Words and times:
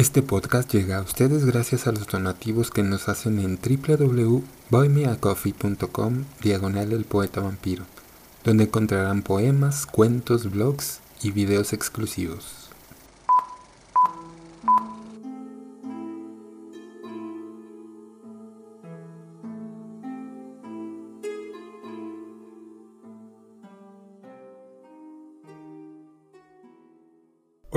Este 0.00 0.22
podcast 0.22 0.72
llega 0.72 0.96
a 0.96 1.02
ustedes 1.02 1.44
gracias 1.44 1.86
a 1.86 1.92
los 1.92 2.06
donativos 2.06 2.70
que 2.70 2.82
nos 2.82 3.10
hacen 3.10 3.38
en 3.38 3.58
www.buymeacoffee.com 3.60 6.24
diagonal 6.40 6.94
el 6.94 7.04
poeta 7.04 7.42
vampiro, 7.42 7.84
donde 8.42 8.64
encontrarán 8.64 9.20
poemas, 9.20 9.84
cuentos, 9.84 10.50
blogs 10.50 11.00
y 11.22 11.32
videos 11.32 11.74
exclusivos. 11.74 12.59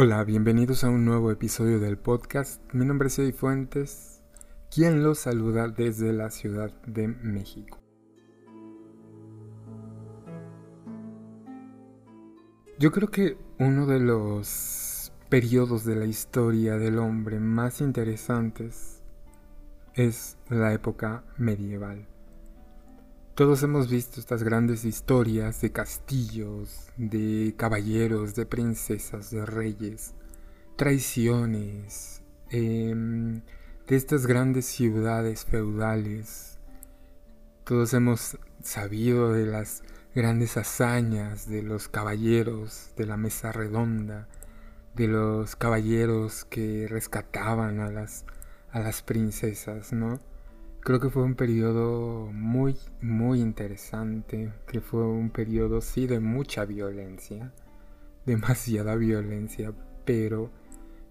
Hola, 0.06 0.22
bienvenidos 0.26 0.84
a 0.84 0.90
un 0.90 1.06
nuevo 1.06 1.32
episodio 1.32 1.80
del 1.80 1.98
podcast. 1.98 2.62
Mi 2.74 2.86
nombre 2.86 3.08
es 3.08 3.18
Eddie 3.20 3.32
Fuentes, 3.32 4.22
quien 4.70 5.02
los 5.02 5.20
saluda 5.20 5.70
desde 5.70 6.12
la 6.12 6.30
Ciudad 6.30 6.74
de 6.86 7.08
México. 7.08 7.80
Yo 12.78 12.92
creo 12.92 13.10
que 13.12 13.38
uno 13.60 13.86
de 13.86 14.02
los 14.02 15.14
periodos 15.30 15.86
de 15.86 15.96
la 15.96 16.06
historia 16.06 16.76
del 16.76 17.00
hombre 17.00 17.40
más 17.40 17.80
interesantes 17.80 19.02
es 19.94 20.38
la 20.50 20.74
época 20.74 21.24
medieval. 21.38 22.13
Todos 23.36 23.64
hemos 23.64 23.90
visto 23.90 24.20
estas 24.20 24.44
grandes 24.44 24.86
historias 24.86 25.60
de 25.60 25.72
castillos, 25.72 26.92
de 26.98 27.56
caballeros, 27.58 28.36
de 28.36 28.46
princesas, 28.46 29.32
de 29.32 29.44
reyes, 29.44 30.14
traiciones, 30.76 32.22
em, 32.52 33.42
de 33.88 33.96
estas 33.96 34.28
grandes 34.28 34.68
ciudades 34.68 35.46
feudales. 35.46 36.60
Todos 37.64 37.96
hemos 37.96 38.38
sabido 38.62 39.34
de 39.34 39.48
las 39.48 39.82
grandes 40.14 40.56
hazañas 40.56 41.50
de 41.50 41.64
los 41.64 41.88
caballeros 41.88 42.92
de 42.98 43.08
la 43.08 43.18
mesa 43.18 43.52
redonda, 43.52 44.28
de 44.94 45.08
los 45.08 45.56
caballeros 45.56 46.46
que 46.46 46.88
rescataban 46.88 47.80
a 47.80 47.90
las, 47.90 48.26
a 48.72 48.80
las 48.80 49.02
princesas, 49.02 49.92
¿no? 49.92 50.20
Creo 50.84 51.00
que 51.00 51.10
fue 51.10 51.24
un 51.24 51.36
periodo 51.36 52.30
muy, 52.34 52.76
muy 53.02 53.40
interesante, 53.40 54.52
que 54.68 54.82
fue 54.82 55.08
un 55.08 55.30
periodo 55.30 55.80
sí 55.80 56.08
de 56.08 56.20
mucha 56.20 56.66
violencia, 56.66 57.54
demasiada 58.26 58.96
violencia, 58.96 59.72
pero 60.04 60.52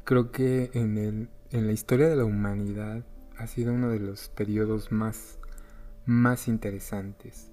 creo 0.04 0.30
que 0.30 0.70
en, 0.74 0.98
el, 0.98 1.28
en 1.52 1.66
la 1.66 1.72
historia 1.72 2.08
de 2.10 2.16
la 2.16 2.26
humanidad 2.26 3.02
ha 3.38 3.46
sido 3.46 3.72
uno 3.72 3.88
de 3.88 3.98
los 3.98 4.28
periodos 4.28 4.92
más, 4.92 5.38
más 6.04 6.48
interesantes 6.48 7.50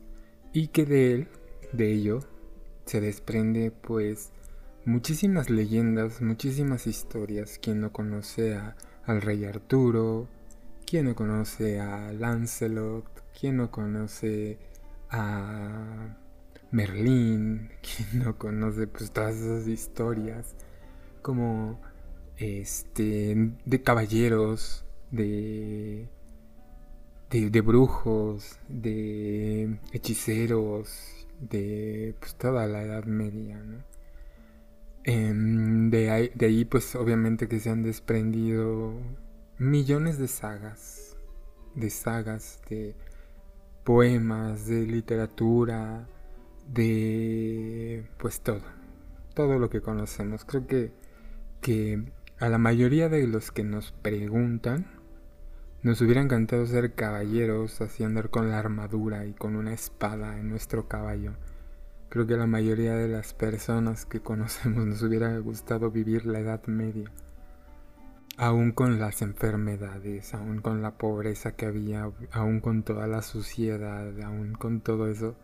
y 0.51 0.67
que 0.67 0.85
de 0.85 1.13
él, 1.13 1.27
de 1.71 1.93
ello, 1.93 2.19
se 2.83 2.99
desprende 2.99 3.71
pues 3.71 4.31
muchísimas 4.83 5.49
leyendas, 5.49 6.21
muchísimas 6.21 6.85
historias. 6.85 7.59
Quien 7.61 7.79
no 7.79 7.93
conoce 7.93 8.55
a, 8.55 8.75
al 9.05 9.21
rey 9.21 9.45
Arturo, 9.45 10.27
¿Quién 10.89 11.05
no 11.05 11.13
conoce 11.13 11.79
a 11.79 12.11
Lancelot? 12.13 13.05
¿Quién 13.39 13.57
no 13.57 13.69
conoce 13.69 14.57
a 15.11 16.17
Merlín? 16.71 17.69
¿Quién 17.83 18.23
no 18.23 18.39
conoce 18.39 18.87
pues 18.87 19.11
todas 19.11 19.35
esas 19.35 19.67
historias 19.67 20.55
como 21.21 21.79
este 22.37 23.53
de 23.65 23.83
caballeros, 23.83 24.83
de 25.11 26.09
de, 27.29 27.61
brujos, 27.61 28.57
de 28.67 29.77
hechiceros, 29.93 31.27
de 31.39 32.15
pues 32.19 32.33
toda 32.33 32.65
la 32.65 32.81
Edad 32.81 33.03
Media, 33.03 33.59
¿no? 33.59 33.83
Em, 35.03 35.91
de, 35.91 36.09
ahí, 36.09 36.31
de 36.33 36.47
ahí 36.47 36.65
pues 36.65 36.95
obviamente 36.95 37.47
que 37.47 37.59
se 37.59 37.69
han 37.69 37.83
desprendido 37.83 38.95
millones 39.59 40.17
de 40.17 40.29
sagas, 40.29 41.17
de 41.75 41.89
sagas, 41.89 42.61
de 42.69 42.95
poemas, 43.83 44.67
de 44.67 44.87
literatura, 44.87 46.07
de 46.65 48.07
pues 48.17 48.39
todo, 48.39 48.61
todo 49.33 49.59
lo 49.59 49.69
que 49.69 49.81
conocemos. 49.81 50.45
Creo 50.45 50.65
que, 50.65 50.93
que 51.59 52.09
a 52.39 52.47
la 52.47 52.57
mayoría 52.57 53.09
de 53.09 53.27
los 53.27 53.51
que 53.51 53.65
nos 53.65 53.91
preguntan, 53.91 54.87
nos 55.83 55.99
hubiera 55.99 56.21
encantado 56.21 56.65
ser 56.65 56.93
caballeros, 56.93 57.81
así 57.81 58.05
andar 58.05 58.29
con 58.29 58.49
la 58.49 58.59
armadura 58.59 59.25
y 59.25 59.33
con 59.33 59.57
una 59.57 59.73
espada 59.73 60.39
en 60.39 60.49
nuestro 60.49 60.87
caballo. 60.87 61.33
Creo 62.07 62.25
que 62.25 62.35
a 62.35 62.37
la 62.37 62.47
mayoría 62.47 62.95
de 62.95 63.09
las 63.09 63.33
personas 63.33 64.05
que 64.05 64.21
conocemos 64.21 64.85
nos 64.85 65.03
hubiera 65.03 65.37
gustado 65.39 65.91
vivir 65.91 66.25
la 66.25 66.39
Edad 66.39 66.65
Media 66.67 67.11
aún 68.39 68.71
con 68.71 68.99
las 68.99 69.21
enfermedades, 69.21 70.33
aún 70.33 70.61
con 70.61 70.81
la 70.81 70.97
pobreza 70.97 71.57
que 71.57 71.65
había, 71.65 72.09
aún 72.31 72.61
con 72.61 72.83
toda 72.83 73.05
la 73.05 73.21
suciedad, 73.21 74.17
aún 74.21 74.53
con 74.53 74.79
todo 74.79 75.09
eso, 75.09 75.35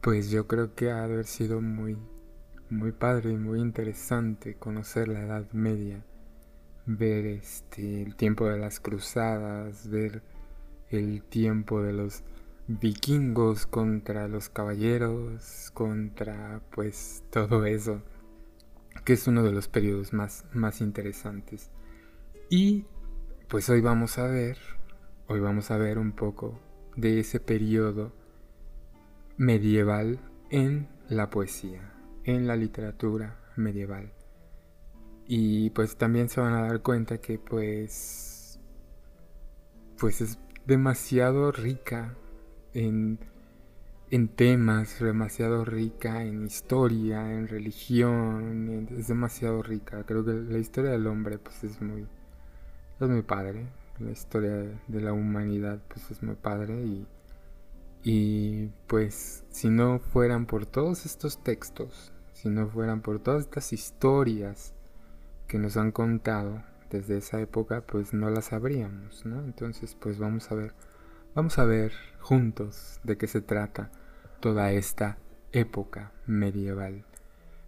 pues 0.00 0.30
yo 0.30 0.46
creo 0.46 0.74
que 0.74 0.90
ha 0.90 1.06
de 1.06 1.12
haber 1.12 1.26
sido 1.26 1.60
muy, 1.60 1.98
muy 2.70 2.92
padre 2.92 3.32
y 3.32 3.36
muy 3.36 3.60
interesante 3.60 4.54
conocer 4.54 5.08
la 5.08 5.20
Edad 5.20 5.52
Media, 5.52 6.02
ver 6.86 7.26
este, 7.26 8.02
el 8.02 8.16
tiempo 8.16 8.48
de 8.48 8.60
las 8.60 8.80
cruzadas, 8.80 9.86
ver 9.90 10.22
el 10.88 11.22
tiempo 11.22 11.82
de 11.82 11.92
los 11.92 12.22
vikingos 12.66 13.66
contra 13.66 14.26
los 14.26 14.48
caballeros, 14.48 15.70
contra 15.74 16.62
pues 16.70 17.24
todo 17.28 17.66
eso, 17.66 18.00
que 19.04 19.12
es 19.12 19.28
uno 19.28 19.42
de 19.42 19.52
los 19.52 19.68
periodos 19.68 20.14
más, 20.14 20.46
más 20.54 20.80
interesantes. 20.80 21.70
Y 22.48 22.86
pues 23.48 23.68
hoy 23.70 23.80
vamos 23.80 24.18
a 24.18 24.28
ver, 24.28 24.56
hoy 25.26 25.40
vamos 25.40 25.72
a 25.72 25.78
ver 25.78 25.98
un 25.98 26.12
poco 26.12 26.60
de 26.94 27.18
ese 27.18 27.40
periodo 27.40 28.12
medieval 29.36 30.20
en 30.50 30.88
la 31.08 31.28
poesía, 31.28 31.92
en 32.22 32.46
la 32.46 32.54
literatura 32.54 33.40
medieval. 33.56 34.12
Y 35.26 35.70
pues 35.70 35.96
también 35.96 36.28
se 36.28 36.40
van 36.40 36.52
a 36.52 36.62
dar 36.62 36.82
cuenta 36.82 37.18
que 37.18 37.40
pues 37.40 38.60
pues 39.98 40.20
es 40.20 40.38
demasiado 40.66 41.50
rica 41.50 42.14
en, 42.74 43.18
en 44.10 44.28
temas, 44.28 45.00
demasiado 45.00 45.64
rica 45.64 46.22
en 46.22 46.46
historia, 46.46 47.32
en 47.32 47.48
religión, 47.48 48.88
es 48.96 49.08
demasiado 49.08 49.64
rica. 49.64 50.04
Creo 50.06 50.24
que 50.24 50.32
la 50.32 50.58
historia 50.58 50.92
del 50.92 51.08
hombre 51.08 51.38
pues 51.38 51.64
es 51.64 51.82
muy 51.82 52.06
es 53.00 53.08
muy 53.08 53.22
padre. 53.22 53.66
La 53.98 54.10
historia 54.10 54.52
de 54.88 55.00
la 55.00 55.12
humanidad 55.12 55.80
pues 55.88 56.10
es 56.10 56.22
muy 56.22 56.34
padre 56.34 56.74
y, 56.82 57.06
y 58.02 58.66
pues 58.86 59.44
si 59.50 59.68
no 59.68 59.98
fueran 59.98 60.46
por 60.46 60.66
todos 60.66 61.06
estos 61.06 61.42
textos, 61.42 62.12
si 62.32 62.48
no 62.50 62.68
fueran 62.68 63.00
por 63.00 63.18
todas 63.20 63.42
estas 63.44 63.72
historias 63.72 64.74
que 65.46 65.58
nos 65.58 65.76
han 65.76 65.92
contado 65.92 66.62
desde 66.90 67.18
esa 67.18 67.40
época, 67.40 67.82
pues 67.82 68.12
no 68.12 68.30
las 68.30 68.46
sabríamos, 68.46 69.24
¿no? 69.24 69.40
Entonces, 69.44 69.96
pues 69.98 70.18
vamos 70.18 70.50
a 70.50 70.54
ver, 70.54 70.74
vamos 71.34 71.58
a 71.58 71.64
ver 71.64 71.92
juntos 72.20 73.00
de 73.02 73.16
qué 73.16 73.26
se 73.26 73.40
trata 73.40 73.90
toda 74.40 74.72
esta 74.72 75.18
época 75.52 76.12
medieval. 76.26 77.04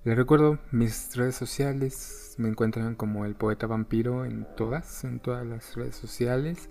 Les 0.09 0.17
recuerdo 0.17 0.59
mis 0.71 1.15
redes 1.17 1.37
sociales, 1.37 2.35
me 2.39 2.49
encuentran 2.49 2.95
como 2.95 3.27
el 3.27 3.35
poeta 3.35 3.67
vampiro 3.67 4.25
en 4.25 4.47
todas, 4.57 5.05
en 5.05 5.21
todas 5.21 5.47
las 5.47 5.77
redes 5.77 5.97
sociales, 5.97 6.71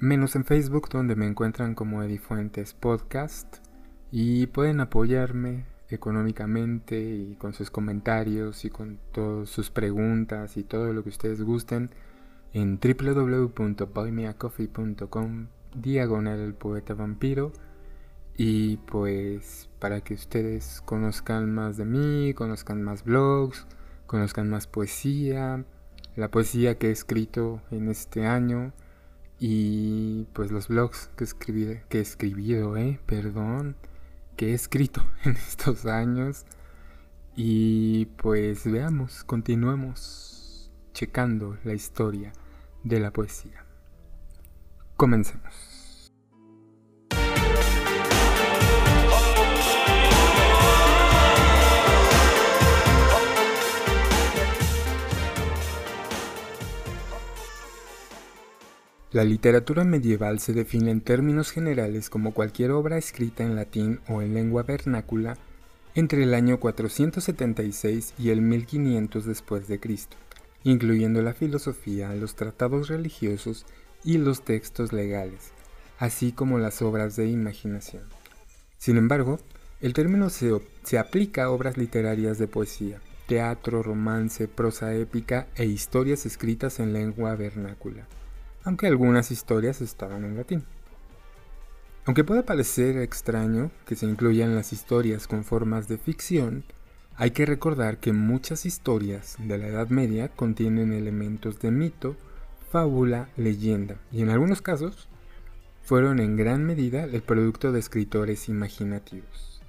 menos 0.00 0.34
en 0.34 0.44
Facebook 0.44 0.88
donde 0.88 1.14
me 1.14 1.28
encuentran 1.28 1.76
como 1.76 2.02
Edifuentes 2.02 2.74
Podcast. 2.74 3.58
Y 4.10 4.48
pueden 4.48 4.80
apoyarme 4.80 5.66
económicamente 5.88 7.00
y 7.00 7.36
con 7.36 7.52
sus 7.52 7.70
comentarios 7.70 8.64
y 8.64 8.70
con 8.70 8.98
todas 9.12 9.48
sus 9.48 9.70
preguntas 9.70 10.56
y 10.56 10.64
todo 10.64 10.92
lo 10.92 11.04
que 11.04 11.10
ustedes 11.10 11.40
gusten 11.42 11.90
en 12.52 12.80
www.buymeacoffee.com 12.80 15.46
diagonal 15.76 16.40
el 16.40 16.54
poeta 16.54 16.94
vampiro 16.94 17.52
y 18.42 18.78
pues 18.78 19.68
para 19.80 20.00
que 20.00 20.14
ustedes 20.14 20.80
conozcan 20.86 21.54
más 21.54 21.76
de 21.76 21.84
mí, 21.84 22.32
conozcan 22.32 22.82
más 22.82 23.04
blogs, 23.04 23.66
conozcan 24.06 24.48
más 24.48 24.66
poesía, 24.66 25.66
la 26.16 26.30
poesía 26.30 26.78
que 26.78 26.88
he 26.88 26.90
escrito 26.90 27.60
en 27.70 27.90
este 27.90 28.26
año 28.26 28.72
y 29.38 30.24
pues 30.32 30.50
los 30.52 30.68
blogs 30.68 31.10
que, 31.16 31.24
escribí, 31.24 31.80
que 31.90 31.98
he 31.98 32.00
escribido, 32.00 32.78
eh, 32.78 32.98
perdón, 33.04 33.76
que 34.36 34.52
he 34.52 34.54
escrito 34.54 35.04
en 35.24 35.32
estos 35.32 35.84
años. 35.84 36.46
Y 37.36 38.06
pues 38.06 38.64
veamos, 38.64 39.22
continuemos. 39.22 40.70
checando 40.94 41.58
la 41.62 41.74
historia 41.74 42.32
de 42.84 43.00
la 43.00 43.10
poesía. 43.12 43.66
Comencemos. 44.96 45.69
La 59.12 59.24
literatura 59.24 59.82
medieval 59.82 60.38
se 60.38 60.52
define 60.52 60.92
en 60.92 61.00
términos 61.00 61.50
generales 61.50 62.08
como 62.08 62.32
cualquier 62.32 62.70
obra 62.70 62.96
escrita 62.96 63.42
en 63.42 63.56
latín 63.56 63.98
o 64.08 64.22
en 64.22 64.34
lengua 64.34 64.62
vernácula 64.62 65.36
entre 65.96 66.22
el 66.22 66.32
año 66.32 66.60
476 66.60 68.14
y 68.20 68.30
el 68.30 68.40
1500 68.40 69.24
después 69.24 69.66
de 69.66 69.80
Cristo, 69.80 70.16
incluyendo 70.62 71.22
la 71.22 71.34
filosofía, 71.34 72.14
los 72.14 72.36
tratados 72.36 72.86
religiosos 72.86 73.66
y 74.04 74.18
los 74.18 74.42
textos 74.42 74.92
legales, 74.92 75.50
así 75.98 76.30
como 76.30 76.60
las 76.60 76.80
obras 76.80 77.16
de 77.16 77.26
imaginación. 77.26 78.04
Sin 78.78 78.96
embargo, 78.96 79.40
el 79.80 79.92
término 79.92 80.30
se, 80.30 80.52
se 80.84 81.00
aplica 81.00 81.44
a 81.46 81.50
obras 81.50 81.76
literarias 81.76 82.38
de 82.38 82.46
poesía, 82.46 83.00
teatro, 83.26 83.82
romance, 83.82 84.46
prosa 84.46 84.94
épica 84.94 85.48
e 85.56 85.64
historias 85.64 86.26
escritas 86.26 86.78
en 86.78 86.92
lengua 86.92 87.34
vernácula 87.34 88.06
aunque 88.64 88.86
algunas 88.86 89.30
historias 89.30 89.80
estaban 89.80 90.24
en 90.24 90.36
latín. 90.36 90.64
Aunque 92.06 92.24
pueda 92.24 92.44
parecer 92.44 92.96
extraño 92.98 93.70
que 93.86 93.94
se 93.94 94.06
incluyan 94.06 94.54
las 94.54 94.72
historias 94.72 95.26
con 95.26 95.44
formas 95.44 95.86
de 95.86 95.98
ficción, 95.98 96.64
hay 97.16 97.32
que 97.32 97.44
recordar 97.44 97.98
que 97.98 98.12
muchas 98.12 98.64
historias 98.64 99.36
de 99.38 99.58
la 99.58 99.66
Edad 99.68 99.88
Media 99.88 100.28
contienen 100.28 100.92
elementos 100.92 101.60
de 101.60 101.70
mito, 101.70 102.16
fábula, 102.70 103.28
leyenda, 103.36 103.96
y 104.10 104.22
en 104.22 104.30
algunos 104.30 104.62
casos 104.62 105.08
fueron 105.82 106.20
en 106.20 106.36
gran 106.36 106.64
medida 106.64 107.04
el 107.04 107.22
producto 107.22 107.72
de 107.72 107.80
escritores 107.80 108.48
imaginativos. 108.48 109.60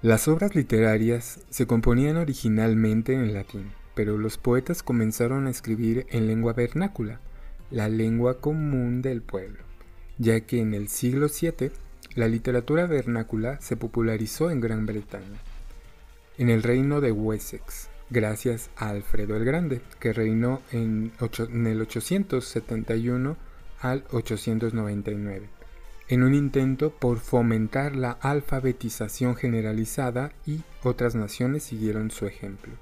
Las 0.00 0.28
obras 0.28 0.54
literarias 0.54 1.40
se 1.50 1.66
componían 1.66 2.16
originalmente 2.16 3.14
en 3.14 3.34
latín, 3.34 3.72
pero 3.98 4.16
los 4.16 4.38
poetas 4.38 4.84
comenzaron 4.84 5.48
a 5.48 5.50
escribir 5.50 6.06
en 6.10 6.28
lengua 6.28 6.52
vernácula, 6.52 7.18
la 7.72 7.88
lengua 7.88 8.38
común 8.38 9.02
del 9.02 9.22
pueblo, 9.22 9.58
ya 10.18 10.38
que 10.42 10.60
en 10.60 10.72
el 10.72 10.86
siglo 10.86 11.26
VII 11.26 11.72
la 12.14 12.28
literatura 12.28 12.86
vernácula 12.86 13.60
se 13.60 13.76
popularizó 13.76 14.52
en 14.52 14.60
Gran 14.60 14.86
Bretaña, 14.86 15.40
en 16.36 16.48
el 16.48 16.62
reino 16.62 17.00
de 17.00 17.10
Wessex, 17.10 17.88
gracias 18.08 18.70
a 18.76 18.90
Alfredo 18.90 19.34
el 19.34 19.44
Grande, 19.44 19.80
que 19.98 20.12
reinó 20.12 20.62
en, 20.70 21.10
el 21.18 21.80
871 21.80 23.36
al 23.80 24.04
899, 24.12 25.48
en 26.06 26.22
un 26.22 26.34
intento 26.34 26.90
por 26.90 27.18
fomentar 27.18 27.96
la 27.96 28.12
alfabetización 28.12 29.34
generalizada 29.34 30.30
y 30.46 30.60
otras 30.84 31.16
naciones 31.16 31.64
siguieron 31.64 32.12
su 32.12 32.26
ejemplo. 32.26 32.74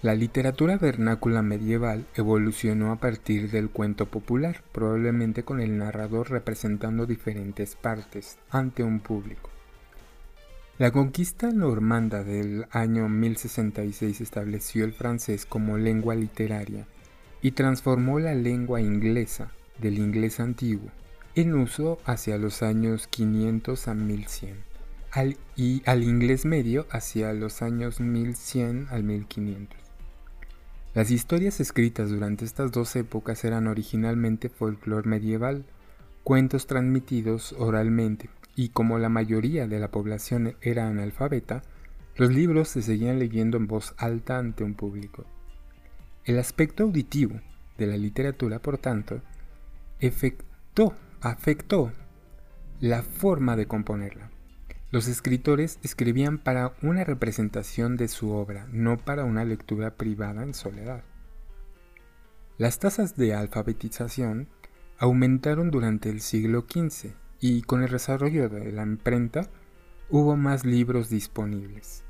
La 0.00 0.14
literatura 0.14 0.78
vernácula 0.78 1.42
medieval 1.42 2.06
evolucionó 2.14 2.92
a 2.92 2.96
partir 3.00 3.50
del 3.50 3.68
cuento 3.68 4.06
popular, 4.06 4.62
probablemente 4.70 5.42
con 5.42 5.60
el 5.60 5.76
narrador 5.76 6.30
representando 6.30 7.04
diferentes 7.04 7.74
partes 7.74 8.38
ante 8.48 8.84
un 8.84 9.00
público. 9.00 9.50
La 10.78 10.92
conquista 10.92 11.50
normanda 11.50 12.22
del 12.22 12.66
año 12.70 13.08
1066 13.08 14.20
estableció 14.20 14.84
el 14.84 14.92
francés 14.92 15.44
como 15.44 15.78
lengua 15.78 16.14
literaria 16.14 16.86
y 17.42 17.50
transformó 17.50 18.20
la 18.20 18.34
lengua 18.34 18.80
inglesa 18.80 19.50
del 19.80 19.98
inglés 19.98 20.38
antiguo 20.38 20.90
en 21.34 21.54
uso 21.54 21.98
hacia 22.04 22.38
los 22.38 22.62
años 22.62 23.08
500 23.08 23.88
a 23.88 23.94
1100 23.94 24.68
y 25.56 25.82
al 25.86 26.04
inglés 26.04 26.44
medio 26.44 26.86
hacia 26.92 27.32
los 27.32 27.62
años 27.62 27.98
1100 27.98 28.86
al 28.90 29.02
1500. 29.02 29.87
Las 30.98 31.12
historias 31.12 31.60
escritas 31.60 32.10
durante 32.10 32.44
estas 32.44 32.72
dos 32.72 32.96
épocas 32.96 33.44
eran 33.44 33.68
originalmente 33.68 34.48
folclore 34.48 35.08
medieval, 35.08 35.64
cuentos 36.24 36.66
transmitidos 36.66 37.52
oralmente, 37.56 38.30
y 38.56 38.70
como 38.70 38.98
la 38.98 39.08
mayoría 39.08 39.68
de 39.68 39.78
la 39.78 39.92
población 39.92 40.56
era 40.60 40.88
analfabeta, 40.88 41.62
los 42.16 42.34
libros 42.34 42.70
se 42.70 42.82
seguían 42.82 43.20
leyendo 43.20 43.58
en 43.58 43.68
voz 43.68 43.94
alta 43.96 44.38
ante 44.38 44.64
un 44.64 44.74
público. 44.74 45.24
El 46.24 46.36
aspecto 46.36 46.82
auditivo 46.82 47.40
de 47.76 47.86
la 47.86 47.96
literatura, 47.96 48.58
por 48.58 48.78
tanto, 48.78 49.22
afectó 51.20 51.92
la 52.80 53.02
forma 53.04 53.54
de 53.54 53.66
componerla. 53.66 54.32
Los 54.90 55.06
escritores 55.06 55.78
escribían 55.82 56.38
para 56.38 56.74
una 56.80 57.04
representación 57.04 57.96
de 57.96 58.08
su 58.08 58.30
obra, 58.30 58.66
no 58.72 58.96
para 58.96 59.24
una 59.24 59.44
lectura 59.44 59.96
privada 59.96 60.42
en 60.42 60.54
soledad. 60.54 61.04
Las 62.56 62.78
tasas 62.78 63.14
de 63.14 63.34
alfabetización 63.34 64.48
aumentaron 64.98 65.70
durante 65.70 66.08
el 66.08 66.22
siglo 66.22 66.64
XV 66.68 67.12
y 67.38 67.62
con 67.62 67.82
el 67.82 67.90
desarrollo 67.90 68.48
de 68.48 68.72
la 68.72 68.82
imprenta 68.82 69.50
hubo 70.08 70.36
más 70.36 70.64
libros 70.64 71.10
disponibles. 71.10 72.04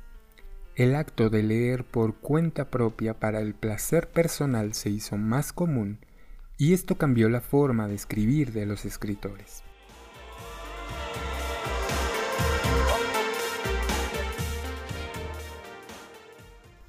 El 0.77 0.95
acto 0.95 1.31
de 1.31 1.43
leer 1.43 1.85
por 1.85 2.15
cuenta 2.15 2.71
propia 2.71 3.19
para 3.19 3.41
el 3.41 3.55
placer 3.55 4.09
personal 4.09 4.75
se 4.75 4.91
hizo 4.91 5.17
más 5.17 5.53
común 5.53 5.99
y 6.57 6.75
esto 6.75 6.97
cambió 6.97 7.29
la 7.29 7.41
forma 7.41 7.89
de 7.89 7.97
escribir 7.97 8.53
de 8.53 8.67
los 8.67 8.85
escritores. 8.85 9.65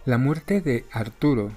La 0.09 0.17
muerte 0.17 0.59
de 0.59 0.85
Arturo 0.91 1.51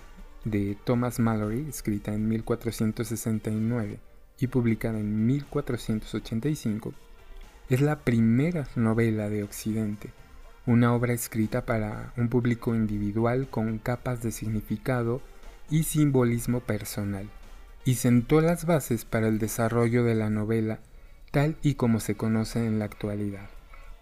de 0.44 0.76
Thomas 0.84 1.18
Mallory, 1.18 1.64
escrita 1.70 2.12
en 2.12 2.28
1469 2.28 3.98
y 4.38 4.46
publicada 4.48 4.98
en 4.98 5.24
1485, 5.24 6.92
es 7.70 7.80
la 7.80 8.00
primera 8.00 8.68
novela 8.76 9.30
de 9.30 9.42
Occidente, 9.42 10.10
una 10.66 10.94
obra 10.94 11.14
escrita 11.14 11.64
para 11.64 12.12
un 12.18 12.28
público 12.28 12.74
individual 12.74 13.48
con 13.48 13.78
capas 13.78 14.22
de 14.22 14.32
significado 14.32 15.22
y 15.70 15.84
simbolismo 15.84 16.60
personal, 16.60 17.30
y 17.86 17.94
sentó 17.94 18.42
las 18.42 18.66
bases 18.66 19.06
para 19.06 19.28
el 19.28 19.38
desarrollo 19.38 20.04
de 20.04 20.14
la 20.14 20.28
novela 20.28 20.78
tal 21.30 21.56
y 21.62 21.76
como 21.76 22.00
se 22.00 22.16
conoce 22.16 22.66
en 22.66 22.78
la 22.78 22.84
actualidad. 22.84 23.48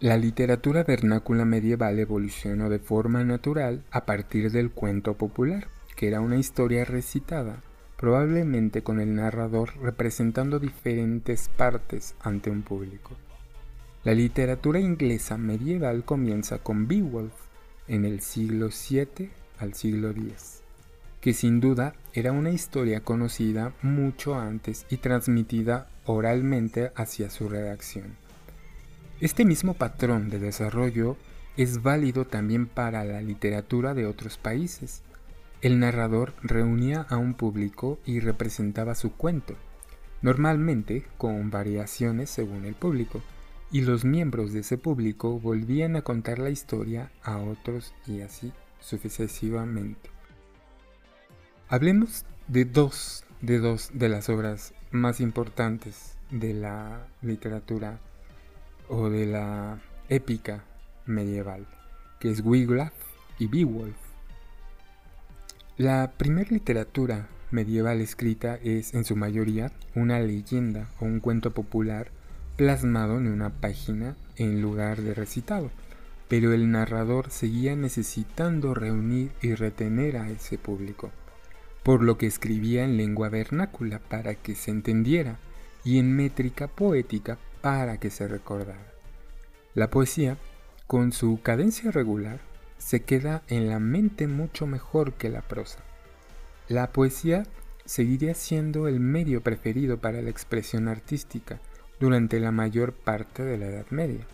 La 0.00 0.16
literatura 0.16 0.82
vernácula 0.82 1.44
medieval 1.44 1.98
evolucionó 1.98 2.70
de 2.70 2.78
forma 2.78 3.22
natural 3.22 3.84
a 3.90 4.06
partir 4.06 4.50
del 4.50 4.70
cuento 4.70 5.12
popular, 5.12 5.68
que 5.94 6.08
era 6.08 6.22
una 6.22 6.38
historia 6.38 6.86
recitada, 6.86 7.62
probablemente 7.98 8.82
con 8.82 8.98
el 8.98 9.14
narrador 9.14 9.76
representando 9.76 10.58
diferentes 10.58 11.50
partes 11.50 12.14
ante 12.22 12.48
un 12.48 12.62
público. 12.62 13.10
La 14.02 14.14
literatura 14.14 14.80
inglesa 14.80 15.36
medieval 15.36 16.02
comienza 16.06 16.56
con 16.60 16.88
Beowulf 16.88 17.34
en 17.86 18.06
el 18.06 18.22
siglo 18.22 18.70
VII 18.70 19.28
al 19.58 19.74
siglo 19.74 20.12
X, 20.12 20.62
que 21.20 21.34
sin 21.34 21.60
duda 21.60 21.92
era 22.14 22.32
una 22.32 22.52
historia 22.52 23.00
conocida 23.00 23.74
mucho 23.82 24.34
antes 24.34 24.86
y 24.88 24.96
transmitida 24.96 25.90
oralmente 26.06 26.90
hacia 26.96 27.28
su 27.28 27.50
redacción. 27.50 28.29
Este 29.20 29.44
mismo 29.44 29.74
patrón 29.74 30.30
de 30.30 30.38
desarrollo 30.38 31.18
es 31.58 31.82
válido 31.82 32.26
también 32.26 32.66
para 32.66 33.04
la 33.04 33.20
literatura 33.20 33.92
de 33.92 34.06
otros 34.06 34.38
países. 34.38 35.02
El 35.60 35.78
narrador 35.78 36.32
reunía 36.42 37.02
a 37.02 37.18
un 37.18 37.34
público 37.34 37.98
y 38.06 38.20
representaba 38.20 38.94
su 38.94 39.12
cuento, 39.12 39.56
normalmente 40.22 41.04
con 41.18 41.50
variaciones 41.50 42.30
según 42.30 42.64
el 42.64 42.74
público, 42.74 43.20
y 43.70 43.82
los 43.82 44.06
miembros 44.06 44.54
de 44.54 44.60
ese 44.60 44.78
público 44.78 45.38
volvían 45.38 45.96
a 45.96 46.02
contar 46.02 46.38
la 46.38 46.48
historia 46.48 47.12
a 47.22 47.36
otros 47.36 47.92
y 48.06 48.22
así 48.22 48.52
sucesivamente. 48.80 50.08
Hablemos 51.68 52.24
de 52.48 52.64
dos 52.64 53.24
de 53.42 53.58
dos 53.58 53.90
de 53.92 54.08
las 54.08 54.30
obras 54.30 54.72
más 54.90 55.20
importantes 55.20 56.16
de 56.30 56.54
la 56.54 57.06
literatura 57.22 58.00
o 58.90 59.08
de 59.08 59.24
la 59.24 59.78
épica 60.08 60.64
medieval, 61.06 61.66
que 62.18 62.30
es 62.30 62.42
Wiglaf 62.44 62.92
y 63.38 63.46
Beowulf. 63.46 63.96
La 65.78 66.10
primera 66.16 66.50
literatura 66.50 67.28
medieval 67.52 68.00
escrita 68.00 68.56
es 68.56 68.92
en 68.94 69.04
su 69.04 69.16
mayoría 69.16 69.72
una 69.94 70.18
leyenda 70.20 70.88
o 70.98 71.04
un 71.04 71.20
cuento 71.20 71.52
popular 71.52 72.10
plasmado 72.56 73.16
en 73.18 73.28
una 73.28 73.50
página 73.50 74.16
en 74.36 74.60
lugar 74.60 75.00
de 75.00 75.14
recitado, 75.14 75.70
pero 76.28 76.52
el 76.52 76.70
narrador 76.70 77.30
seguía 77.30 77.76
necesitando 77.76 78.74
reunir 78.74 79.30
y 79.40 79.54
retener 79.54 80.16
a 80.16 80.28
ese 80.30 80.58
público, 80.58 81.10
por 81.84 82.02
lo 82.02 82.18
que 82.18 82.26
escribía 82.26 82.84
en 82.84 82.96
lengua 82.96 83.28
vernácula 83.28 84.00
para 84.00 84.34
que 84.34 84.56
se 84.56 84.72
entendiera 84.72 85.38
y 85.84 85.98
en 85.98 86.14
métrica 86.14 86.66
poética 86.66 87.38
para 87.60 87.98
que 87.98 88.10
se 88.10 88.28
recordara. 88.28 88.92
La 89.74 89.90
poesía, 89.90 90.36
con 90.86 91.12
su 91.12 91.40
cadencia 91.42 91.90
regular, 91.90 92.40
se 92.78 93.02
queda 93.02 93.42
en 93.48 93.68
la 93.68 93.78
mente 93.78 94.26
mucho 94.26 94.66
mejor 94.66 95.12
que 95.12 95.28
la 95.28 95.42
prosa. 95.42 95.78
La 96.68 96.92
poesía 96.92 97.44
seguiría 97.84 98.34
siendo 98.34 98.88
el 98.88 99.00
medio 99.00 99.42
preferido 99.42 99.98
para 99.98 100.22
la 100.22 100.30
expresión 100.30 100.88
artística 100.88 101.60
durante 101.98 102.40
la 102.40 102.52
mayor 102.52 102.92
parte 102.92 103.44
de 103.44 103.58
la 103.58 103.66
Edad 103.66 103.86
Media. 103.90 104.26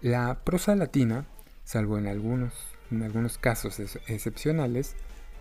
La 0.00 0.40
prosa 0.44 0.74
latina, 0.74 1.26
salvo 1.64 1.98
en 1.98 2.06
algunos, 2.06 2.54
en 2.90 3.02
algunos 3.02 3.38
casos 3.38 3.78
excepcionales, 3.80 4.94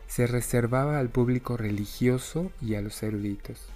se 0.07 0.27
reservaba 0.27 0.99
al 0.99 1.09
público 1.09 1.55
religioso 1.55 2.51
y 2.61 2.75
a 2.75 2.81
los 2.81 3.01
eruditos. 3.03 3.69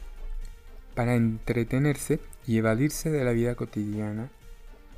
Para 0.95 1.15
entretenerse 1.15 2.19
y 2.45 2.57
evadirse 2.57 3.09
de 3.09 3.23
la 3.23 3.31
vida 3.31 3.55
cotidiana, 3.55 4.29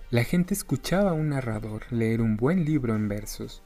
la 0.10 0.24
gente 0.24 0.54
escuchaba 0.54 1.12
a 1.12 1.14
un 1.14 1.30
narrador 1.30 1.92
leer 1.92 2.22
un 2.22 2.38
buen 2.38 2.66
libro 2.66 2.96
en 2.96 3.08
versos 3.08 3.64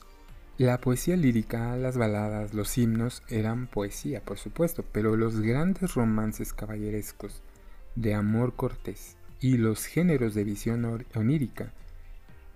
la 0.60 0.82
poesía 0.82 1.16
lírica, 1.16 1.78
las 1.78 1.98
baladas, 1.98 2.54
los 2.54 2.78
himnos 2.78 3.24
eran 3.30 3.68
poesía, 3.68 4.20
por 4.20 4.38
supuesto, 4.38 4.84
pero 4.92 5.16
los 5.16 5.40
grandes 5.40 5.94
romances 5.94 6.52
caballerescos 6.52 7.42
de 7.96 8.14
amor 8.14 8.56
cortés 8.58 9.16
y 9.40 9.56
los 9.56 9.86
géneros 9.86 10.34
de 10.34 10.44
visión 10.44 11.06
onírica 11.16 11.72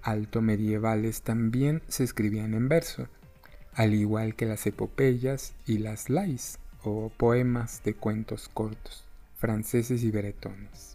alto 0.02 0.42
medievales 0.42 1.22
también 1.22 1.82
se 1.88 2.04
escribían 2.04 2.54
en 2.54 2.68
verso, 2.68 3.08
al 3.74 3.94
igual 3.94 4.36
que 4.36 4.46
las 4.46 4.68
epopeyas 4.68 5.56
y 5.66 5.78
las 5.78 6.10
lais 6.10 6.60
o 6.84 7.10
poemas 7.16 7.84
de 7.86 7.94
cuentos 7.94 8.50
cortos, 8.54 9.06
franceses 9.38 10.04
y 10.04 10.12
bretones. 10.12 10.93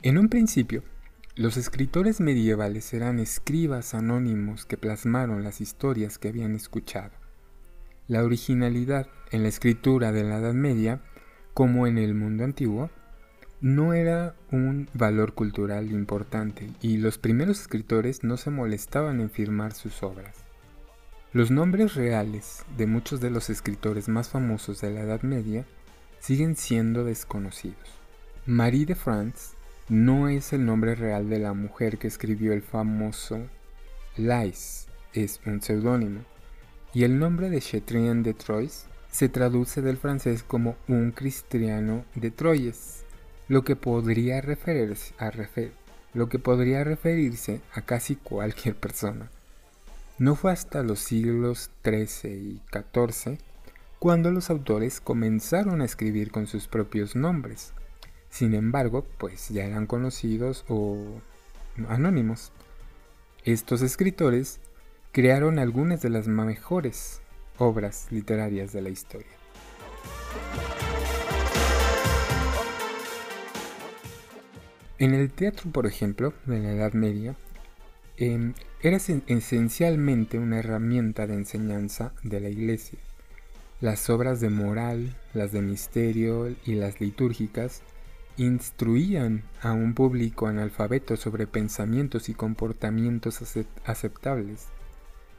En 0.00 0.16
un 0.16 0.28
principio, 0.28 0.84
los 1.34 1.56
escritores 1.56 2.20
medievales 2.20 2.94
eran 2.94 3.18
escribas 3.18 3.94
anónimos 3.94 4.64
que 4.64 4.76
plasmaron 4.76 5.42
las 5.42 5.60
historias 5.60 6.18
que 6.18 6.28
habían 6.28 6.54
escuchado. 6.54 7.10
La 8.06 8.22
originalidad 8.22 9.08
en 9.32 9.42
la 9.42 9.48
escritura 9.48 10.12
de 10.12 10.22
la 10.22 10.38
Edad 10.38 10.54
Media, 10.54 11.00
como 11.52 11.88
en 11.88 11.98
el 11.98 12.14
mundo 12.14 12.44
antiguo, 12.44 12.90
no 13.60 13.92
era 13.92 14.36
un 14.52 14.88
valor 14.94 15.34
cultural 15.34 15.90
importante 15.90 16.70
y 16.80 16.98
los 16.98 17.18
primeros 17.18 17.60
escritores 17.60 18.22
no 18.22 18.36
se 18.36 18.50
molestaban 18.50 19.20
en 19.20 19.30
firmar 19.30 19.72
sus 19.72 20.04
obras. 20.04 20.44
Los 21.32 21.50
nombres 21.50 21.96
reales 21.96 22.64
de 22.76 22.86
muchos 22.86 23.20
de 23.20 23.30
los 23.30 23.50
escritores 23.50 24.08
más 24.08 24.28
famosos 24.28 24.80
de 24.80 24.92
la 24.92 25.00
Edad 25.00 25.22
Media 25.22 25.66
siguen 26.20 26.54
siendo 26.54 27.02
desconocidos. 27.02 27.98
Marie 28.46 28.86
de 28.86 28.94
France 28.94 29.57
no 29.88 30.28
es 30.28 30.52
el 30.52 30.66
nombre 30.66 30.94
real 30.94 31.30
de 31.30 31.38
la 31.38 31.54
mujer 31.54 31.96
que 31.96 32.08
escribió 32.08 32.52
el 32.52 32.60
famoso 32.60 33.40
Lais, 34.18 34.86
es 35.14 35.40
un 35.46 35.62
seudónimo, 35.62 36.20
y 36.92 37.04
el 37.04 37.18
nombre 37.18 37.48
de 37.48 37.60
Chetrien 37.60 38.22
de 38.22 38.34
Troyes 38.34 38.84
se 39.10 39.30
traduce 39.30 39.80
del 39.80 39.96
francés 39.96 40.42
como 40.42 40.76
un 40.88 41.12
cristiano 41.12 42.04
de 42.14 42.30
Troyes, 42.30 43.04
lo 43.48 43.64
que 43.64 43.76
podría 43.76 44.42
referirse 44.42 45.14
a 47.72 47.80
casi 47.80 48.16
cualquier 48.16 48.74
persona. 48.74 49.30
No 50.18 50.34
fue 50.34 50.52
hasta 50.52 50.82
los 50.82 50.98
siglos 50.98 51.70
XIII 51.82 52.30
y 52.30 52.60
XIV 52.70 53.38
cuando 53.98 54.30
los 54.30 54.50
autores 54.50 55.00
comenzaron 55.00 55.80
a 55.80 55.86
escribir 55.86 56.30
con 56.30 56.46
sus 56.46 56.68
propios 56.68 57.16
nombres, 57.16 57.72
sin 58.30 58.54
embargo, 58.54 59.06
pues 59.18 59.48
ya 59.48 59.64
eran 59.64 59.86
conocidos 59.86 60.64
o 60.68 61.20
anónimos. 61.88 62.52
Estos 63.44 63.82
escritores 63.82 64.60
crearon 65.12 65.58
algunas 65.58 66.02
de 66.02 66.10
las 66.10 66.28
mejores 66.28 67.20
obras 67.58 68.06
literarias 68.10 68.72
de 68.72 68.82
la 68.82 68.90
historia. 68.90 69.26
En 74.98 75.14
el 75.14 75.30
teatro, 75.30 75.70
por 75.70 75.86
ejemplo, 75.86 76.34
de 76.46 76.58
la 76.58 76.72
Edad 76.72 76.92
Media, 76.92 77.36
em, 78.16 78.54
era 78.82 78.96
esencialmente 78.96 80.38
una 80.38 80.58
herramienta 80.58 81.28
de 81.28 81.34
enseñanza 81.34 82.12
de 82.24 82.40
la 82.40 82.48
iglesia. 82.48 82.98
Las 83.80 84.10
obras 84.10 84.40
de 84.40 84.50
moral, 84.50 85.14
las 85.34 85.52
de 85.52 85.62
misterio 85.62 86.52
y 86.66 86.74
las 86.74 87.00
litúrgicas 87.00 87.82
instruían 88.38 89.42
a 89.60 89.72
un 89.72 89.94
público 89.94 90.46
analfabeto 90.46 91.16
sobre 91.16 91.46
pensamientos 91.46 92.28
y 92.28 92.34
comportamientos 92.34 93.42
aceptables. 93.84 94.68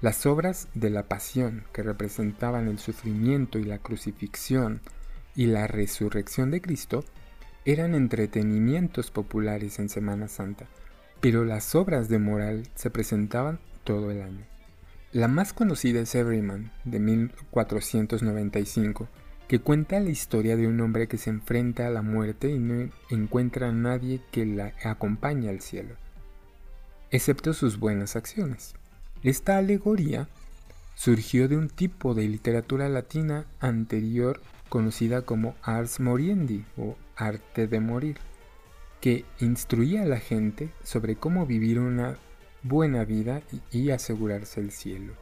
Las 0.01 0.25
obras 0.25 0.68
de 0.74 0.89
la 0.89 1.03
pasión, 1.03 1.63
que 1.74 1.82
representaban 1.82 2.68
el 2.68 2.77
sufrimiento 2.77 3.58
y 3.58 3.63
la 3.63 3.79
crucifixión 3.79 4.82
y 5.36 5.48
la 5.48 5.68
resurrección 5.68 6.51
de 6.51 6.62
Cristo, 6.62 7.03
eran 7.65 7.96
entretenimientos 7.96 9.12
populares 9.12 9.79
en 9.79 9.89
Semana 9.89 10.27
Santa, 10.27 10.68
pero 11.22 11.46
las 11.46 11.75
obras 11.75 12.10
de 12.10 12.20
moral 12.20 12.68
se 12.75 12.89
presentaban 12.89 13.60
todo 13.84 14.12
el 14.12 14.22
año. 14.22 14.46
La 15.12 15.27
más 15.27 15.53
conocida 15.53 16.01
es 16.01 16.15
Everyman, 16.15 16.72
de 16.86 17.00
1495, 17.00 19.08
que 19.50 19.60
cuenta 19.60 20.00
la 20.00 20.12
historia 20.12 20.56
de 20.56 20.68
un 20.68 20.79
hombre 20.79 21.08
que 21.08 21.18
se 21.18 21.32
enfrenta 21.32 21.88
a 21.88 21.89
la 21.89 22.03
muerte 22.03 22.51
y 22.51 22.60
no 22.60 22.91
encuentra 23.10 23.70
a 23.70 23.72
nadie 23.72 24.22
que 24.32 24.46
la 24.46 24.75
acompañe 24.84 25.50
al 25.50 25.60
cielo, 25.60 25.96
excepto 27.10 27.53
sus 27.53 27.79
buenas 27.79 28.15
acciones. 28.15 28.75
Esta 29.24 29.58
alegoría 29.58 30.27
surgió 30.94 31.48
de 31.48 31.58
un 31.58 31.68
tipo 31.68 32.13
de 32.13 32.27
literatura 32.27 32.89
latina 32.89 33.48
anterior 33.60 34.39
conocida 34.70 35.24
como 35.24 35.56
ars 35.63 36.00
moriendi 36.00 36.63
o 36.77 36.96
arte 37.15 37.65
de 37.65 37.79
morir, 37.79 38.18
que 39.01 39.25
instruía 39.39 40.03
a 40.03 40.06
la 40.06 40.20
gente 40.20 40.70
sobre 40.84 41.15
cómo 41.15 41.48
vivir 41.48 41.79
una 41.79 42.20
buena 42.62 43.03
vida 43.03 43.41
y 43.72 43.89
asegurarse 43.89 44.62
el 44.62 44.70
cielo. 44.70 45.13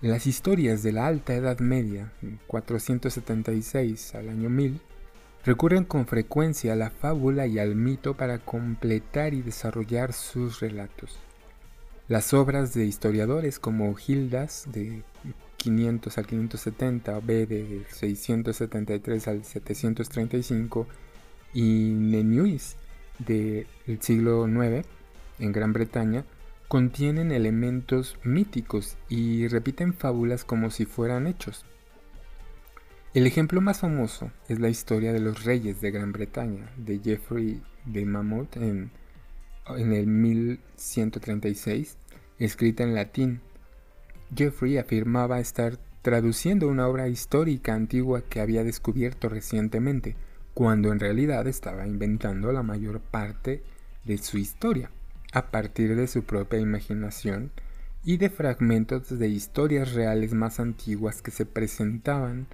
Las 0.00 0.28
historias 0.28 0.84
de 0.84 0.92
la 0.92 1.08
Alta 1.08 1.34
Edad 1.34 1.58
Media, 1.58 2.12
476 2.46 4.14
al 4.14 4.28
año 4.28 4.48
1000, 4.48 4.80
recurren 5.44 5.84
con 5.84 6.06
frecuencia 6.06 6.74
a 6.74 6.76
la 6.76 6.90
fábula 6.90 7.48
y 7.48 7.58
al 7.58 7.74
mito 7.74 8.16
para 8.16 8.38
completar 8.38 9.34
y 9.34 9.42
desarrollar 9.42 10.12
sus 10.12 10.60
relatos. 10.60 11.18
Las 12.06 12.32
obras 12.32 12.74
de 12.74 12.84
historiadores 12.84 13.58
como 13.58 13.92
Gildas 13.96 14.68
de 14.70 15.02
500 15.56 16.16
al 16.16 16.26
570, 16.28 17.18
B 17.18 17.46
de 17.46 17.84
673 17.90 19.26
al 19.26 19.44
735 19.44 20.86
y 21.54 21.90
Nenhuis 21.92 22.76
del 23.18 23.66
siglo 24.00 24.46
IX 24.46 24.86
en 25.40 25.50
Gran 25.50 25.72
Bretaña 25.72 26.24
contienen 26.68 27.32
elementos 27.32 28.18
míticos 28.22 28.98
y 29.08 29.48
repiten 29.48 29.94
fábulas 29.94 30.44
como 30.44 30.70
si 30.70 30.84
fueran 30.84 31.26
hechos. 31.26 31.64
El 33.14 33.26
ejemplo 33.26 33.62
más 33.62 33.80
famoso 33.80 34.30
es 34.48 34.60
la 34.60 34.68
historia 34.68 35.14
de 35.14 35.20
los 35.20 35.44
reyes 35.44 35.80
de 35.80 35.90
Gran 35.90 36.12
Bretaña 36.12 36.70
de 36.76 37.00
Geoffrey 37.02 37.62
de 37.86 38.04
Monmouth 38.04 38.58
en, 38.58 38.90
en 39.70 39.92
el 39.94 40.06
1136, 40.06 41.96
escrita 42.38 42.82
en 42.82 42.94
latín. 42.94 43.40
Geoffrey 44.36 44.76
afirmaba 44.76 45.40
estar 45.40 45.78
traduciendo 46.02 46.68
una 46.68 46.86
obra 46.86 47.08
histórica 47.08 47.74
antigua 47.74 48.20
que 48.20 48.40
había 48.40 48.62
descubierto 48.62 49.30
recientemente, 49.30 50.16
cuando 50.52 50.92
en 50.92 51.00
realidad 51.00 51.46
estaba 51.46 51.86
inventando 51.86 52.52
la 52.52 52.62
mayor 52.62 53.00
parte 53.00 53.62
de 54.04 54.18
su 54.18 54.36
historia 54.36 54.90
a 55.32 55.50
partir 55.50 55.96
de 55.96 56.06
su 56.06 56.24
propia 56.24 56.58
imaginación 56.58 57.50
y 58.04 58.16
de 58.16 58.30
fragmentos 58.30 59.18
de 59.18 59.28
historias 59.28 59.92
reales 59.92 60.32
más 60.32 60.60
antiguas 60.60 61.22
que 61.22 61.30
se 61.30 61.46
presentaban 61.46 62.46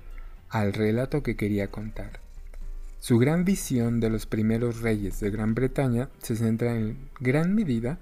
al 0.48 0.72
relato 0.72 1.22
que 1.22 1.36
quería 1.36 1.70
contar. 1.70 2.20
Su 2.98 3.18
gran 3.18 3.44
visión 3.44 4.00
de 4.00 4.08
los 4.08 4.26
primeros 4.26 4.80
reyes 4.80 5.20
de 5.20 5.30
Gran 5.30 5.54
Bretaña 5.54 6.08
se 6.18 6.36
centra 6.36 6.74
en 6.74 7.10
gran 7.20 7.54
medida 7.54 7.98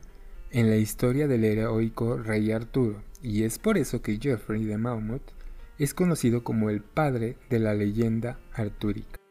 en 0.52 0.70
la 0.70 0.76
historia 0.76 1.26
del 1.26 1.44
heroico 1.44 2.18
rey 2.18 2.52
Arturo, 2.52 3.02
y 3.22 3.42
es 3.42 3.58
por 3.58 3.78
eso 3.78 4.02
que 4.02 4.18
Geoffrey 4.18 4.64
de 4.64 4.78
Monmouth 4.78 5.32
es 5.78 5.94
conocido 5.94 6.44
como 6.44 6.70
el 6.70 6.82
padre 6.82 7.36
de 7.50 7.58
la 7.58 7.74
leyenda 7.74 8.38
artúrica. 8.52 9.21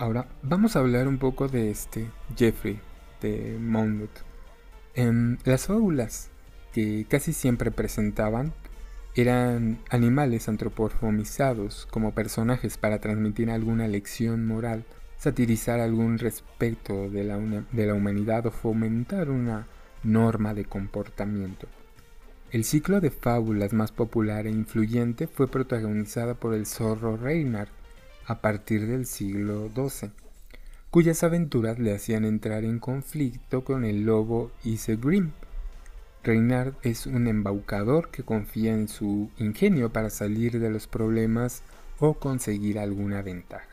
Ahora 0.00 0.28
vamos 0.42 0.74
a 0.74 0.78
hablar 0.78 1.06
un 1.08 1.18
poco 1.18 1.46
de 1.46 1.70
este 1.70 2.06
Jeffrey 2.34 2.80
de 3.20 3.58
Monmouth. 3.60 4.20
En 4.94 5.38
las 5.44 5.66
fábulas 5.66 6.30
que 6.72 7.04
casi 7.06 7.34
siempre 7.34 7.70
presentaban 7.70 8.54
eran 9.14 9.78
animales 9.90 10.48
antropomorfizados 10.48 11.86
como 11.90 12.14
personajes 12.14 12.78
para 12.78 12.98
transmitir 12.98 13.50
alguna 13.50 13.88
lección 13.88 14.46
moral, 14.46 14.86
satirizar 15.18 15.80
algún 15.80 16.18
respeto 16.18 17.10
de 17.10 17.24
la, 17.24 17.36
de 17.36 17.86
la 17.86 17.92
humanidad 17.92 18.46
o 18.46 18.50
fomentar 18.52 19.28
una 19.28 19.66
norma 20.02 20.54
de 20.54 20.64
comportamiento. 20.64 21.66
El 22.50 22.64
ciclo 22.64 23.02
de 23.02 23.10
fábulas 23.10 23.74
más 23.74 23.92
popular 23.92 24.46
e 24.46 24.50
influyente 24.50 25.26
fue 25.26 25.46
protagonizada 25.46 26.32
por 26.32 26.54
el 26.54 26.64
zorro 26.64 27.18
Reynard, 27.18 27.68
a 28.30 28.40
partir 28.40 28.86
del 28.86 29.06
siglo 29.06 29.68
XII, 29.74 30.12
cuyas 30.92 31.24
aventuras 31.24 31.80
le 31.80 31.92
hacían 31.92 32.24
entrar 32.24 32.62
en 32.62 32.78
conflicto 32.78 33.64
con 33.64 33.84
el 33.84 34.04
lobo 34.04 34.52
Isegrim. 34.62 35.32
Reynard 36.22 36.74
es 36.84 37.06
un 37.06 37.26
embaucador 37.26 38.12
que 38.12 38.22
confía 38.22 38.72
en 38.72 38.86
su 38.86 39.30
ingenio 39.36 39.92
para 39.92 40.10
salir 40.10 40.60
de 40.60 40.70
los 40.70 40.86
problemas 40.86 41.64
o 41.98 42.14
conseguir 42.14 42.78
alguna 42.78 43.20
ventaja. 43.20 43.66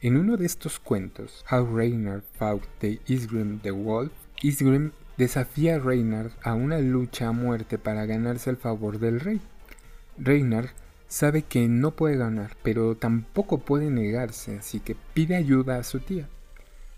En 0.00 0.16
uno 0.16 0.38
de 0.38 0.46
estos 0.46 0.78
cuentos, 0.78 1.44
How 1.50 1.76
Reynard 1.76 2.22
Fought 2.38 2.64
the 2.78 2.98
Isgrim 3.08 3.60
the 3.60 3.72
Wolf, 3.72 4.12
Isgrim 4.40 4.92
desafía 5.18 5.76
a 5.76 5.80
Reynard 5.80 6.32
a 6.42 6.54
una 6.54 6.78
lucha 6.78 7.28
a 7.28 7.32
muerte 7.32 7.76
para 7.76 8.06
ganarse 8.06 8.48
el 8.48 8.56
favor 8.56 8.98
del 8.98 9.20
rey. 9.20 9.42
Reynard 10.16 10.70
Sabe 11.12 11.42
que 11.42 11.68
no 11.68 11.90
puede 11.90 12.16
ganar, 12.16 12.56
pero 12.62 12.96
tampoco 12.96 13.58
puede 13.58 13.90
negarse, 13.90 14.56
así 14.56 14.80
que 14.80 14.96
pide 15.12 15.36
ayuda 15.36 15.76
a 15.76 15.84
su 15.84 16.00
tía. 16.00 16.26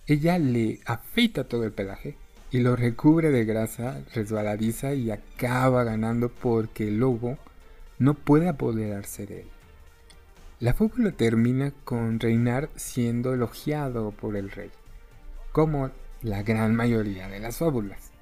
Ella 0.07 0.39
le 0.39 0.79
afeita 0.87 1.49
todo 1.49 1.65
el 1.65 1.73
pelaje 1.73 2.17
y 2.53 2.61
lo 2.61 2.77
recubre 2.77 3.33
de 3.33 3.45
grasa 3.45 4.01
resbaladiza 4.15 4.95
y 4.95 5.11
acaba 5.11 5.83
ganando 5.83 6.29
porque 6.29 6.87
el 6.87 6.99
lobo 6.99 7.39
no 7.99 8.15
puede 8.15 8.49
apoderarse 8.49 9.27
de 9.27 9.41
él. 9.41 9.49
La 10.61 10.75
fábula 10.75 11.11
termina 11.11 11.73
con 11.83 12.21
Reinar 12.21 12.71
siendo 12.77 13.35
elogiado 13.35 14.13
por 14.13 14.37
el 14.37 14.53
rey, 14.53 14.71
como 15.51 15.91
la 16.23 16.45
gran 16.45 16.77
mayoría 16.77 17.27
de 17.27 17.41
las 17.41 17.57
fábulas 17.57 18.14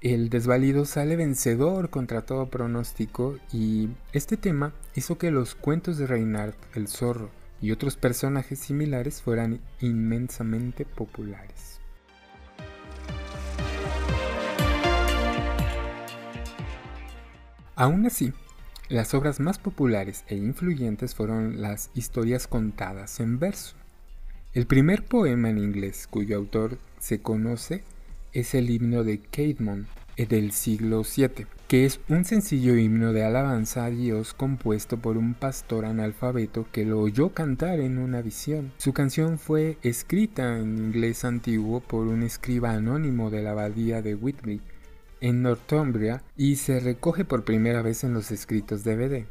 el 0.00 0.28
desvalido 0.28 0.84
sale 0.84 1.16
vencedor 1.16 1.88
contra 1.88 2.22
todo 2.22 2.46
pronóstico 2.46 3.38
y 3.52 3.88
este 4.12 4.36
tema 4.36 4.72
hizo 4.94 5.16
que 5.16 5.30
los 5.30 5.54
cuentos 5.54 5.96
de 5.96 6.06
Reynard 6.06 6.54
el 6.74 6.88
Zorro 6.88 7.30
y 7.62 7.70
otros 7.70 7.96
personajes 7.96 8.58
similares 8.58 9.22
fueran 9.22 9.60
inmensamente 9.80 10.84
populares. 10.84 11.80
Aún 17.74 18.06
así, 18.06 18.32
las 18.88 19.14
obras 19.14 19.40
más 19.40 19.58
populares 19.58 20.24
e 20.28 20.36
influyentes 20.36 21.14
fueron 21.14 21.60
las 21.62 21.90
historias 21.94 22.46
contadas 22.46 23.20
en 23.20 23.38
verso. 23.38 23.76
El 24.52 24.66
primer 24.66 25.04
poema 25.04 25.50
en 25.50 25.58
inglés 25.58 26.06
cuyo 26.06 26.36
autor 26.36 26.78
se 26.98 27.20
conoce 27.20 27.82
es 28.36 28.54
el 28.54 28.68
himno 28.68 29.02
de 29.02 29.18
Caedmon 29.18 29.86
eh, 30.18 30.26
del 30.26 30.52
siglo 30.52 31.02
VII, 31.04 31.46
que 31.68 31.86
es 31.86 32.00
un 32.10 32.26
sencillo 32.26 32.76
himno 32.76 33.14
de 33.14 33.24
alabanza 33.24 33.86
a 33.86 33.90
Dios 33.90 34.34
compuesto 34.34 34.98
por 34.98 35.16
un 35.16 35.32
pastor 35.32 35.86
analfabeto 35.86 36.66
que 36.70 36.84
lo 36.84 37.00
oyó 37.00 37.30
cantar 37.30 37.80
en 37.80 37.96
una 37.96 38.20
visión. 38.20 38.72
Su 38.76 38.92
canción 38.92 39.38
fue 39.38 39.78
escrita 39.82 40.58
en 40.58 40.76
inglés 40.76 41.24
antiguo 41.24 41.80
por 41.80 42.08
un 42.08 42.22
escriba 42.22 42.72
anónimo 42.72 43.30
de 43.30 43.42
la 43.42 43.52
abadía 43.52 44.02
de 44.02 44.14
Whitby, 44.14 44.60
en 45.22 45.40
Northumbria, 45.40 46.22
y 46.36 46.56
se 46.56 46.78
recoge 46.78 47.24
por 47.24 47.44
primera 47.44 47.80
vez 47.80 48.04
en 48.04 48.12
los 48.12 48.30
escritos 48.30 48.84
de 48.84 48.96
Bede. 48.96 49.26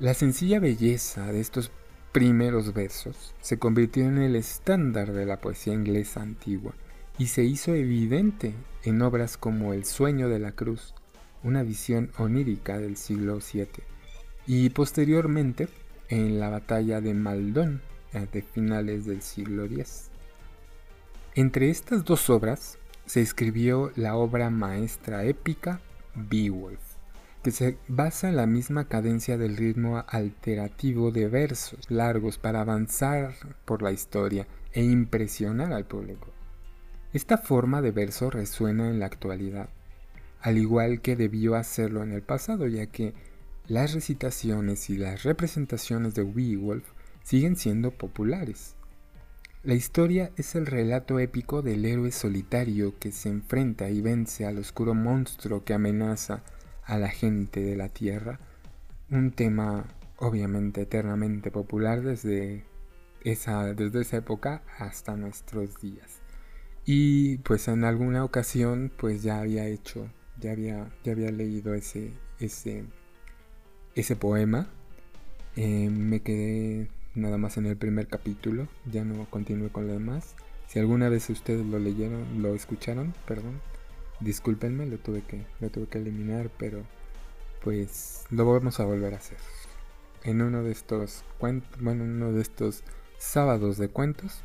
La 0.00 0.14
sencilla 0.14 0.60
belleza 0.60 1.30
de 1.30 1.40
estos 1.40 1.70
primeros 2.10 2.72
versos 2.72 3.34
se 3.42 3.58
convirtió 3.58 4.06
en 4.06 4.16
el 4.16 4.34
estándar 4.34 5.12
de 5.12 5.26
la 5.26 5.42
poesía 5.42 5.74
inglesa 5.74 6.22
antigua 6.22 6.72
y 7.18 7.26
se 7.26 7.44
hizo 7.44 7.74
evidente 7.74 8.54
en 8.84 9.02
obras 9.02 9.36
como 9.36 9.72
El 9.72 9.84
sueño 9.84 10.28
de 10.28 10.38
la 10.38 10.52
cruz, 10.52 10.94
una 11.42 11.62
visión 11.62 12.10
onírica 12.18 12.78
del 12.78 12.96
siglo 12.96 13.38
VII, 13.38 13.68
y 14.46 14.70
posteriormente 14.70 15.68
en 16.08 16.40
la 16.40 16.48
batalla 16.48 17.00
de 17.00 17.14
Maldon 17.14 17.80
eh, 18.12 18.26
de 18.32 18.42
finales 18.42 19.06
del 19.06 19.22
siglo 19.22 19.64
X. 19.64 20.10
Entre 21.34 21.70
estas 21.70 22.04
dos 22.04 22.28
obras 22.28 22.78
se 23.06 23.22
escribió 23.22 23.90
la 23.96 24.16
obra 24.16 24.50
maestra 24.50 25.24
épica 25.24 25.80
Beowulf, 26.14 26.80
que 27.42 27.50
se 27.50 27.78
basa 27.88 28.28
en 28.28 28.36
la 28.36 28.46
misma 28.46 28.86
cadencia 28.86 29.38
del 29.38 29.56
ritmo 29.56 30.04
alterativo 30.08 31.10
de 31.10 31.28
versos 31.28 31.90
largos 31.90 32.38
para 32.38 32.60
avanzar 32.60 33.34
por 33.64 33.82
la 33.82 33.92
historia 33.92 34.46
e 34.72 34.82
impresionar 34.82 35.72
al 35.72 35.86
público. 35.86 36.28
Esta 37.12 37.36
forma 37.36 37.82
de 37.82 37.90
verso 37.90 38.30
resuena 38.30 38.88
en 38.88 38.98
la 38.98 39.04
actualidad, 39.04 39.68
al 40.40 40.56
igual 40.56 41.02
que 41.02 41.14
debió 41.14 41.56
hacerlo 41.56 42.02
en 42.02 42.12
el 42.12 42.22
pasado, 42.22 42.66
ya 42.66 42.86
que 42.86 43.12
las 43.68 43.92
recitaciones 43.92 44.88
y 44.88 44.96
las 44.96 45.22
representaciones 45.22 46.14
de 46.14 46.24
Beowulf 46.24 46.88
siguen 47.22 47.56
siendo 47.56 47.90
populares. 47.90 48.76
La 49.62 49.74
historia 49.74 50.32
es 50.38 50.54
el 50.54 50.64
relato 50.64 51.18
épico 51.18 51.60
del 51.60 51.84
héroe 51.84 52.12
solitario 52.12 52.98
que 52.98 53.12
se 53.12 53.28
enfrenta 53.28 53.90
y 53.90 54.00
vence 54.00 54.46
al 54.46 54.56
oscuro 54.56 54.94
monstruo 54.94 55.64
que 55.64 55.74
amenaza 55.74 56.42
a 56.82 56.96
la 56.96 57.10
gente 57.10 57.60
de 57.60 57.76
la 57.76 57.90
Tierra, 57.90 58.40
un 59.10 59.32
tema 59.32 59.84
obviamente 60.16 60.80
eternamente 60.80 61.50
popular 61.50 62.00
desde 62.00 62.64
esa, 63.22 63.74
desde 63.74 64.00
esa 64.00 64.16
época 64.16 64.62
hasta 64.78 65.14
nuestros 65.14 65.78
días. 65.78 66.21
Y 66.84 67.38
pues 67.38 67.68
en 67.68 67.84
alguna 67.84 68.24
ocasión 68.24 68.90
pues 68.96 69.22
ya 69.22 69.40
había 69.40 69.66
hecho, 69.66 70.08
ya 70.40 70.52
había, 70.52 70.90
ya 71.04 71.12
había 71.12 71.30
leído 71.30 71.74
ese, 71.74 72.12
ese, 72.40 72.84
ese 73.94 74.16
poema. 74.16 74.68
Eh, 75.56 75.90
me 75.90 76.20
quedé 76.20 76.88
nada 77.14 77.38
más 77.38 77.56
en 77.56 77.66
el 77.66 77.76
primer 77.76 78.08
capítulo, 78.08 78.66
ya 78.90 79.04
no 79.04 79.26
continué 79.30 79.70
con 79.70 79.86
lo 79.86 79.92
demás. 79.92 80.34
Si 80.66 80.78
alguna 80.78 81.08
vez 81.08 81.28
ustedes 81.30 81.64
lo 81.66 81.78
leyeron, 81.78 82.42
lo 82.42 82.54
escucharon, 82.54 83.14
perdón, 83.26 83.60
discúlpenme, 84.20 84.86
lo 84.86 84.98
tuve 84.98 85.22
que, 85.22 85.44
lo 85.60 85.70
tuve 85.70 85.86
que 85.86 85.98
eliminar, 85.98 86.50
pero 86.58 86.82
pues 87.62 88.24
lo 88.30 88.50
vamos 88.50 88.80
a 88.80 88.84
volver 88.84 89.14
a 89.14 89.18
hacer. 89.18 89.38
En 90.24 90.40
uno 90.40 90.62
de 90.62 90.72
estos 90.72 91.24
cuentos, 91.38 91.80
bueno, 91.80 92.04
en 92.04 92.10
uno 92.10 92.32
de 92.32 92.42
estos 92.42 92.82
sábados 93.18 93.76
de 93.76 93.88
cuentos, 93.88 94.40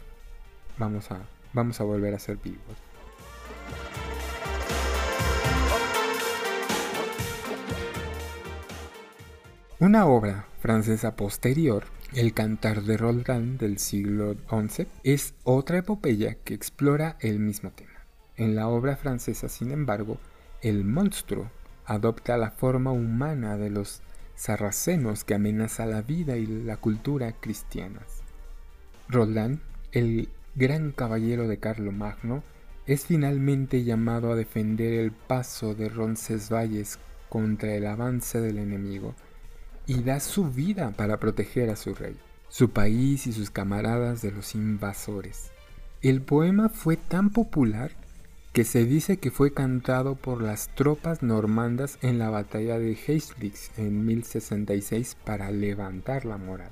vamos 0.78 1.12
a 1.12 1.26
vamos 1.54 1.80
a 1.82 1.84
volver 1.84 2.14
a 2.14 2.20
ser 2.20 2.38
vivos. 2.38 2.78
Una 9.80 10.08
obra 10.08 10.48
francesa 10.60 11.16
posterior, 11.16 11.84
El 12.14 12.34
Cantar 12.34 12.82
de 12.82 12.98
Roldán 12.98 13.60
del 13.60 13.78
siglo 13.78 14.36
XI, 14.50 14.88
es 15.04 15.36
otra 15.44 15.78
epopeya 15.78 16.36
que 16.44 16.56
explora 16.56 17.16
el 17.20 17.40
mismo 17.40 17.70
tema. 17.70 17.92
En 18.38 18.56
la 18.56 18.68
obra 18.70 18.96
francesa, 18.96 19.50
sin 19.50 19.72
embargo, 19.72 20.18
el 20.64 20.84
monstruo 20.84 21.52
adopta 21.86 22.38
la 22.38 22.50
forma 22.50 22.92
humana 22.92 23.56
de 23.56 23.70
los 23.70 24.02
sarracenos 24.36 25.24
que 25.24 25.36
amenaza 25.36 25.86
la 25.86 26.02
vida 26.02 26.38
y 26.38 26.48
la 26.48 26.78
cultura 26.78 27.34
cristianas. 27.34 28.24
Roldán, 29.08 29.62
el 29.92 30.30
gran 30.58 30.92
caballero 30.92 31.48
de 31.48 31.60
Carlomagno, 31.60 32.44
es 32.88 33.06
finalmente 33.06 33.84
llamado 33.84 34.32
a 34.32 34.36
defender 34.36 34.94
el 34.94 35.12
paso 35.12 35.76
de 35.76 35.88
Roncesvalles 35.88 36.98
contra 37.30 37.76
el 37.76 37.86
avance 37.86 38.42
del 38.42 38.58
enemigo 38.58 39.14
y 39.86 40.02
da 40.02 40.20
su 40.20 40.50
vida 40.50 40.92
para 40.98 41.20
proteger 41.20 41.70
a 41.70 41.76
su 41.76 41.94
rey, 41.94 42.18
su 42.50 42.72
país 42.72 43.28
y 43.28 43.34
sus 43.34 43.52
camaradas 43.52 44.24
de 44.24 44.32
los 44.32 44.56
invasores. 44.56 45.52
El 46.02 46.22
poema 46.22 46.70
fue 46.70 46.98
tan 46.98 47.30
popular 47.30 47.92
que 48.52 48.64
se 48.64 48.84
dice 48.86 49.18
que 49.18 49.30
fue 49.30 49.54
cantado 49.54 50.16
por 50.16 50.42
las 50.42 50.70
tropas 50.74 51.22
normandas 51.22 52.00
en 52.02 52.18
la 52.18 52.32
batalla 52.32 52.80
de 52.80 52.94
Hastings 52.94 53.72
en 53.78 54.06
1066 54.08 55.18
para 55.24 55.52
levantar 55.52 56.26
la 56.26 56.38
moral. 56.38 56.72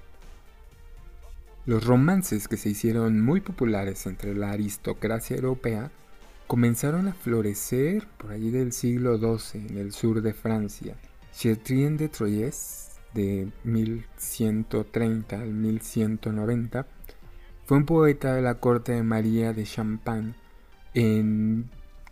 Los 1.66 1.84
romances 1.84 2.48
que 2.48 2.58
se 2.58 2.70
hicieron 2.70 3.22
muy 3.22 3.42
populares 3.42 4.06
entre 4.06 4.36
la 4.36 4.52
aristocracia 4.52 5.36
europea 5.36 5.90
comenzaron 6.46 7.08
a 7.08 7.14
florecer 7.14 8.06
por 8.20 8.32
allí 8.32 8.52
del 8.52 8.72
siglo 8.72 9.18
XII 9.18 9.66
en 9.70 9.78
el 9.80 9.92
sur 9.92 10.22
de 10.22 10.34
Francia. 10.34 10.96
Chatrien 11.34 11.98
de 11.98 12.08
Troyes, 12.10 12.92
de 13.16 13.48
1130 13.64 15.42
al 15.42 15.54
1190, 15.54 16.86
fue 17.66 17.78
un 17.78 17.86
poeta 17.86 18.36
de 18.36 18.44
la 18.44 18.60
corte 18.60 18.92
de 18.92 19.02
María 19.02 19.52
de 19.52 19.64
Champagne, 19.64 20.36
en, 20.94 21.72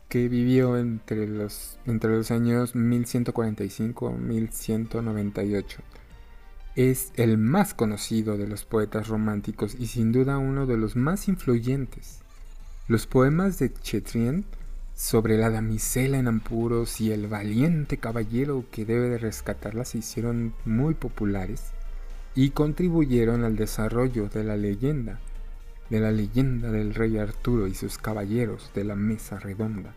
que 0.10 0.30
vivió 0.30 0.78
entre 0.78 1.28
los, 1.28 1.78
entre 1.86 2.10
los 2.10 2.32
años 2.32 2.74
1145 2.74 4.16
y 4.18 4.20
1198. 4.20 5.80
Es 6.76 7.12
el 7.18 7.38
más 7.38 7.76
conocido 7.76 8.36
de 8.36 8.48
los 8.48 8.66
poetas 8.66 9.08
románticos 9.08 9.76
y 9.78 9.86
sin 9.86 10.12
duda 10.12 10.40
uno 10.40 10.66
de 10.66 10.76
los 10.76 10.96
más 10.96 11.28
influyentes. 11.28 12.22
Los 12.88 13.06
poemas 13.06 13.60
de 13.60 13.72
Chetrien 13.72 14.44
sobre 14.96 15.38
la 15.38 15.52
damisela 15.52 16.18
en 16.18 16.28
apuros 16.28 17.00
y 17.00 17.12
el 17.12 17.28
valiente 17.28 17.98
caballero 17.98 18.66
que 18.72 18.86
debe 18.86 19.08
de 19.10 19.20
rescatarla 19.20 19.86
se 19.86 20.00
hicieron 20.00 20.56
muy 20.66 20.96
populares 20.96 21.74
y 22.34 22.50
contribuyeron 22.50 23.44
al 23.44 23.56
desarrollo 23.56 24.28
de 24.30 24.44
la 24.44 24.58
leyenda, 24.58 25.20
de 25.92 26.00
la 26.00 26.12
leyenda 26.12 26.72
del 26.72 26.96
rey 26.96 27.20
Arturo 27.20 27.68
y 27.68 27.76
sus 27.76 28.00
caballeros 28.00 28.72
de 28.74 28.84
la 28.84 28.96
mesa 28.96 29.38
redonda, 29.38 29.94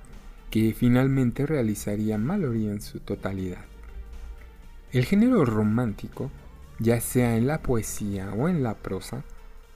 que 0.51 0.75
finalmente 0.75 1.47
realizaría 1.47 2.19
Mallory 2.19 2.69
en 2.69 2.83
su 2.83 3.01
totalidad. 3.01 3.65
El 4.93 5.07
género 5.07 5.47
romántico, 5.47 6.31
ya 6.79 7.01
sea 7.01 7.37
en 7.37 7.47
la 7.47 7.63
poesía 7.63 8.33
o 8.33 8.49
en 8.49 8.63
la 8.63 8.75
prosa, 8.75 9.25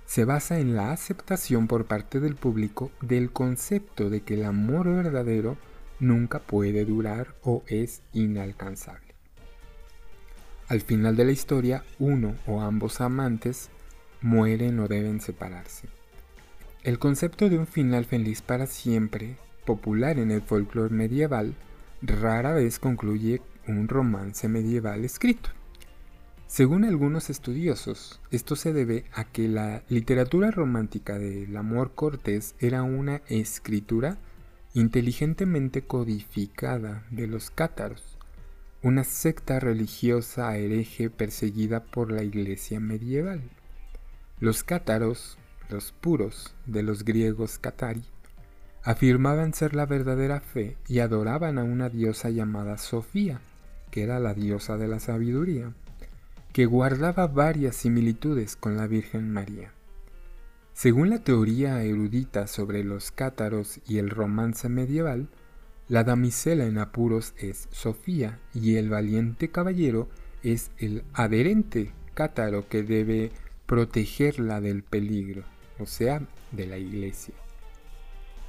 se 0.06 0.24
basa 0.24 0.58
en 0.58 0.74
la 0.74 0.92
aceptación 0.92 1.68
por 1.68 1.86
parte 1.86 2.20
del 2.20 2.34
público 2.34 2.90
del 3.00 3.30
concepto 3.30 4.10
de 4.10 4.22
que 4.22 4.34
el 4.34 4.44
amor 4.44 4.88
verdadero 4.88 5.56
nunca 6.00 6.40
puede 6.40 6.84
durar 6.84 7.34
o 7.42 7.62
es 7.68 8.02
inalcanzable. 8.12 9.14
Al 10.68 10.80
final 10.80 11.16
de 11.16 11.24
la 11.24 11.32
historia, 11.32 11.84
uno 11.98 12.34
o 12.46 12.60
ambos 12.60 13.00
amantes 13.00 13.70
mueren 14.20 14.78
o 14.80 14.88
deben 14.88 15.20
separarse. 15.20 15.88
El 16.82 16.98
concepto 16.98 17.48
de 17.48 17.58
un 17.58 17.66
final 17.66 18.04
feliz 18.04 18.40
para 18.40 18.66
siempre, 18.66 19.36
popular 19.64 20.18
en 20.18 20.30
el 20.30 20.42
folclore 20.42 20.94
medieval, 20.94 21.54
rara 22.02 22.52
vez 22.52 22.78
concluye 22.78 23.42
un 23.66 23.88
romance 23.88 24.48
medieval 24.48 25.04
escrito. 25.04 25.50
Según 26.50 26.84
algunos 26.84 27.30
estudiosos, 27.30 28.20
esto 28.32 28.56
se 28.56 28.72
debe 28.72 29.04
a 29.12 29.22
que 29.22 29.46
la 29.46 29.84
literatura 29.88 30.50
romántica 30.50 31.16
del 31.16 31.56
amor 31.56 31.92
cortés 31.94 32.56
era 32.58 32.82
una 32.82 33.22
escritura 33.28 34.18
inteligentemente 34.74 35.82
codificada 35.82 37.04
de 37.12 37.28
los 37.28 37.50
cátaros, 37.50 38.18
una 38.82 39.04
secta 39.04 39.60
religiosa 39.60 40.56
hereje 40.56 41.08
perseguida 41.08 41.84
por 41.84 42.10
la 42.10 42.24
iglesia 42.24 42.80
medieval. 42.80 43.42
Los 44.40 44.64
cátaros, 44.64 45.38
los 45.68 45.92
puros 45.92 46.56
de 46.66 46.82
los 46.82 47.04
griegos 47.04 47.58
catari, 47.58 48.02
afirmaban 48.82 49.54
ser 49.54 49.76
la 49.76 49.86
verdadera 49.86 50.40
fe 50.40 50.76
y 50.88 50.98
adoraban 50.98 51.58
a 51.58 51.62
una 51.62 51.90
diosa 51.90 52.28
llamada 52.28 52.76
Sofía, 52.76 53.40
que 53.92 54.02
era 54.02 54.18
la 54.18 54.34
diosa 54.34 54.76
de 54.76 54.88
la 54.88 54.98
sabiduría 54.98 55.72
que 56.52 56.66
guardaba 56.66 57.26
varias 57.26 57.76
similitudes 57.76 58.56
con 58.56 58.76
la 58.76 58.86
Virgen 58.86 59.32
María. 59.32 59.72
Según 60.72 61.10
la 61.10 61.22
teoría 61.22 61.82
erudita 61.82 62.46
sobre 62.46 62.84
los 62.84 63.10
cátaros 63.10 63.80
y 63.86 63.98
el 63.98 64.10
romance 64.10 64.68
medieval, 64.68 65.28
la 65.88 66.04
damisela 66.04 66.64
en 66.64 66.78
apuros 66.78 67.34
es 67.36 67.68
Sofía 67.70 68.38
y 68.54 68.76
el 68.76 68.88
valiente 68.88 69.50
caballero 69.50 70.08
es 70.42 70.70
el 70.78 71.04
adherente 71.12 71.92
cátaro 72.14 72.68
que 72.68 72.82
debe 72.82 73.32
protegerla 73.66 74.60
del 74.60 74.82
peligro, 74.82 75.44
o 75.78 75.86
sea, 75.86 76.22
de 76.52 76.66
la 76.66 76.78
iglesia. 76.78 77.34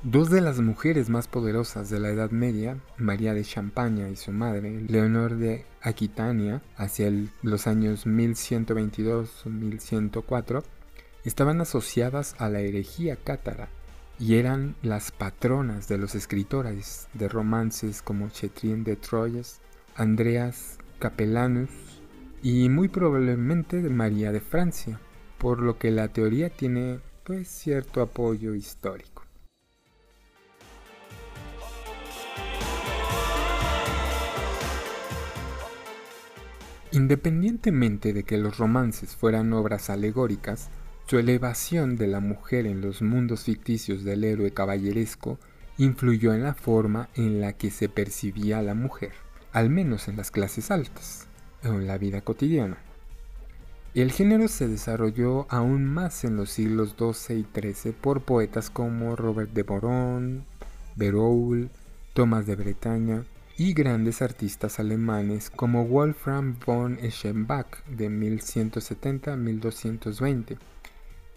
Dos 0.04 0.32
de 0.32 0.42
las 0.42 0.60
mujeres 0.60 1.12
más 1.12 1.28
poderosas 1.28 1.92
de 1.92 2.00
la 2.00 2.10
Edad 2.10 2.32
Media, 2.32 2.80
María 2.98 3.36
de 3.36 3.44
Champaña 3.44 4.10
y 4.10 4.16
su 4.16 4.32
madre, 4.32 4.82
Leonor 4.88 5.36
de 5.36 5.64
Aquitania, 5.80 6.64
hacia 6.76 7.14
los 7.44 7.68
años 7.68 8.08
1122-1104, 8.08 10.64
estaban 11.24 11.62
asociadas 11.62 12.34
a 12.40 12.50
la 12.50 12.62
herejía 12.62 13.16
cátara 13.16 13.70
y 14.18 14.38
eran 14.38 14.74
las 14.82 15.12
patronas 15.12 15.88
de 15.88 16.00
los 16.00 16.16
escritores 16.16 17.08
de 17.14 17.30
romances 17.30 18.02
como 18.02 18.30
Chetrien 18.30 18.84
de 18.84 18.96
Troyes, 18.96 19.62
Andreas 19.96 20.80
Capellanus 20.98 21.70
y 22.42 22.70
muy 22.70 22.88
probablemente 22.88 23.84
de 23.84 23.92
María 23.92 24.32
de 24.32 24.42
Francia, 24.42 25.00
por 25.38 25.62
lo 25.62 25.78
que 25.78 25.92
la 25.92 26.08
teoría 26.08 26.50
tiene 26.50 26.98
pues 27.24 27.50
cierto 27.50 28.02
apoyo 28.02 28.56
histórico. 28.56 29.11
Independientemente 36.92 38.12
de 38.12 38.24
que 38.24 38.38
los 38.38 38.58
romances 38.58 39.16
fueran 39.16 39.54
obras 39.54 39.90
alegóricas, 39.90 40.70
su 41.08 41.20
elevación 41.20 41.96
de 41.96 42.08
la 42.08 42.20
mujer 42.20 42.66
en 42.66 42.82
los 42.82 43.02
mundos 43.02 43.46
ficticios 43.46 44.04
del 44.04 44.24
héroe 44.24 44.52
caballeresco 44.52 45.40
influyó 45.78 46.34
en 46.34 46.44
la 46.44 46.54
forma 46.54 47.10
en 47.16 47.42
la 47.42 47.54
que 47.54 47.72
se 47.72 47.90
percibía 47.90 48.60
a 48.60 48.62
la 48.62 48.76
mujer, 48.76 49.12
al 49.54 49.70
menos 49.70 50.08
en 50.08 50.18
las 50.18 50.32
clases 50.32 50.70
altas, 50.70 51.28
o 51.64 51.70
en 51.70 51.88
la 51.88 51.98
vida 51.98 52.22
cotidiana. 52.22 52.78
El 53.94 54.12
género 54.12 54.48
se 54.48 54.68
desarrolló 54.68 55.48
aún 55.50 55.86
más 55.86 56.24
en 56.24 56.38
los 56.38 56.50
siglos 56.50 56.96
XII 56.98 57.40
y 57.40 57.74
XIII 57.74 57.92
por 57.94 58.22
poetas 58.22 58.70
como 58.70 59.16
Robert 59.16 59.52
de 59.52 59.64
Boron, 59.64 60.46
Beroul, 60.96 61.70
Tomás 62.14 62.46
de 62.46 62.56
Bretaña, 62.56 63.26
y 63.58 63.74
grandes 63.74 64.22
artistas 64.22 64.80
alemanes 64.80 65.50
como 65.50 65.86
Wolfram 65.86 66.58
von 66.66 66.98
Eschenbach 67.02 67.84
de 67.88 68.10
1170 68.10 69.34
a 69.34 69.36
1220 69.36 70.58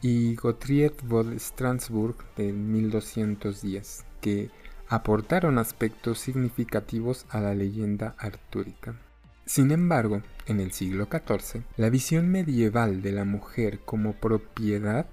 y 0.03 0.35
Gottfried 0.35 0.92
von 1.03 1.38
Strasbourg 1.38 2.16
de 2.37 2.53
1210, 2.53 4.05
que 4.20 4.50
aportaron 4.88 5.59
aspectos 5.59 6.18
significativos 6.18 7.27
a 7.31 7.40
la 7.40 7.55
leyenda 7.55 8.14
artúrica. 8.18 8.94
Sin 9.46 9.70
embargo, 9.70 10.22
en 10.46 10.61
el 10.61 10.72
siglo 10.72 11.09
XIV, 11.11 11.62
la 11.77 11.90
visión 11.90 12.31
medieval 12.31 13.03
de 13.03 13.12
la 13.12 13.24
mujer 13.24 13.81
como 13.85 14.12
propiedad 14.14 15.07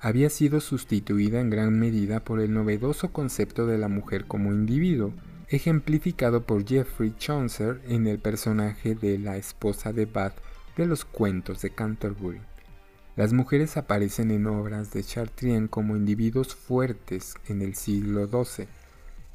había 0.00 0.30
sido 0.30 0.60
sustituida 0.60 1.40
en 1.40 1.50
gran 1.50 1.78
medida 1.78 2.20
por 2.20 2.40
el 2.40 2.52
novedoso 2.52 3.12
concepto 3.12 3.66
de 3.66 3.78
la 3.78 3.88
mujer 3.88 4.26
como 4.26 4.52
individuo, 4.52 5.12
ejemplificado 5.50 6.42
por 6.42 6.66
Geoffrey 6.66 7.14
Chaucer 7.16 7.80
en 7.88 8.06
el 8.06 8.18
personaje 8.18 8.94
de 8.94 9.18
la 9.18 9.36
esposa 9.36 9.92
de 9.92 10.04
Bath 10.04 10.34
de 10.76 10.86
los 10.86 11.04
cuentos 11.04 11.62
de 11.62 11.70
Canterbury. 11.70 12.40
Las 13.16 13.32
mujeres 13.32 13.76
aparecen 13.76 14.30
en 14.30 14.46
obras 14.46 14.92
de 14.92 15.02
Chartrien 15.02 15.66
como 15.66 15.96
individuos 15.96 16.54
fuertes 16.54 17.34
en 17.48 17.62
el 17.62 17.74
siglo 17.74 18.26
XII. 18.26 18.68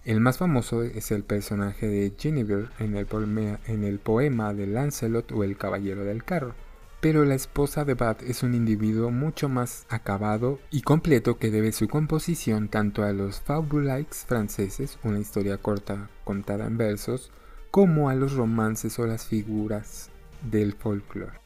El 0.06 0.20
más 0.20 0.38
famoso 0.38 0.84
es 0.84 1.12
el 1.12 1.24
personaje 1.24 1.88
de 1.88 2.14
Guinevere 2.18 2.68
en 2.80 2.96
el, 2.96 3.06
poema, 3.06 3.60
en 3.66 3.84
el 3.84 4.00
poema 4.00 4.54
de 4.54 4.68
Lancelot 4.68 5.32
o 5.32 5.44
El 5.44 5.58
Caballero 5.58 6.06
del 6.06 6.24
Carro 6.24 6.56
pero 7.04 7.26
la 7.26 7.36
esposa 7.36 7.84
de 7.84 7.96
Bath 7.96 8.24
es 8.24 8.44
un 8.44 8.54
individuo 8.54 9.12
mucho 9.12 9.50
más 9.50 9.86
acabado 9.90 10.62
y 10.72 10.84
completo 10.84 11.38
que 11.38 11.52
debe 11.52 11.74
su 11.74 11.90
composición 11.90 12.70
tanto 12.70 13.04
a 13.04 13.12
los 13.12 13.42
fabulaires 13.42 14.24
franceses, 14.26 14.98
una 15.04 15.20
historia 15.20 15.58
corta 15.58 16.10
contada 16.24 16.66
en 16.66 16.78
versos, 16.78 17.30
como 17.72 18.08
a 18.08 18.16
los 18.16 18.36
romances 18.36 18.98
o 19.00 19.06
las 19.06 19.26
figuras 19.26 20.12
del 20.50 20.76
folclore. 20.76 21.38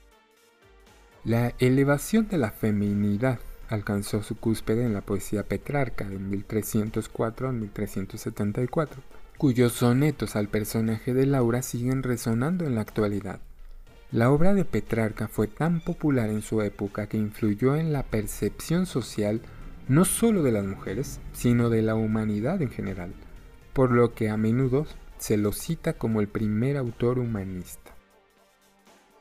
La 1.23 1.55
elevación 1.57 2.27
de 2.27 2.37
la 2.37 2.51
feminidad 2.51 3.39
alcanzó 3.67 4.21
su 4.21 4.35
cúspide 4.35 4.85
en 4.85 4.93
la 4.93 5.01
poesía 5.01 5.41
Petrarca 5.41 6.07
de 6.07 6.19
1304 6.19 7.49
a 7.49 7.51
1374, 7.51 9.01
cuyos 9.39 9.73
sonetos 9.73 10.35
al 10.35 10.49
personaje 10.49 11.15
de 11.15 11.25
Laura 11.25 11.63
siguen 11.63 12.03
resonando 12.03 12.63
en 12.67 12.75
la 12.75 12.81
actualidad. 12.81 13.39
La 14.11 14.31
obra 14.31 14.53
de 14.53 14.63
Petrarca 14.63 15.27
fue 15.27 15.47
tan 15.47 15.81
popular 15.81 16.29
en 16.29 16.41
su 16.41 16.61
época 16.61 17.07
que 17.07 17.17
influyó 17.17 17.75
en 17.75 17.91
la 17.91 18.03
percepción 18.03 18.85
social 18.85 19.41
no 19.89 20.05
solo 20.05 20.43
de 20.43 20.53
las 20.53 20.65
mujeres, 20.65 21.19
sino 21.33 21.69
de 21.69 21.81
la 21.81 21.95
humanidad 21.95 22.61
en 22.61 22.69
general, 22.69 23.13
por 23.73 23.91
lo 23.91 24.13
que 24.13 24.29
a 24.29 24.37
menudo 24.37 24.85
se 25.17 25.35
lo 25.35 25.51
cita 25.51 25.93
como 25.93 26.21
el 26.21 26.29
primer 26.29 26.77
autor 26.77 27.19
humanista. 27.19 27.95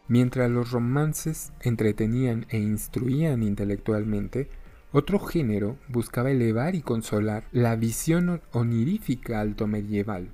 Mientras 0.07 0.49
los 0.53 0.70
romances 0.70 1.53
entretenían 1.62 2.46
e 2.49 2.59
instruían 2.59 3.42
intelectualmente, 3.42 4.49
Otro 4.92 5.18
género 5.18 5.77
buscaba 5.88 6.31
elevar 6.31 6.75
y 6.75 6.81
consolar 6.81 7.44
la 7.53 7.77
visión 7.77 8.40
onírica 8.53 9.40
alto 9.40 9.66
medieval. 9.66 10.31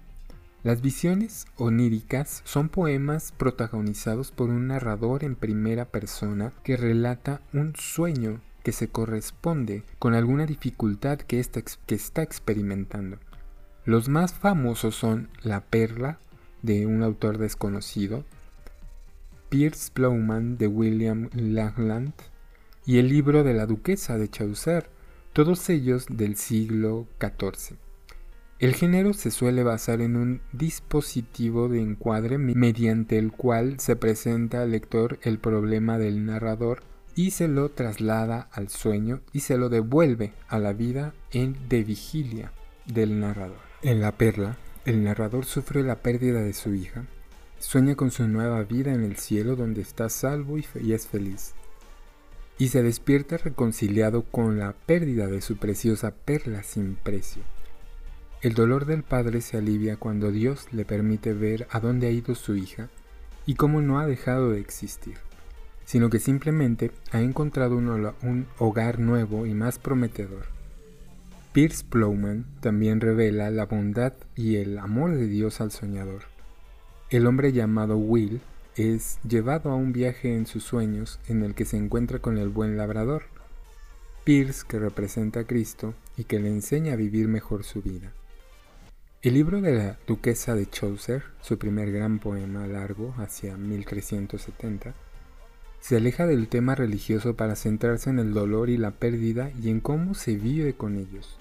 Las 0.62 0.81
visiones 0.81 1.46
oníricas 1.57 2.40
son 2.44 2.68
poemas 2.68 3.33
protagonizados 3.33 4.31
por 4.31 4.48
un 4.48 4.68
narrador 4.68 5.25
en 5.25 5.35
primera 5.35 5.87
persona 5.87 6.53
que 6.62 6.77
relata 6.77 7.40
un 7.53 7.75
sueño 7.75 8.40
que 8.62 8.70
se 8.70 8.87
corresponde 8.87 9.83
con 9.98 10.14
alguna 10.14 10.46
dificultad 10.46 11.18
que 11.18 11.40
está, 11.40 12.22
experimentando. 12.22 13.18
Los 13.85 14.09
más 14.09 14.35
famosos 14.35 14.94
son 14.94 15.31
La 15.42 15.62
Perla, 15.62 16.20
de 16.62 16.87
un 16.87 17.03
autor 17.03 17.38
desconocido, 17.38 18.25
Pierce 19.48 19.90
Plowman, 19.92 20.59
de 20.59 20.68
William 20.68 21.29
Langland, 21.33 22.12
y 22.87 22.98
el 22.98 23.09
libro 23.09 23.42
de 23.42 23.55
la 23.55 23.66
Duquesa 23.66 24.16
de 24.16 24.29
Chaucer, 24.29 24.88
todos 25.33 25.68
ellos 25.70 26.07
del 26.09 26.37
siglo 26.37 27.09
XIV. 27.20 27.77
El 28.62 28.77
género 28.77 29.12
se 29.12 29.33
suele 29.33 29.64
basar 29.64 30.01
en 30.01 30.14
un 30.14 30.40
dispositivo 30.53 31.68
de 31.68 31.81
encuadre 31.81 32.38
mediante 32.38 33.18
el 33.18 33.33
cual 33.33 33.81
se 33.81 33.96
presenta 33.96 34.62
al 34.62 34.70
lector 34.70 35.18
el 35.22 35.40
problema 35.40 35.98
del 35.98 36.25
narrador 36.25 36.85
y 37.16 37.33
se 37.33 37.48
lo 37.48 37.70
traslada 37.70 38.48
al 38.53 38.68
sueño 38.68 39.20
y 39.33 39.40
se 39.40 39.59
lo 39.59 39.68
devuelve 39.68 40.33
a 40.46 40.61
la 40.61 40.72
vida 40.75 41.12
en 41.33 41.57
de 41.68 41.83
vigilia 41.83 42.53
del 42.87 43.18
narrador. 43.18 43.59
En 43.83 44.01
La 44.01 44.12
Perla, 44.12 44.57
el 44.85 45.03
narrador 45.03 45.44
sufre 45.44 45.83
la 45.83 45.96
pérdida 45.96 46.40
de 46.40 46.53
su 46.53 46.72
hija, 46.72 47.05
sueña 47.59 47.96
con 47.96 48.12
su 48.12 48.29
nueva 48.29 48.62
vida 48.62 48.94
en 48.94 49.03
el 49.03 49.16
cielo 49.16 49.57
donde 49.57 49.83
está 49.83 50.09
salvo 50.09 50.57
y, 50.57 50.92
es 50.92 51.09
feliz, 51.09 51.55
y 52.59 52.68
se 52.68 52.85
despierta 52.85 53.38
reconciliado 53.38 54.22
con 54.22 54.61
la 54.61 54.72
pérdida 54.87 55.27
de 55.27 55.40
su 55.40 55.57
preciosa 55.57 56.12
perla 56.12 56.62
sin 56.62 56.94
precio. 56.94 57.42
El 58.42 58.55
dolor 58.55 58.87
del 58.87 59.05
padre 59.05 59.40
se 59.40 59.57
alivia 59.57 59.96
cuando 59.96 60.33
Dios 60.33 60.66
le 60.72 60.85
permite 60.85 61.33
ver 61.33 61.68
a 61.70 61.78
dónde 61.78 62.09
ha 62.09 62.11
ido 62.11 62.35
su 62.35 62.57
hija 62.57 62.88
y 63.46 63.55
cómo 63.55 63.81
no 63.83 64.00
ha 64.00 64.07
dejado 64.09 64.50
de 64.50 64.59
existir, 64.59 65.14
sino 65.85 66.11
que 66.11 66.18
simplemente 66.18 66.90
ha 67.12 67.20
encontrado 67.20 67.76
un, 67.76 68.46
hogar 68.59 68.98
nuevo 68.98 69.46
y 69.46 69.55
más 69.55 69.78
prometedor. 69.78 70.46
Pierce 71.52 71.85
Plowman 71.88 72.44
también 72.59 73.00
revela 73.00 73.48
la 73.50 73.66
bondad 73.66 74.14
y 74.35 74.57
el 74.57 74.76
amor 74.78 75.14
de 75.14 75.28
Dios 75.28 75.61
al 75.61 75.70
soñador. 75.70 76.22
El 77.11 77.28
hombre 77.28 77.52
llamado 77.52 77.96
Will 77.96 78.40
es 78.74 79.20
llevado 79.22 79.70
a 79.70 79.76
un 79.76 79.92
viaje 79.92 80.35
en 80.35 80.46
sus 80.46 80.64
sueños 80.64 81.20
en 81.28 81.44
el 81.44 81.55
que 81.55 81.64
se 81.64 81.76
encuentra 81.76 82.18
con 82.18 82.38
el 82.38 82.48
buen 82.48 82.76
labrador, 82.76 83.22
Pierce 84.24 84.64
que 84.66 84.81
representa 84.81 85.40
a 85.40 85.44
Cristo 85.44 85.94
y 86.16 86.24
que 86.24 86.40
le 86.40 86.48
enseña 86.48 86.94
a 86.94 86.96
vivir 86.96 87.28
mejor 87.28 87.62
su 87.62 87.83
vida. 87.83 88.12
El 89.22 89.35
libro 89.35 89.61
de 89.61 89.72
la 89.72 89.96
Duquesa 90.04 90.56
de 90.56 90.68
Chaucer, 90.68 91.22
su 91.42 91.56
primer 91.56 91.92
gran 91.92 92.18
poema 92.18 92.66
largo 92.66 93.14
hacia 93.18 93.56
1370, 93.56 94.94
se 95.78 95.96
aleja 95.96 96.26
del 96.26 96.48
tema 96.48 96.74
religioso 96.74 97.37
para 97.37 97.54
centrarse 97.54 98.11
en 98.11 98.18
el 98.18 98.35
dolor 98.35 98.68
y 98.68 98.78
la 98.78 98.90
pérdida 98.90 99.52
y 99.62 99.70
en 99.70 99.78
cómo 99.78 100.14
se 100.14 100.35
vive 100.35 100.74
con 100.74 100.96
ellos. 100.96 101.38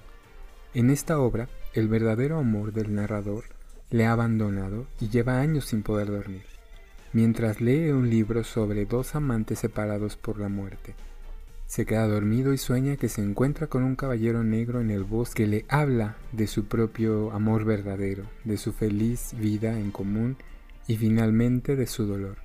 En 0.76 0.92
esta 0.92 1.18
obra, 1.18 1.50
el 1.74 1.88
verdadero 1.88 2.38
amor 2.38 2.72
del 2.72 2.94
narrador 2.94 3.46
le 3.90 4.06
ha 4.06 4.12
abandonado 4.12 4.86
y 5.00 5.10
lleva 5.10 5.40
años 5.40 5.66
sin 5.66 5.82
poder 5.82 6.12
dormir, 6.12 6.44
mientras 7.14 7.62
lee 7.62 7.90
un 7.90 8.12
libro 8.12 8.44
sobre 8.44 8.86
dos 8.86 9.16
amantes 9.16 9.58
separados 9.58 10.18
por 10.18 10.40
la 10.40 10.50
muerte 10.50 10.94
se 11.72 11.86
queda 11.86 12.06
dormido 12.06 12.52
y 12.52 12.58
sueña 12.58 12.98
que 12.98 13.08
se 13.08 13.22
encuentra 13.22 13.68
con 13.68 13.84
un 13.84 13.96
caballero 13.96 14.44
negro 14.44 14.82
en 14.82 14.92
el 14.92 15.06
bosque 15.06 15.44
que 15.44 15.48
le 15.48 15.66
habla 15.70 16.18
de 16.34 16.48
su 16.48 16.66
propio 16.66 17.32
amor 17.32 17.64
verdadero, 17.64 18.26
de 18.44 18.58
su 18.58 18.74
feliz 18.74 19.34
vida 19.38 19.80
en 19.80 19.92
común 19.92 20.36
y 20.86 20.98
finalmente 20.98 21.78
de 21.78 21.88
su 21.88 22.06
dolor. 22.06 22.40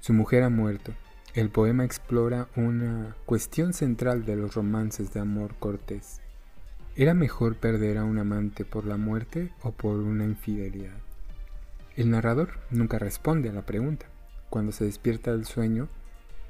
Su 0.00 0.12
mujer 0.12 0.42
ha 0.42 0.50
muerto. 0.50 0.92
El 1.32 1.48
poema 1.48 1.86
explora 1.86 2.48
una 2.54 3.16
cuestión 3.24 3.72
central 3.72 4.26
de 4.26 4.36
los 4.36 4.54
romances 4.54 5.14
de 5.14 5.20
amor 5.20 5.54
cortés. 5.58 6.20
¿Era 6.94 7.14
mejor 7.14 7.56
perder 7.56 7.96
a 7.96 8.04
un 8.04 8.18
amante 8.18 8.66
por 8.66 8.84
la 8.84 8.98
muerte 8.98 9.50
o 9.62 9.72
por 9.72 9.96
una 9.96 10.24
infidelidad? 10.24 10.98
El 11.96 12.10
narrador 12.10 12.50
nunca 12.68 12.98
responde 12.98 13.48
a 13.48 13.54
la 13.54 13.62
pregunta. 13.62 14.04
Cuando 14.50 14.72
se 14.72 14.84
despierta 14.84 15.32
del 15.32 15.46
sueño, 15.46 15.88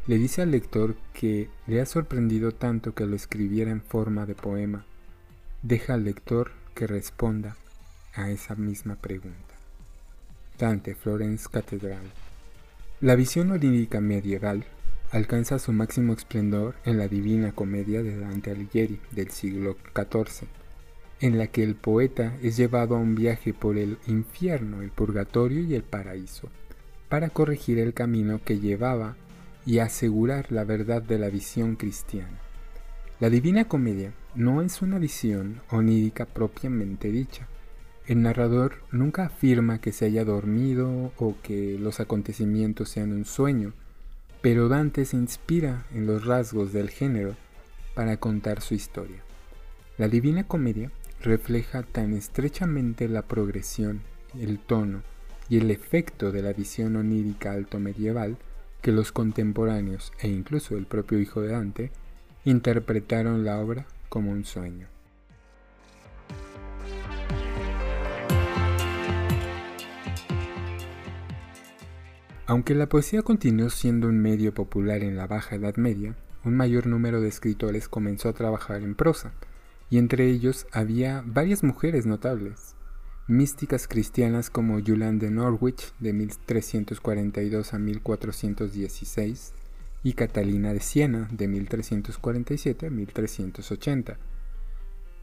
le 0.07 0.19
dice 0.19 0.43
al 0.43 0.51
lector 0.51 0.97
que 1.13 1.49
le 1.67 1.81
ha 1.81 1.87
sorprendido 1.87 2.53
tanto 2.53 2.93
que 2.95 3.07
lo 3.07 3.15
escribiera 3.15 3.71
en 3.71 3.83
forma 3.83 4.27
de 4.27 4.35
poema. 4.35 4.85
Deja 5.63 5.95
al 5.95 6.05
lector 6.05 6.51
que 6.75 6.89
responda 6.89 7.57
a 8.15 8.31
esa 8.31 8.57
misma 8.57 8.97
pregunta. 8.97 9.55
Dante, 10.59 10.95
Florence 10.95 11.49
Catedral. 11.51 12.03
La 13.01 13.15
visión 13.15 13.53
onírica 13.53 14.01
medieval 14.01 14.65
alcanza 15.13 15.59
su 15.59 15.73
máximo 15.73 16.15
esplendor 16.15 16.75
en 16.85 16.99
la 16.99 17.07
Divina 17.07 17.53
Comedia 17.53 18.03
de 18.03 18.19
Dante 18.19 18.51
Alighieri 18.51 18.99
del 19.13 19.31
siglo 19.31 19.77
XIV, 19.95 20.49
en 21.21 21.39
la 21.39 21.47
que 21.47 21.63
el 21.63 21.77
poeta 21.77 22.37
es 22.43 22.57
llevado 22.57 22.97
a 22.97 22.99
un 22.99 23.15
viaje 23.15 23.55
por 23.55 23.77
el 23.77 23.99
infierno, 24.09 24.83
el 24.83 24.91
purgatorio 24.91 25.61
y 25.61 25.75
el 25.75 25.83
paraíso, 25.85 26.49
para 27.09 27.29
corregir 27.29 27.79
el 27.79 27.95
camino 27.95 28.41
que 28.45 28.59
llevaba 28.59 29.17
y 29.65 29.79
asegurar 29.79 30.51
la 30.51 30.65
verdad 30.65 31.03
de 31.03 31.19
la 31.19 31.29
visión 31.29 31.77
cristiana. 31.77 32.39
La 33.21 33.31
Divina 33.31 33.67
Comedia 33.69 34.13
no 34.35 34.63
es 34.63 34.83
una 34.83 34.99
visión 34.99 35.61
onírica 35.71 36.27
propiamente 36.27 37.13
dicha. 37.13 37.47
El 38.07 38.23
narrador 38.23 38.83
nunca 38.91 39.27
afirma 39.27 39.81
que 39.81 39.93
se 39.93 40.07
haya 40.07 40.25
dormido 40.25 41.13
o 41.19 41.37
que 41.43 41.79
los 41.79 42.01
acontecimientos 42.01 42.89
sean 42.89 43.13
un 43.13 43.25
sueño, 43.25 43.75
pero 44.41 44.69
Dante 44.69 45.05
se 45.05 45.17
inspira 45.17 45.87
en 45.95 46.07
los 46.07 46.25
rasgos 46.27 46.73
del 46.73 46.91
género 46.91 47.37
para 47.95 48.17
contar 48.17 48.61
su 48.61 48.75
historia. 48.75 49.23
La 49.99 50.09
Divina 50.09 50.45
Comedia 50.45 50.91
refleja 51.21 51.85
tan 51.85 52.13
estrechamente 52.15 53.09
la 53.09 53.23
progresión, 53.23 54.01
el 54.37 54.59
tono 54.59 55.03
y 55.49 55.59
el 55.59 55.71
efecto 55.71 56.33
de 56.33 56.43
la 56.43 56.53
visión 56.53 56.97
onírica 56.97 57.53
alto 57.53 57.79
medieval 57.79 58.37
que 58.83 58.93
los 58.93 59.13
contemporáneos 59.13 60.13
e 60.19 60.29
incluso 60.29 60.77
el 60.77 60.87
propio 60.87 61.21
hijo 61.21 61.41
de 61.41 61.53
Dante 61.53 61.93
interpretaron 62.45 63.45
la 63.45 63.59
obra 63.59 63.87
como 64.09 64.33
un 64.33 64.45
sueño. 64.45 64.89
Aunque 72.47 72.75
la 72.75 72.89
poesía 72.89 73.23
continuó 73.23 73.71
siendo 73.71 74.09
un 74.09 74.19
medio 74.19 74.53
popular 74.53 75.03
en 75.03 75.17
la 75.17 75.27
Baja 75.27 75.55
Edad 75.55 75.77
Media, 75.77 76.17
un 76.45 76.57
mayor 76.57 76.87
número 76.87 77.21
de 77.21 77.29
escritores 77.29 77.89
comenzó 77.89 78.29
a 78.29 78.35
trabajar 78.35 78.83
en 78.83 78.97
prosa, 78.97 79.33
y 79.89 79.99
entre 79.99 80.27
ellos 80.29 80.67
había 80.73 81.23
varias 81.25 81.63
mujeres 81.63 82.05
notables 82.05 82.75
místicas 83.29 83.87
cristianas 83.87 84.51
como 84.51 84.81
Julian 84.81 85.19
de 85.19 85.31
Norwich 85.31 85.93
de 86.01 86.13
1342 86.13 87.75
a 87.75 87.79
1416 87.79 89.53
y 90.03 90.13
Catalina 90.15 90.73
de 90.73 90.81
Siena 90.81 91.29
de 91.31 91.49
1347 91.49 92.87
a 92.87 92.91
1380. 92.91 94.19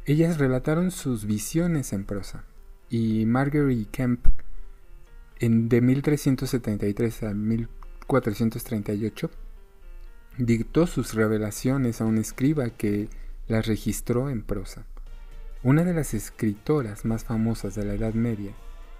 Ellas 0.05 0.37
relataron 0.37 0.91
sus 0.91 1.25
visiones 1.25 1.93
en 1.93 2.05
prosa 2.05 2.45
y 2.89 3.25
Marguerite 3.25 3.91
Kemp 3.91 4.27
en, 5.39 5.69
de 5.69 5.81
1373 5.81 7.23
a 7.23 7.33
1438 7.33 9.29
dictó 10.37 10.87
sus 10.87 11.13
revelaciones 11.13 12.01
a 12.01 12.05
un 12.05 12.17
escriba 12.17 12.69
que 12.69 13.09
las 13.47 13.67
registró 13.67 14.29
en 14.29 14.41
prosa. 14.41 14.85
Una 15.61 15.83
de 15.83 15.93
las 15.93 16.13
escritoras 16.13 17.03
más 17.03 17.25
famosas 17.25 17.75
de 17.75 17.83
la 17.83 17.93
Edad 17.93 18.13
Media, 18.13 18.53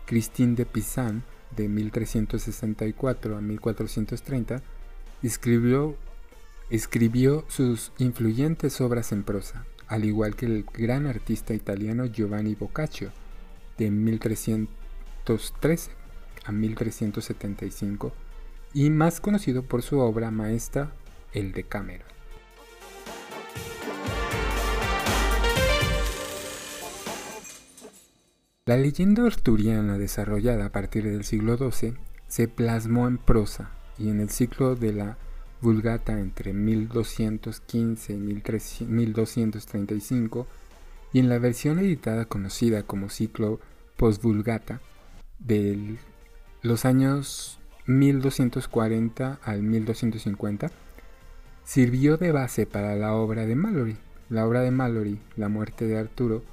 Christine 0.06 0.56
de 0.56 0.66
Pizan, 0.66 1.24
de 1.56 1.70
1364 1.70 3.38
a 3.38 3.42
1430, 3.42 4.62
escribió, 5.24 5.96
escribió 6.70 7.46
sus 7.48 7.94
influyentes 7.98 8.82
obras 8.82 9.14
en 9.14 9.24
prosa, 9.24 9.66
al 9.88 10.04
igual 10.04 10.36
que 10.36 10.48
el 10.48 10.66
gran 10.66 11.08
artista 11.08 11.54
italiano 11.54 12.08
Giovanni 12.08 12.56
Boccaccio, 12.56 13.12
de 13.78 13.90
1313 13.90 15.92
a 16.44 16.52
1375, 16.52 18.12
y 18.74 18.90
más 18.90 19.22
conocido 19.22 19.64
por 19.64 19.82
su 19.82 20.00
obra 20.00 20.30
maestra 20.30 20.92
El 21.32 21.54
Decameron. 21.54 22.10
La 28.70 28.78
leyenda 28.78 29.26
arturiana 29.26 29.98
desarrollada 29.98 30.68
a 30.68 30.72
partir 30.72 31.04
del 31.06 31.24
siglo 31.24 31.58
XII 31.58 31.96
se 32.28 32.48
plasmó 32.48 33.08
en 33.08 33.18
prosa 33.18 33.72
y 33.98 34.10
en 34.10 34.20
el 34.20 34.30
ciclo 34.30 34.76
de 34.76 34.94
la 34.94 35.18
Vulgata 35.60 36.20
entre 36.20 36.54
1215 36.54 38.14
y 38.14 38.18
1235 38.86 40.48
y 41.14 41.18
en 41.18 41.30
la 41.30 41.40
versión 41.40 41.80
editada 41.80 42.26
conocida 42.26 42.84
como 42.84 43.10
ciclo 43.10 43.60
Post-Vulgata 43.98 44.82
de 45.40 45.98
los 46.62 46.86
años 46.86 47.60
1240 47.88 49.40
al 49.42 49.64
1250 49.64 50.70
sirvió 51.64 52.18
de 52.18 52.32
base 52.32 52.68
para 52.68 52.96
la 52.96 53.16
obra 53.16 53.48
de 53.48 53.56
Mallory. 53.56 53.98
La 54.30 54.46
obra 54.46 54.62
de 54.62 54.70
Mallory, 54.70 55.20
La 55.38 55.50
muerte 55.50 55.88
de 55.88 55.98
Arturo, 55.98 56.44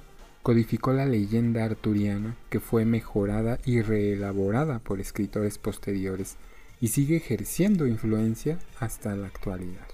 codificó 0.47 0.93
la 0.93 1.05
leyenda 1.05 1.65
arturiana 1.65 2.37
que 2.49 2.61
fue 2.61 2.85
mejorada 2.85 3.59
y 3.65 3.81
reelaborada 3.81 4.79
por 4.79 5.01
escritores 5.01 5.57
posteriores 5.57 6.37
y 6.79 6.87
sigue 6.87 7.17
ejerciendo 7.17 7.85
influencia 7.85 8.57
hasta 8.79 9.13
la 9.17 9.27
actualidad. 9.27 9.85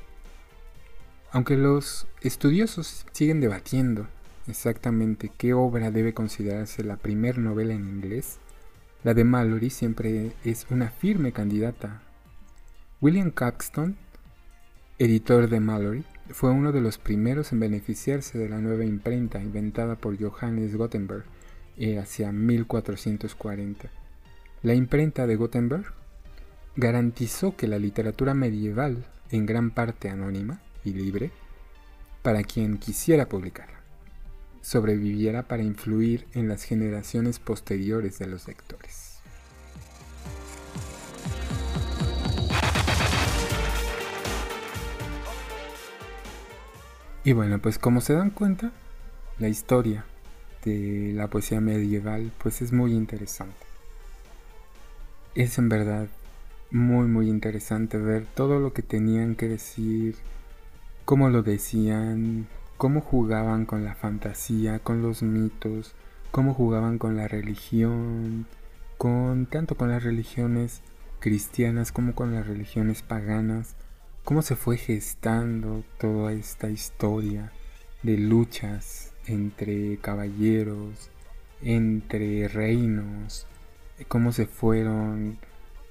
Aunque 1.31 1.57
los 1.57 2.05
estudiosos 2.21 3.03
siguen 3.13 3.41
debatiendo 3.41 4.05
exactamente 4.45 5.31
qué 5.35 5.55
obra 5.55 5.89
debe 5.89 6.13
considerarse 6.13 6.83
la 6.83 6.97
primer 6.97 7.39
novela 7.39 7.73
en 7.73 7.87
inglés, 7.87 8.37
la 9.03 9.15
de 9.15 9.23
Mallory 9.23 9.71
siempre 9.71 10.33
es 10.43 10.67
una 10.69 10.91
firme 10.91 11.31
candidata. 11.31 12.03
William 13.01 13.31
Caxton, 13.31 13.97
editor 14.99 15.49
de 15.49 15.59
Mallory, 15.59 16.05
fue 16.29 16.51
uno 16.51 16.71
de 16.71 16.81
los 16.81 16.97
primeros 16.97 17.51
en 17.51 17.59
beneficiarse 17.59 18.37
de 18.37 18.49
la 18.49 18.59
nueva 18.59 18.85
imprenta 18.85 19.41
inventada 19.41 19.95
por 19.95 20.17
Johannes 20.17 20.75
Gutenberg 20.75 21.25
eh, 21.77 21.99
hacia 21.99 22.31
1440. 22.31 23.89
La 24.61 24.73
imprenta 24.73 25.27
de 25.27 25.35
Gutenberg 25.35 25.85
garantizó 26.75 27.55
que 27.55 27.67
la 27.67 27.77
literatura 27.77 28.33
medieval, 28.33 29.05
en 29.31 29.45
gran 29.45 29.71
parte 29.71 30.09
anónima 30.09 30.61
y 30.83 30.93
libre, 30.93 31.31
para 32.21 32.43
quien 32.43 32.77
quisiera 32.77 33.27
publicarla, 33.27 33.81
sobreviviera 34.61 35.43
para 35.43 35.63
influir 35.63 36.25
en 36.33 36.47
las 36.47 36.63
generaciones 36.63 37.39
posteriores 37.39 38.17
de 38.17 38.27
los 38.27 38.47
lectores. 38.47 39.12
Y 47.25 47.31
bueno, 47.31 47.59
pues 47.59 47.79
como 47.79 48.01
se 48.01 48.13
dan 48.13 48.31
cuenta, 48.31 48.73
la 49.39 49.47
historia 49.47 50.03
de 50.65 51.13
la 51.15 51.29
poesía 51.29 51.61
medieval 51.61 52.33
pues 52.37 52.61
es 52.61 52.73
muy 52.73 52.91
interesante. 52.91 53.65
Es 55.33 55.57
en 55.57 55.69
verdad 55.69 56.07
muy 56.69 57.07
muy 57.07 57.29
interesante 57.29 57.97
ver 57.97 58.25
todo 58.35 58.59
lo 58.59 58.73
que 58.73 58.81
tenían 58.81 59.35
que 59.35 59.47
decir, 59.47 60.15
cómo 61.05 61.29
lo 61.29 61.43
decían, 61.43 62.47
cómo 62.77 62.99
jugaban 62.99 63.65
con 63.65 63.85
la 63.85 63.95
fantasía, 63.95 64.79
con 64.79 65.01
los 65.01 65.23
mitos, 65.23 65.93
cómo 66.31 66.53
jugaban 66.53 66.97
con 66.97 67.15
la 67.15 67.29
religión, 67.29 68.47
con 68.97 69.45
tanto 69.45 69.75
con 69.75 69.89
las 69.89 70.03
religiones 70.03 70.81
cristianas 71.21 71.93
como 71.93 72.15
con 72.15 72.33
las 72.33 72.47
religiones 72.47 73.01
paganas 73.01 73.77
cómo 74.23 74.41
se 74.41 74.55
fue 74.55 74.77
gestando 74.77 75.83
toda 75.99 76.31
esta 76.31 76.69
historia 76.69 77.51
de 78.03 78.17
luchas 78.17 79.13
entre 79.25 79.97
caballeros, 79.97 81.09
entre 81.61 82.47
reinos, 82.47 83.47
cómo 84.07 84.31
se 84.31 84.45
fueron 84.45 85.39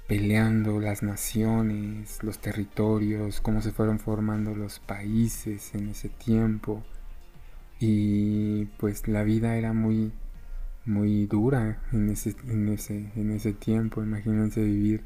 peleando 0.06 0.80
las 0.80 1.02
naciones, 1.02 2.22
los 2.22 2.38
territorios, 2.38 3.40
cómo 3.40 3.60
se 3.60 3.72
fueron 3.72 3.98
formando 3.98 4.54
los 4.54 4.78
países 4.80 5.74
en 5.74 5.88
ese 5.88 6.08
tiempo. 6.08 6.82
Y 7.80 8.66
pues 8.78 9.08
la 9.08 9.24
vida 9.24 9.56
era 9.56 9.72
muy 9.72 10.12
muy 10.84 11.26
dura 11.26 11.80
en 11.92 12.10
ese, 12.10 12.34
en 12.48 12.68
ese, 12.68 13.12
en 13.14 13.30
ese 13.30 13.52
tiempo. 13.52 14.02
Imagínense 14.02 14.62
vivir 14.62 15.04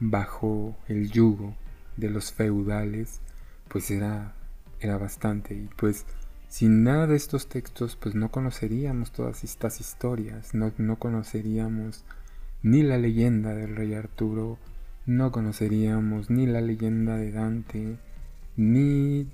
bajo 0.00 0.76
el 0.88 1.10
yugo 1.10 1.54
de 1.96 2.10
los 2.10 2.32
feudales, 2.32 3.20
pues 3.68 3.90
era, 3.90 4.34
era 4.80 4.98
bastante. 4.98 5.54
Y 5.54 5.68
pues 5.76 6.06
sin 6.48 6.84
nada 6.84 7.06
de 7.06 7.16
estos 7.16 7.48
textos, 7.48 7.96
pues 7.96 8.14
no 8.14 8.30
conoceríamos 8.30 9.12
todas 9.12 9.44
estas 9.44 9.80
historias, 9.80 10.54
no, 10.54 10.72
no 10.78 10.98
conoceríamos 10.98 12.04
ni 12.62 12.82
la 12.82 12.96
leyenda 12.96 13.54
del 13.54 13.76
rey 13.76 13.94
Arturo, 13.94 14.58
no 15.06 15.32
conoceríamos 15.32 16.30
ni 16.30 16.46
la 16.46 16.60
leyenda 16.60 17.16
de 17.16 17.32
Dante, 17.32 17.98
ni 18.56 19.26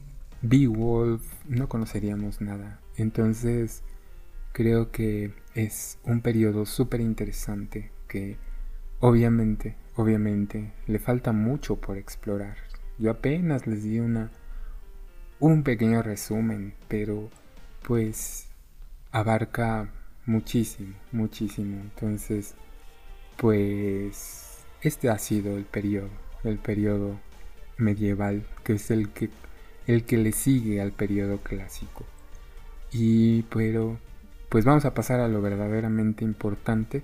Beowulf, 0.42 1.22
no 1.46 1.68
conoceríamos 1.68 2.40
nada. 2.40 2.80
Entonces, 2.96 3.82
creo 4.52 4.90
que 4.90 5.32
es 5.54 5.98
un 6.04 6.22
periodo 6.22 6.66
súper 6.66 7.00
interesante 7.00 7.92
que 8.08 8.36
obviamente 8.98 9.76
Obviamente, 10.00 10.72
le 10.86 10.98
falta 10.98 11.32
mucho 11.32 11.76
por 11.76 11.98
explorar. 11.98 12.56
Yo 12.96 13.10
apenas 13.10 13.66
les 13.66 13.82
di 13.82 13.98
una 13.98 14.30
un 15.40 15.62
pequeño 15.62 16.00
resumen, 16.02 16.72
pero 16.88 17.28
pues 17.86 18.48
abarca 19.12 19.90
muchísimo, 20.24 20.94
muchísimo. 21.12 21.82
Entonces, 21.82 22.54
pues 23.36 24.64
este 24.80 25.10
ha 25.10 25.18
sido 25.18 25.58
el 25.58 25.66
periodo, 25.66 26.08
el 26.44 26.56
periodo 26.56 27.20
medieval, 27.76 28.46
que 28.64 28.72
es 28.72 28.90
el 28.90 29.10
que 29.10 29.28
el 29.86 30.04
que 30.04 30.16
le 30.16 30.32
sigue 30.32 30.80
al 30.80 30.92
periodo 30.92 31.42
clásico. 31.42 32.06
Y 32.90 33.42
pero 33.54 33.98
pues 34.48 34.64
vamos 34.64 34.86
a 34.86 34.94
pasar 34.94 35.20
a 35.20 35.28
lo 35.28 35.42
verdaderamente 35.42 36.24
importante, 36.24 37.02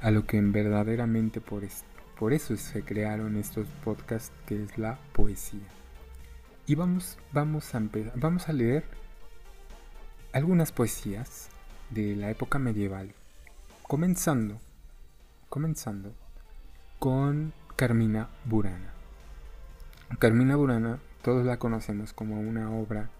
a 0.00 0.12
lo 0.12 0.24
que 0.24 0.40
verdaderamente 0.40 1.40
por 1.40 1.64
por 2.18 2.32
eso 2.32 2.56
se 2.56 2.82
crearon 2.82 3.36
estos 3.36 3.68
podcasts 3.84 4.32
que 4.46 4.62
es 4.62 4.76
la 4.76 4.98
poesía. 5.12 5.66
Y 6.66 6.74
vamos, 6.74 7.16
vamos, 7.32 7.74
a, 7.74 7.82
vamos 8.16 8.48
a 8.48 8.52
leer 8.52 8.84
algunas 10.32 10.72
poesías 10.72 11.48
de 11.90 12.16
la 12.16 12.30
época 12.30 12.58
medieval, 12.58 13.14
comenzando, 13.82 14.60
comenzando 15.48 16.12
con 16.98 17.52
Carmina 17.76 18.28
Burana. 18.44 18.92
Carmina 20.18 20.56
Burana 20.56 20.98
todos 21.22 21.46
la 21.46 21.58
conocemos 21.58 22.12
como 22.12 22.40
una 22.40 22.70
obra 22.70 23.10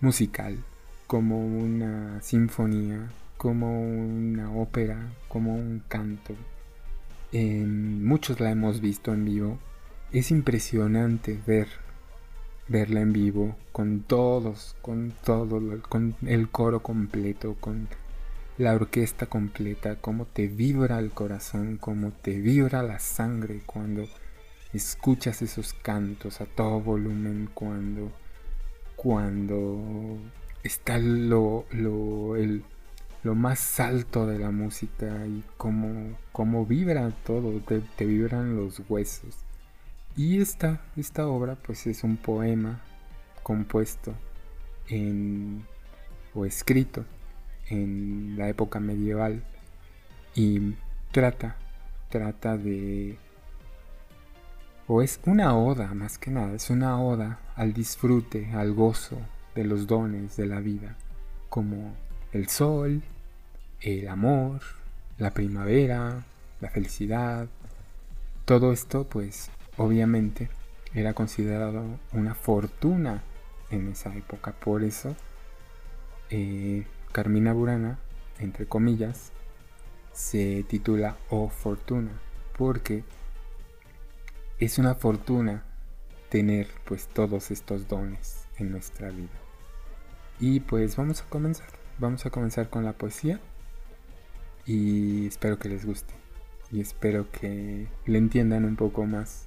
musical, 0.00 0.64
como 1.06 1.38
una 1.44 2.22
sinfonía, 2.22 3.10
como 3.36 3.82
una 3.82 4.50
ópera, 4.52 5.12
como 5.28 5.54
un 5.54 5.82
canto, 5.88 6.34
muchos 7.32 8.40
la 8.40 8.50
hemos 8.50 8.80
visto 8.80 9.12
en 9.12 9.24
vivo. 9.24 9.58
Es 10.12 10.30
impresionante 10.30 11.38
ver 11.46 11.68
verla 12.68 13.00
en 13.00 13.12
vivo 13.12 13.56
con 13.72 14.02
todos, 14.02 14.76
con 14.82 15.12
todo, 15.24 15.60
con 15.88 16.16
el 16.26 16.50
coro 16.50 16.82
completo, 16.82 17.56
con 17.60 17.88
la 18.58 18.74
orquesta 18.74 19.26
completa, 19.26 19.96
cómo 19.96 20.26
te 20.26 20.48
vibra 20.48 20.98
el 20.98 21.10
corazón, 21.10 21.78
cómo 21.78 22.12
te 22.12 22.38
vibra 22.38 22.82
la 22.82 22.98
sangre 22.98 23.62
cuando 23.64 24.04
escuchas 24.72 25.42
esos 25.42 25.72
cantos 25.72 26.40
a 26.40 26.46
todo 26.46 26.80
volumen, 26.80 27.48
cuando 27.54 28.12
cuando 28.96 30.18
está 30.64 30.98
lo, 30.98 31.66
lo 31.70 32.34
el, 32.36 32.64
lo 33.22 33.34
más 33.34 33.80
alto 33.80 34.26
de 34.26 34.38
la 34.38 34.50
música 34.50 35.26
y 35.26 35.42
cómo, 35.56 36.16
cómo 36.32 36.66
vibra 36.66 37.10
todo, 37.24 37.60
te, 37.60 38.06
vibran 38.06 38.56
los 38.56 38.82
huesos. 38.88 39.36
Y 40.16 40.40
esta, 40.40 40.80
esta 40.96 41.26
obra 41.26 41.56
pues 41.56 41.86
es 41.86 42.04
un 42.04 42.16
poema 42.16 42.80
compuesto 43.42 44.14
en, 44.88 45.64
o 46.34 46.44
escrito 46.44 47.04
en 47.68 48.36
la 48.36 48.48
época 48.48 48.80
medieval 48.80 49.42
y 50.34 50.74
trata, 51.12 51.56
trata 52.08 52.56
de, 52.56 53.18
o 54.86 55.02
es 55.02 55.20
una 55.26 55.56
oda 55.56 55.92
más 55.94 56.18
que 56.18 56.30
nada, 56.30 56.54
es 56.54 56.70
una 56.70 57.00
oda 57.00 57.40
al 57.56 57.72
disfrute, 57.72 58.52
al 58.52 58.72
gozo 58.72 59.18
de 59.54 59.64
los 59.64 59.86
dones 59.86 60.36
de 60.36 60.46
la 60.46 60.60
vida, 60.60 60.96
como 61.48 61.94
el 62.32 62.48
sol, 62.48 63.02
el 63.80 64.08
amor, 64.08 64.60
la 65.18 65.32
primavera, 65.32 66.24
la 66.60 66.70
felicidad. 66.70 67.48
Todo 68.44 68.72
esto 68.72 69.04
pues 69.04 69.50
obviamente 69.76 70.48
era 70.94 71.14
considerado 71.14 71.84
una 72.12 72.34
fortuna 72.34 73.22
en 73.70 73.88
esa 73.88 74.14
época. 74.14 74.52
Por 74.52 74.82
eso 74.82 75.14
eh, 76.30 76.86
Carmina 77.12 77.52
Burana, 77.52 77.98
entre 78.38 78.66
comillas, 78.66 79.32
se 80.12 80.64
titula 80.64 81.16
O 81.30 81.48
Fortuna, 81.48 82.10
porque 82.56 83.04
es 84.58 84.78
una 84.78 84.94
fortuna 84.94 85.64
tener 86.28 86.68
pues 86.84 87.06
todos 87.06 87.50
estos 87.50 87.88
dones 87.88 88.46
en 88.58 88.72
nuestra 88.72 89.10
vida. 89.10 89.28
Y 90.40 90.60
pues 90.60 90.96
vamos 90.96 91.22
a 91.22 91.24
comenzar. 91.26 91.68
Vamos 91.98 92.26
a 92.26 92.30
comenzar 92.30 92.68
con 92.68 92.84
la 92.84 92.92
poesía 92.92 93.40
y 94.68 95.26
espero 95.26 95.58
que 95.58 95.70
les 95.70 95.86
guste 95.86 96.12
y 96.70 96.80
espero 96.80 97.30
que 97.32 97.88
le 98.04 98.18
entiendan 98.18 98.66
un 98.66 98.76
poco 98.76 99.06
más 99.06 99.46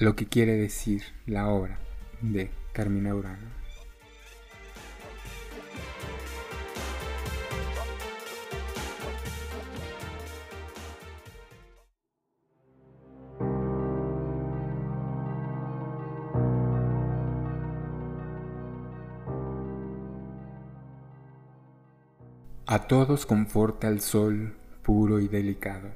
lo 0.00 0.16
que 0.16 0.26
quiere 0.26 0.56
decir 0.56 1.04
la 1.24 1.48
obra 1.48 1.78
de 2.20 2.50
Carmina 2.72 3.14
Urano. 3.14 3.63
A 22.74 22.88
todos 22.88 23.24
conforta 23.24 23.86
el 23.86 24.00
sol 24.00 24.52
puro 24.82 25.20
y 25.20 25.28
delicado. 25.28 25.90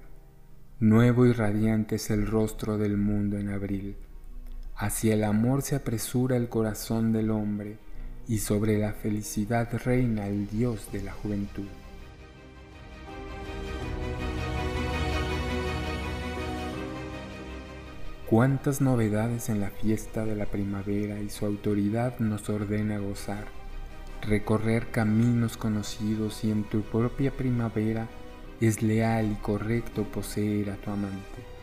Nuevo 0.79 1.27
y 1.27 1.33
radiante 1.33 1.97
es 1.97 2.09
el 2.11 2.25
rostro 2.25 2.79
del 2.79 2.97
mundo 2.97 3.37
en 3.37 3.49
abril. 3.49 3.97
Hacia 4.77 5.15
el 5.15 5.25
amor 5.25 5.63
se 5.63 5.75
apresura 5.75 6.37
el 6.37 6.49
corazón 6.49 7.13
del 7.13 7.33
hombre 7.33 7.79
y 8.29 8.39
sobre 8.39 8.79
la 8.79 8.93
felicidad 8.93 9.69
reina 9.85 10.29
el 10.29 10.47
Dios 10.47 10.93
de 10.93 11.03
la 11.03 11.11
juventud. 11.11 11.67
Cuántas 18.31 18.81
novedades 18.81 19.49
en 19.49 19.59
la 19.59 19.71
fiesta 19.71 20.25
de 20.25 20.37
la 20.37 20.47
primavera 20.47 21.19
y 21.19 21.29
su 21.29 21.45
autoridad 21.45 22.21
nos 22.21 22.49
ordena 22.49 22.99
gozar 22.99 23.58
recorrer 24.23 24.91
caminos 24.91 25.57
conocidos 25.57 26.45
y 26.45 26.51
en 26.51 26.65
tu 26.65 26.83
propia 26.83 27.31
primavera 27.31 28.09
es 28.61 28.83
leal 28.83 29.33
y 29.33 29.35
correcto 29.37 30.05
poseer 30.05 30.71
a 30.71 30.77
tu 30.77 30.91
amante. 30.91 31.59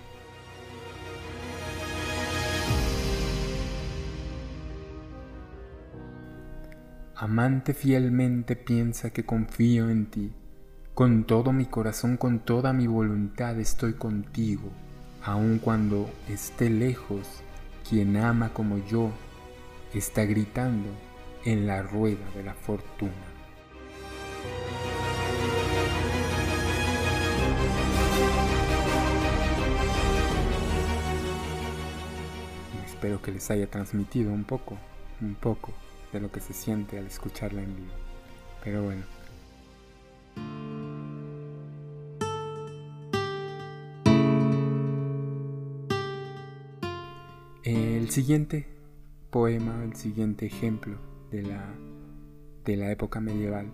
Amante 7.16 7.74
fielmente 7.74 8.56
piensa 8.56 9.12
que 9.12 9.26
confío 9.26 9.89
en 9.89 10.08
ti. 10.08 10.34
Con 10.93 11.26
todo 11.26 11.51
mi 11.51 11.66
corazón, 11.66 12.18
con 12.18 12.39
toda 12.39 12.72
mi 12.74 12.88
voluntad 12.88 13.60
estoy 13.60 13.93
contigo, 13.93 14.70
aun 15.24 15.60
cuando 15.60 16.10
esté 16.30 16.70
lejos, 16.70 17.41
quien 17.89 18.18
ama 18.18 18.53
como 18.53 18.78
yo 18.86 19.12
está 19.93 20.26
gritando 20.26 20.89
en 21.46 21.68
la 21.68 21.84
rueda 21.84 22.30
de 22.36 22.43
la 22.43 22.54
fortuna. 22.54 23.14
espero 32.86 33.22
que 33.22 33.32
les 33.32 33.52
haya 33.52 33.70
transmitido 33.70 34.32
un 34.32 34.46
poco, 34.46 34.78
un 35.22 35.36
poco 35.36 35.74
de 36.12 36.20
lo 36.20 36.32
que 36.32 36.39
se 36.39 36.54
siente 36.54 36.98
al 36.98 37.06
escucharla 37.06 37.62
en 37.62 37.76
vivo. 37.76 37.93
Pero 38.64 38.84
bueno. 38.84 39.04
El 47.64 48.10
siguiente 48.10 48.66
poema, 49.30 49.84
el 49.84 49.96
siguiente 49.96 50.48
ejemplo 50.48 50.98
de 51.32 51.43
la, 51.43 51.73
de 52.63 52.78
la 52.78 52.91
época 52.91 53.19
medieval. 53.19 53.71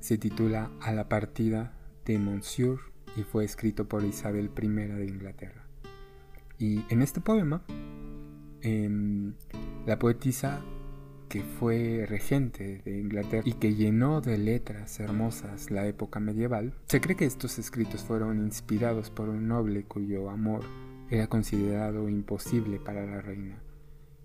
Se 0.00 0.18
titula 0.18 0.70
A 0.80 0.92
la 0.92 1.08
partida 1.08 1.74
de 2.04 2.18
Monsieur 2.18 2.78
y 3.16 3.22
fue 3.22 3.44
escrito 3.44 3.88
por 3.88 4.04
Isabel 4.04 4.50
I 4.60 4.68
de 4.68 5.06
Inglaterra. 5.06 5.66
Y 6.58 6.84
en 6.88 7.02
este 7.02 7.20
poema, 7.20 7.62
em, 8.60 9.34
la 9.86 9.98
poetisa 9.98 10.60
que 11.28 11.42
fue 11.42 12.04
regente 12.06 12.82
de 12.84 13.00
Inglaterra 13.00 13.42
y 13.46 13.54
que 13.54 13.74
llenó 13.74 14.20
de 14.20 14.36
letras 14.36 15.00
hermosas 15.00 15.70
la 15.70 15.86
época 15.86 16.20
medieval, 16.20 16.74
se 16.86 17.00
cree 17.00 17.16
que 17.16 17.24
estos 17.24 17.58
escritos 17.58 18.02
fueron 18.02 18.38
inspirados 18.38 19.10
por 19.10 19.30
un 19.30 19.48
noble 19.48 19.84
cuyo 19.84 20.28
amor 20.28 20.62
era 21.08 21.28
considerado 21.28 22.08
imposible 22.08 22.78
para 22.78 23.06
la 23.06 23.22
reina. 23.22 23.61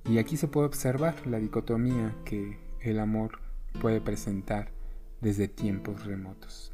Y 0.10 0.20
aquí 0.20 0.38
se 0.38 0.48
puede 0.48 0.68
observar 0.68 1.28
la 1.28 1.38
dicotomía 1.38 2.16
que 2.24 2.58
el 2.80 3.00
amor 3.00 3.40
puede 3.82 4.00
presentar 4.00 4.72
desde 5.20 5.50
tiempos 5.50 6.06
remotos. 6.06 6.72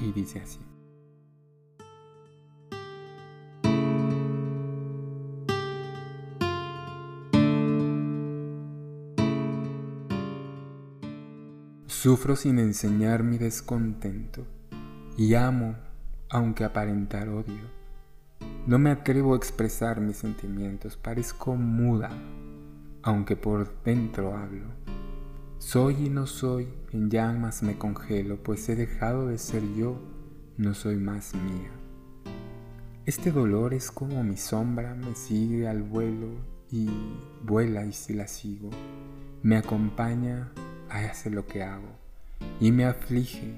Y 0.00 0.10
dice 0.10 0.40
así. 0.40 0.58
Sufro 11.86 12.34
sin 12.34 12.58
enseñar 12.58 13.22
mi 13.22 13.38
descontento 13.38 14.46
y 15.16 15.34
amo 15.34 15.76
aunque 16.28 16.64
aparentar 16.64 17.28
odio. 17.28 17.78
No 18.66 18.78
me 18.78 18.90
atrevo 18.90 19.34
a 19.34 19.36
expresar 19.36 20.00
mis 20.00 20.16
sentimientos, 20.16 20.96
parezco 20.96 21.56
muda 21.56 22.10
aunque 23.08 23.36
por 23.36 23.82
dentro 23.84 24.36
hablo. 24.36 24.66
Soy 25.56 25.94
y 25.94 26.10
no 26.10 26.26
soy, 26.26 26.68
en 26.92 27.08
llamas 27.08 27.62
me 27.62 27.78
congelo, 27.78 28.42
pues 28.42 28.68
he 28.68 28.76
dejado 28.76 29.28
de 29.28 29.38
ser 29.38 29.62
yo, 29.74 29.98
no 30.58 30.74
soy 30.74 30.96
más 30.96 31.32
mía. 31.34 31.70
Este 33.06 33.32
dolor 33.32 33.72
es 33.72 33.90
como 33.90 34.22
mi 34.22 34.36
sombra 34.36 34.94
me 34.94 35.14
sigue 35.14 35.66
al 35.66 35.82
vuelo 35.82 36.28
y 36.70 36.90
vuela 37.42 37.86
y 37.86 37.94
si 37.94 38.12
la 38.12 38.28
sigo, 38.28 38.68
me 39.42 39.56
acompaña, 39.56 40.52
hace 40.90 41.30
lo 41.30 41.46
que 41.46 41.62
hago 41.62 41.88
y 42.60 42.72
me 42.72 42.84
aflige, 42.84 43.54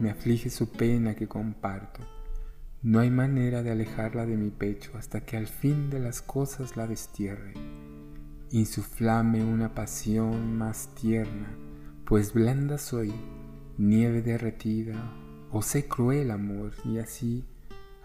me 0.00 0.08
aflige 0.08 0.48
su 0.48 0.70
pena 0.70 1.14
que 1.14 1.28
comparto. 1.28 2.00
No 2.80 3.00
hay 3.00 3.10
manera 3.10 3.62
de 3.62 3.72
alejarla 3.72 4.24
de 4.24 4.38
mi 4.38 4.48
pecho 4.48 4.92
hasta 4.96 5.20
que 5.20 5.36
al 5.36 5.48
fin 5.48 5.90
de 5.90 5.98
las 6.00 6.22
cosas 6.22 6.78
la 6.78 6.86
destierre 6.86 7.52
insuflame 8.50 9.44
una 9.44 9.74
pasión 9.74 10.56
más 10.56 10.94
tierna, 10.94 11.56
pues 12.04 12.32
blanda 12.32 12.78
soy, 12.78 13.12
nieve 13.78 14.22
derretida, 14.22 15.12
o 15.50 15.62
sé 15.62 15.86
cruel 15.88 16.30
amor, 16.30 16.72
y 16.84 16.98
así, 16.98 17.44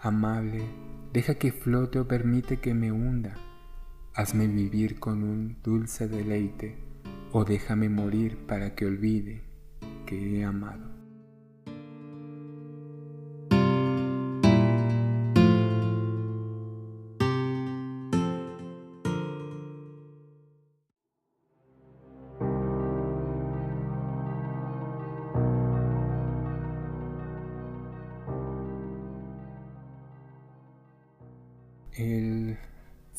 amable, 0.00 0.64
deja 1.12 1.34
que 1.34 1.52
flote 1.52 1.98
o 1.98 2.08
permite 2.08 2.58
que 2.60 2.74
me 2.74 2.92
hunda, 2.92 3.34
hazme 4.14 4.46
vivir 4.46 4.98
con 4.98 5.22
un 5.22 5.56
dulce 5.62 6.08
deleite, 6.08 6.78
o 7.32 7.44
déjame 7.44 7.88
morir 7.88 8.36
para 8.46 8.74
que 8.74 8.86
olvide 8.86 9.42
que 10.06 10.40
he 10.40 10.44
amado. 10.44 10.89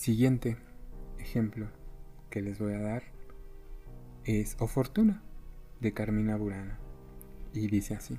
Siguiente 0.01 0.57
ejemplo 1.19 1.67
que 2.31 2.41
les 2.41 2.57
voy 2.57 2.73
a 2.73 2.79
dar 2.79 3.03
es 4.23 4.55
O 4.57 4.65
Fortuna 4.65 5.21
de 5.79 5.93
Carmina 5.93 6.37
Burana. 6.37 6.79
Y 7.53 7.67
dice 7.67 7.93
así. 7.93 8.17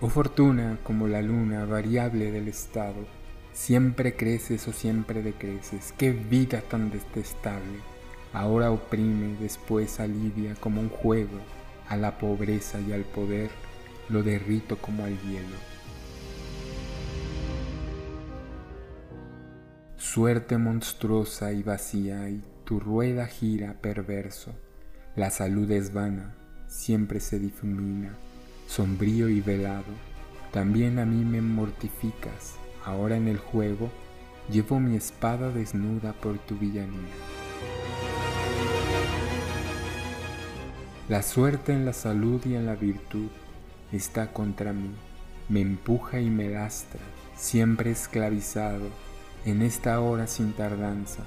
O 0.00 0.08
fortuna 0.08 0.80
como 0.82 1.06
la 1.06 1.22
luna 1.22 1.66
variable 1.66 2.32
del 2.32 2.48
estado, 2.48 3.06
siempre 3.52 4.16
creces 4.16 4.66
o 4.66 4.72
siempre 4.72 5.22
decreces, 5.22 5.94
qué 5.96 6.10
vida 6.10 6.62
tan 6.62 6.90
detestable 6.90 7.78
ahora 8.32 8.70
oprime, 8.70 9.36
después 9.40 10.00
alivia 10.00 10.54
como 10.56 10.80
un 10.80 10.88
juego 10.88 11.38
a 11.88 11.96
la 11.96 12.18
pobreza 12.18 12.80
y 12.80 12.92
al 12.92 13.02
poder, 13.02 13.50
lo 14.08 14.22
derrito 14.22 14.76
como 14.76 15.04
al 15.04 15.18
hielo. 15.22 15.56
Suerte 19.96 20.58
monstruosa 20.58 21.52
y 21.52 21.62
vacía 21.62 22.28
y 22.28 22.42
tu 22.64 22.80
rueda 22.80 23.26
gira 23.26 23.74
perverso, 23.80 24.52
La 25.16 25.30
salud 25.30 25.70
es 25.70 25.92
vana, 25.92 26.34
siempre 26.68 27.18
se 27.18 27.38
difumina, 27.38 28.14
sombrío 28.66 29.28
y 29.28 29.40
velado. 29.40 29.92
También 30.52 30.98
a 30.98 31.04
mí 31.04 31.24
me 31.24 31.40
mortificas, 31.40 32.54
ahora 32.84 33.16
en 33.16 33.26
el 33.26 33.38
juego 33.38 33.90
llevo 34.50 34.80
mi 34.80 34.96
espada 34.96 35.50
desnuda 35.50 36.12
por 36.12 36.38
tu 36.38 36.56
villanía. 36.56 37.37
La 41.08 41.22
suerte 41.22 41.72
en 41.72 41.86
la 41.86 41.94
salud 41.94 42.44
y 42.44 42.54
en 42.54 42.66
la 42.66 42.74
virtud 42.74 43.30
está 43.92 44.30
contra 44.34 44.74
mí, 44.74 44.90
me 45.48 45.62
empuja 45.62 46.20
y 46.20 46.28
me 46.28 46.50
lastra, 46.50 47.00
siempre 47.34 47.92
esclavizado, 47.92 48.90
en 49.46 49.62
esta 49.62 50.00
hora 50.00 50.26
sin 50.26 50.52
tardanza. 50.52 51.22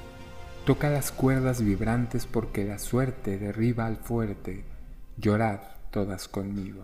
Toca 0.67 0.91
las 0.91 1.11
cuerdas 1.11 1.63
vibrantes 1.63 2.27
porque 2.27 2.63
la 2.63 2.77
suerte 2.77 3.39
derriba 3.39 3.87
al 3.87 3.97
fuerte, 3.97 4.65
llorad 5.17 5.61
todas 5.89 6.27
conmigo. 6.27 6.83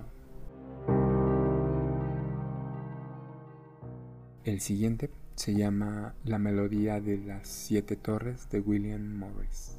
El 4.43 4.59
siguiente 4.59 5.11
se 5.35 5.53
llama 5.53 6.15
La 6.23 6.39
melodía 6.39 6.99
de 6.99 7.19
las 7.19 7.47
siete 7.47 7.95
torres 7.95 8.49
de 8.49 8.59
William 8.59 9.19
Morris. 9.19 9.76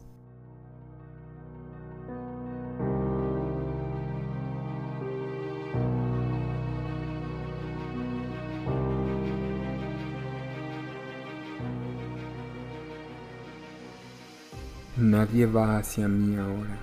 Nadie 15.39 15.55
va 15.55 15.79
hacia 15.79 16.09
mí 16.09 16.35
ahora. 16.35 16.81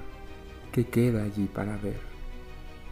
¿Qué 0.71 0.85
queda 0.85 1.23
allí 1.23 1.43
para 1.53 1.75
ver? 1.75 1.99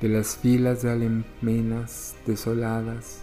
De 0.01 0.09
las 0.09 0.36
filas 0.36 0.82
de 0.82 0.91
almenas 0.91 2.18
desoladas 2.28 3.22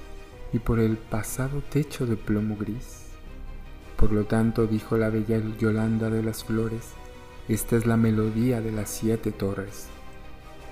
y 0.50 0.58
por 0.58 0.80
el 0.80 0.96
pasado 0.96 1.62
techo 1.70 2.06
de 2.06 2.16
plomo 2.16 2.56
gris. 2.56 3.08
Por 3.98 4.12
lo 4.12 4.24
tanto, 4.24 4.66
dijo 4.66 4.96
la 4.96 5.10
bella 5.10 5.38
Yolanda 5.58 6.08
de 6.08 6.22
las 6.22 6.42
Flores, 6.42 6.94
esta 7.46 7.76
es 7.76 7.84
la 7.84 7.98
melodía 7.98 8.62
de 8.62 8.72
las 8.72 8.88
siete 8.88 9.32
torres. 9.32 9.88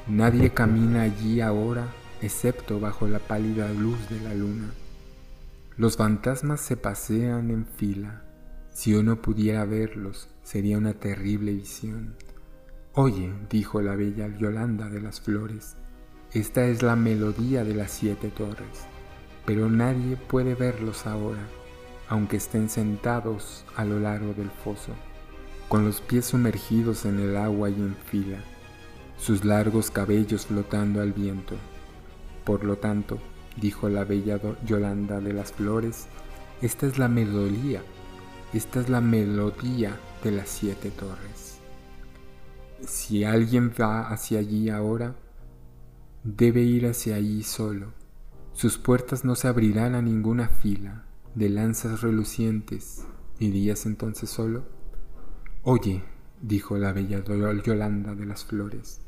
Nadie 0.07 0.49
camina 0.55 1.03
allí 1.03 1.43
ahora, 1.43 1.87
excepto 2.23 2.81
bajo 2.81 3.07
la 3.09 3.19
pálida 3.19 3.71
luz 3.75 4.09
de 4.09 4.23
la 4.23 4.33
luna. 4.33 4.71
Los 5.77 5.99
fantasmas 5.99 6.63
se 6.63 6.79
pasean 6.79 7.51
en 7.51 7.67
fila 7.67 8.23
si 8.79 8.93
yo 8.93 9.03
no 9.03 9.21
pudiera 9.21 9.65
verlos, 9.65 10.29
sería 10.49 10.79
una 10.79 10.95
terrible 10.95 11.53
visión. 11.53 12.15
Oye, 12.95 13.31
dijo 13.51 13.83
la 13.83 13.95
bella 13.97 14.35
Yolanda 14.39 14.89
de 14.89 15.03
las 15.03 15.21
Flores, 15.21 15.77
esta 16.33 16.65
es 16.65 16.83
la 16.83 16.97
melodía 16.97 17.65
de 17.65 17.75
las 17.75 17.91
siete 17.91 18.31
torres, 18.31 18.87
pero 19.45 19.69
nadie 19.69 20.17
puede 20.17 20.55
verlos 20.55 21.07
ahora, 21.07 21.47
aunque 22.09 22.39
estén 22.39 22.71
sentados 22.71 23.67
a 23.77 23.85
lo 23.85 24.01
largo 24.01 24.33
del 24.33 24.49
foso, 24.49 24.95
con 25.69 25.85
los 25.85 26.01
pies 26.01 26.25
sumergidos 26.25 27.05
en 27.05 27.21
el 27.21 27.37
agua 27.37 27.69
y 27.69 27.75
en 27.75 27.95
fila, 27.95 28.39
sus 29.19 29.45
largos 29.45 29.91
cabellos 29.91 30.47
flotando 30.47 31.03
al 31.03 31.13
viento. 31.13 31.57
Por 32.47 32.65
lo 32.65 32.79
tanto, 32.79 33.19
dijo 33.61 33.91
la 33.91 34.05
bella 34.05 34.41
Yolanda 34.65 35.21
de 35.21 35.35
las 35.35 35.53
Flores, 35.53 36.07
esta 36.63 36.87
es 36.87 36.97
la 36.99 37.09
melodía 37.09 37.83
esta 38.55 38.81
es 38.81 38.89
la 38.89 39.03
melodía 39.03 39.95
de 40.23 40.33
las 40.33 40.49
siete 40.49 40.91
torres. 40.91 41.59
Si 42.87 43.25
alguien 43.25 43.73
va 43.81 44.09
hacia 44.09 44.39
allí 44.39 44.71
ahora, 44.71 45.15
debe 46.25 46.63
ir 46.63 46.87
hacia 46.87 47.17
allí 47.17 47.43
solo. 47.43 47.93
Sus 48.53 48.79
puertas 48.79 49.25
no 49.25 49.35
se 49.35 49.49
abrirán 49.49 49.95
a 49.95 50.03
ninguna 50.03 50.49
fila 50.49 51.05
de 51.35 51.49
lanzas 51.49 52.01
relucientes. 52.01 53.05
¿Irías 53.39 53.87
entonces 53.87 54.31
solo? 54.31 54.65
Oye, 55.63 56.03
dijo 56.41 56.77
la 56.79 56.93
bella 56.93 57.23
Yolanda 57.25 58.15
de 58.15 58.27
las 58.27 58.45
Flores, 58.45 59.01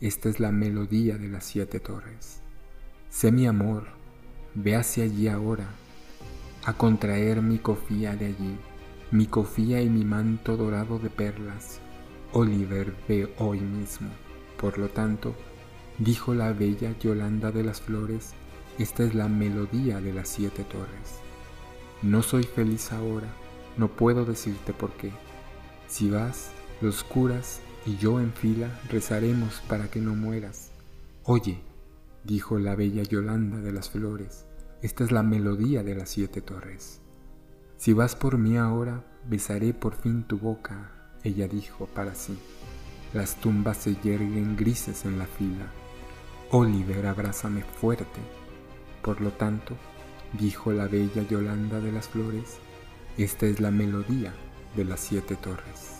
esta 0.00 0.28
es 0.28 0.40
la 0.40 0.50
melodía 0.50 1.18
de 1.18 1.28
las 1.28 1.44
siete 1.44 1.78
torres. 1.78 2.40
Sé 3.10 3.32
mi 3.32 3.46
amor, 3.46 3.86
ve 4.54 4.76
hacia 4.76 5.04
allí 5.04 5.28
ahora, 5.28 5.68
a 6.64 6.72
contraer 6.72 7.42
mi 7.42 7.58
cofía 7.58 8.16
de 8.16 8.26
allí 8.26 8.58
mi 9.12 9.26
cofía 9.26 9.82
y 9.82 9.90
mi 9.90 10.04
manto 10.04 10.56
dorado 10.56 11.00
de 11.00 11.10
perlas. 11.10 11.80
Oliver 12.32 12.94
ve 13.08 13.32
hoy 13.38 13.60
mismo. 13.60 14.08
Por 14.56 14.78
lo 14.78 14.88
tanto, 14.88 15.34
dijo 15.98 16.32
la 16.32 16.52
bella 16.52 16.96
Yolanda 16.98 17.50
de 17.50 17.64
las 17.64 17.80
Flores, 17.80 18.34
esta 18.78 19.02
es 19.02 19.14
la 19.14 19.28
melodía 19.28 20.00
de 20.00 20.12
las 20.12 20.28
siete 20.28 20.62
torres. 20.62 21.18
No 22.02 22.22
soy 22.22 22.44
feliz 22.44 22.92
ahora, 22.92 23.26
no 23.76 23.88
puedo 23.88 24.24
decirte 24.24 24.72
por 24.72 24.92
qué. 24.92 25.10
Si 25.88 26.08
vas, 26.08 26.52
los 26.80 27.02
curas 27.02 27.60
y 27.86 27.96
yo 27.96 28.20
en 28.20 28.32
fila 28.32 28.80
rezaremos 28.90 29.60
para 29.68 29.90
que 29.90 30.00
no 30.00 30.14
mueras. 30.14 30.70
Oye, 31.24 31.60
dijo 32.22 32.60
la 32.60 32.76
bella 32.76 33.02
Yolanda 33.02 33.58
de 33.58 33.72
las 33.72 33.90
Flores, 33.90 34.46
esta 34.82 35.02
es 35.02 35.10
la 35.10 35.24
melodía 35.24 35.82
de 35.82 35.96
las 35.96 36.10
siete 36.10 36.40
torres. 36.40 37.00
Si 37.80 37.94
vas 37.94 38.14
por 38.14 38.36
mí 38.36 38.58
ahora, 38.58 39.02
besaré 39.24 39.72
por 39.72 39.94
fin 39.94 40.24
tu 40.24 40.36
boca, 40.36 40.90
ella 41.24 41.48
dijo 41.48 41.86
para 41.86 42.14
sí. 42.14 42.38
Las 43.14 43.36
tumbas 43.36 43.78
se 43.78 43.94
yerguen 43.94 44.54
grises 44.54 45.06
en 45.06 45.18
la 45.18 45.24
fila. 45.24 45.64
Oliver, 46.50 47.06
abrázame 47.06 47.62
fuerte. 47.62 48.20
Por 49.00 49.22
lo 49.22 49.30
tanto, 49.30 49.78
dijo 50.38 50.72
la 50.72 50.88
bella 50.88 51.22
Yolanda 51.22 51.80
de 51.80 51.90
las 51.90 52.10
Flores, 52.10 52.58
esta 53.16 53.46
es 53.46 53.60
la 53.60 53.70
melodía 53.70 54.34
de 54.76 54.84
las 54.84 55.00
siete 55.00 55.36
torres. 55.36 55.99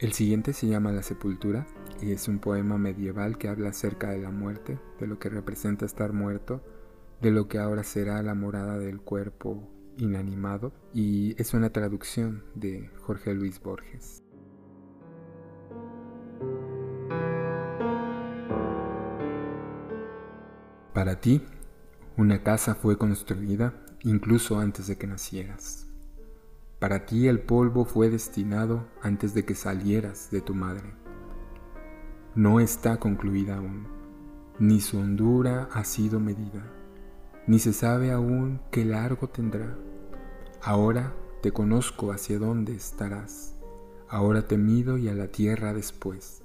El 0.00 0.12
siguiente 0.12 0.52
se 0.52 0.68
llama 0.68 0.92
La 0.92 1.02
Sepultura 1.02 1.66
y 2.00 2.12
es 2.12 2.28
un 2.28 2.38
poema 2.38 2.78
medieval 2.78 3.36
que 3.36 3.48
habla 3.48 3.70
acerca 3.70 4.10
de 4.10 4.18
la 4.18 4.30
muerte, 4.30 4.78
de 5.00 5.08
lo 5.08 5.18
que 5.18 5.28
representa 5.28 5.86
estar 5.86 6.12
muerto, 6.12 6.62
de 7.20 7.32
lo 7.32 7.48
que 7.48 7.58
ahora 7.58 7.82
será 7.82 8.22
la 8.22 8.34
morada 8.34 8.78
del 8.78 9.00
cuerpo 9.00 9.68
inanimado 9.96 10.72
y 10.94 11.34
es 11.42 11.52
una 11.52 11.70
traducción 11.70 12.44
de 12.54 12.92
Jorge 13.00 13.34
Luis 13.34 13.60
Borges. 13.60 14.22
Para 20.94 21.18
ti, 21.20 21.42
una 22.16 22.44
casa 22.44 22.76
fue 22.76 22.96
construida 22.96 23.84
incluso 24.04 24.60
antes 24.60 24.86
de 24.86 24.96
que 24.96 25.08
nacieras. 25.08 25.87
Para 26.78 27.06
ti 27.06 27.26
el 27.26 27.40
polvo 27.40 27.84
fue 27.84 28.08
destinado 28.08 28.86
antes 29.02 29.34
de 29.34 29.44
que 29.44 29.56
salieras 29.56 30.30
de 30.30 30.40
tu 30.40 30.54
madre. 30.54 30.94
No 32.36 32.60
está 32.60 33.00
concluida 33.00 33.56
aún, 33.56 33.88
ni 34.60 34.80
su 34.80 34.98
hondura 34.98 35.68
ha 35.72 35.82
sido 35.82 36.20
medida, 36.20 36.62
ni 37.48 37.58
se 37.58 37.72
sabe 37.72 38.12
aún 38.12 38.60
qué 38.70 38.84
largo 38.84 39.28
tendrá. 39.28 39.76
Ahora 40.62 41.16
te 41.42 41.50
conozco 41.50 42.12
hacia 42.12 42.38
dónde 42.38 42.76
estarás, 42.76 43.56
ahora 44.08 44.46
te 44.46 44.56
mido 44.56 44.98
y 44.98 45.08
a 45.08 45.14
la 45.14 45.26
tierra 45.26 45.74
después. 45.74 46.42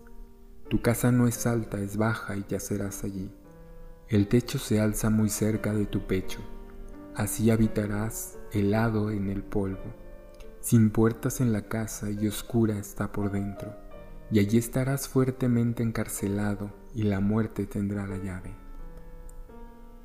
Tu 0.67 0.81
casa 0.81 1.11
no 1.11 1.27
es 1.27 1.45
alta, 1.45 1.79
es 1.79 1.95
baja 1.95 2.35
y 2.35 2.45
yacerás 2.49 3.03
allí. 3.03 3.31
El 4.07 4.27
techo 4.27 4.57
se 4.57 4.81
alza 4.81 5.11
muy 5.11 5.29
cerca 5.29 5.75
de 5.75 5.85
tu 5.85 6.07
pecho, 6.07 6.39
así 7.13 7.51
habitarás 7.51 8.39
helado 8.51 9.11
en 9.11 9.29
el 9.29 9.43
polvo 9.43 10.02
sin 10.63 10.91
puertas 10.91 11.41
en 11.41 11.51
la 11.51 11.63
casa 11.63 12.09
y 12.09 12.25
oscura 12.25 12.77
está 12.77 13.11
por 13.11 13.31
dentro, 13.31 13.75
y 14.31 14.39
allí 14.39 14.57
estarás 14.57 15.09
fuertemente 15.09 15.83
encarcelado 15.83 16.71
y 16.95 17.03
la 17.03 17.19
muerte 17.19 17.65
tendrá 17.65 18.07
la 18.07 18.15
llave. 18.15 18.55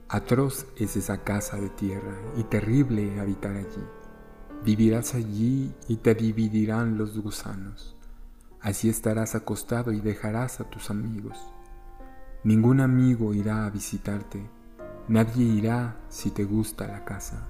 Atroz 0.08 0.66
es 0.76 0.96
esa 0.96 1.22
casa 1.22 1.58
de 1.58 1.68
tierra 1.68 2.16
y 2.36 2.42
terrible 2.42 3.20
habitar 3.20 3.56
allí. 3.56 3.84
Vivirás 4.64 5.14
allí 5.14 5.72
y 5.86 5.98
te 5.98 6.16
dividirán 6.16 6.98
los 6.98 7.16
gusanos. 7.16 7.96
Así 8.60 8.88
estarás 8.88 9.36
acostado 9.36 9.92
y 9.92 10.00
dejarás 10.00 10.60
a 10.60 10.64
tus 10.64 10.90
amigos. 10.90 11.38
Ningún 12.42 12.80
amigo 12.80 13.32
irá 13.32 13.64
a 13.64 13.70
visitarte, 13.70 14.44
nadie 15.06 15.44
irá 15.44 16.00
si 16.08 16.30
te 16.30 16.42
gusta 16.44 16.88
la 16.88 17.04
casa 17.04 17.46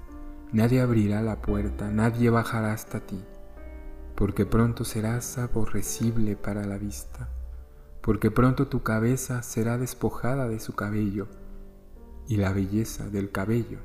nadie 0.52 0.80
abrirá 0.80 1.22
la 1.22 1.40
puerta, 1.42 1.90
nadie 1.90 2.30
bajará 2.30 2.72
hasta 2.72 3.00
ti, 3.00 3.22
porque 4.14 4.46
pronto 4.46 4.84
serás 4.84 5.38
aborrecible 5.38 6.36
para 6.36 6.66
la 6.66 6.78
vista, 6.78 7.28
porque 8.00 8.30
pronto 8.30 8.68
tu 8.68 8.82
cabeza 8.82 9.42
será 9.42 9.78
despojada 9.78 10.48
de 10.48 10.60
su 10.60 10.74
cabello, 10.74 11.28
y 12.26 12.36
la 12.36 12.52
belleza 12.52 13.08
del 13.08 13.30
cabello 13.30 13.78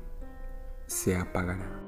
se 0.86 1.16
apagará. 1.16 1.80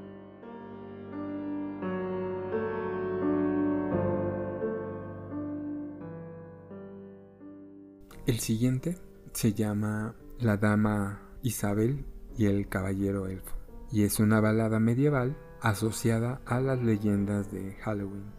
El 8.27 8.41
siguiente 8.41 8.99
se 9.33 9.53
llama 9.53 10.17
La 10.41 10.57
Dama 10.57 11.23
Isabel 11.43 12.05
y 12.37 12.47
el 12.47 12.69
Caballero 12.69 13.29
Elfo 13.29 13.56
y 13.93 14.05
es 14.05 14.21
una 14.21 14.41
balada 14.41 14.81
medieval 14.81 15.37
asociada 15.61 16.41
a 16.47 16.61
las 16.61 16.83
leyendas 16.83 17.51
de 17.51 17.75
Halloween. 17.83 18.37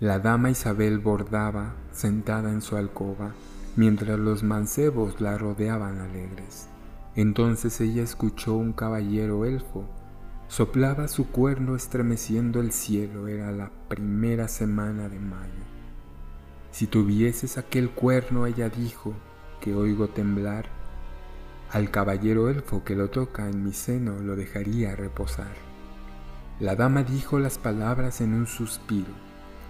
La 0.00 0.20
dama 0.20 0.50
Isabel 0.50 1.00
bordaba 1.00 1.74
sentada 1.90 2.52
en 2.52 2.62
su 2.62 2.76
alcoba, 2.76 3.34
mientras 3.74 4.16
los 4.16 4.44
mancebos 4.44 5.20
la 5.20 5.36
rodeaban 5.36 5.98
alegres. 5.98 6.68
Entonces 7.16 7.80
ella 7.80 8.04
escuchó 8.04 8.54
un 8.54 8.72
caballero 8.72 9.44
elfo. 9.44 9.97
Soplaba 10.48 11.08
su 11.08 11.28
cuerno 11.28 11.76
estremeciendo 11.76 12.60
el 12.60 12.72
cielo. 12.72 13.28
Era 13.28 13.52
la 13.52 13.70
primera 13.88 14.48
semana 14.48 15.08
de 15.08 15.18
mayo. 15.18 15.52
Si 16.70 16.86
tuvieses 16.86 17.58
aquel 17.58 17.90
cuerno, 17.90 18.46
ella 18.46 18.68
dijo, 18.70 19.14
que 19.60 19.74
oigo 19.74 20.08
temblar, 20.08 20.66
al 21.70 21.90
caballero 21.90 22.48
elfo 22.48 22.82
que 22.82 22.96
lo 22.96 23.10
toca 23.10 23.48
en 23.48 23.62
mi 23.62 23.72
seno 23.72 24.20
lo 24.20 24.36
dejaría 24.36 24.96
reposar. 24.96 25.54
La 26.60 26.76
dama 26.76 27.02
dijo 27.02 27.38
las 27.38 27.58
palabras 27.58 28.20
en 28.20 28.32
un 28.32 28.46
suspiro, 28.46 29.12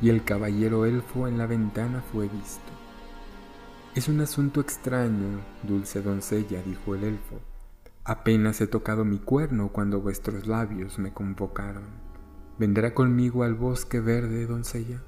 y 0.01 0.11
el 0.11 0.23
caballero 0.23 0.87
elfo 0.87 1.27
en 1.27 1.39
la 1.39 1.47
ventana 1.47 2.03
fue 2.13 2.29
visto. 2.29 2.73
Es 3.97 4.09
un 4.09 4.21
asunto 4.21 4.61
extraño, 4.61 5.41
dulce 5.65 6.03
doncella, 6.03 6.63
dijo 6.63 6.95
el 6.95 7.05
elfo. 7.05 7.41
Apenas 8.09 8.59
he 8.63 8.67
tocado 8.67 9.05
mi 9.05 9.19
cuerno 9.19 9.69
cuando 9.69 10.01
vuestros 10.01 10.47
labios 10.47 10.99
me 10.99 11.13
convocaron. 11.13 11.85
¿Vendrá 12.59 12.95
conmigo 12.95 13.43
al 13.43 13.53
bosque 13.53 14.01
verde, 14.01 14.47
doncella? 14.47 15.03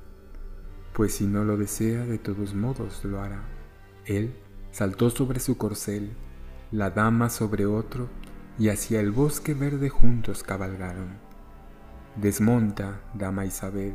Pues 0.92 1.14
si 1.14 1.26
no 1.26 1.44
lo 1.44 1.56
desea, 1.56 2.04
de 2.04 2.18
todos 2.18 2.54
modos 2.54 3.02
lo 3.06 3.22
hará. 3.22 3.42
Él 4.04 4.36
saltó 4.70 5.08
sobre 5.08 5.40
su 5.40 5.56
corcel, 5.56 6.10
la 6.72 6.90
dama 6.90 7.30
sobre 7.30 7.64
otro, 7.64 8.10
y 8.58 8.68
hacia 8.68 9.00
el 9.00 9.12
bosque 9.12 9.54
verde 9.54 9.88
juntos 9.88 10.42
cabalgaron. 10.42 11.14
Desmonta, 12.16 13.00
dama 13.14 13.46
Isabel, 13.46 13.94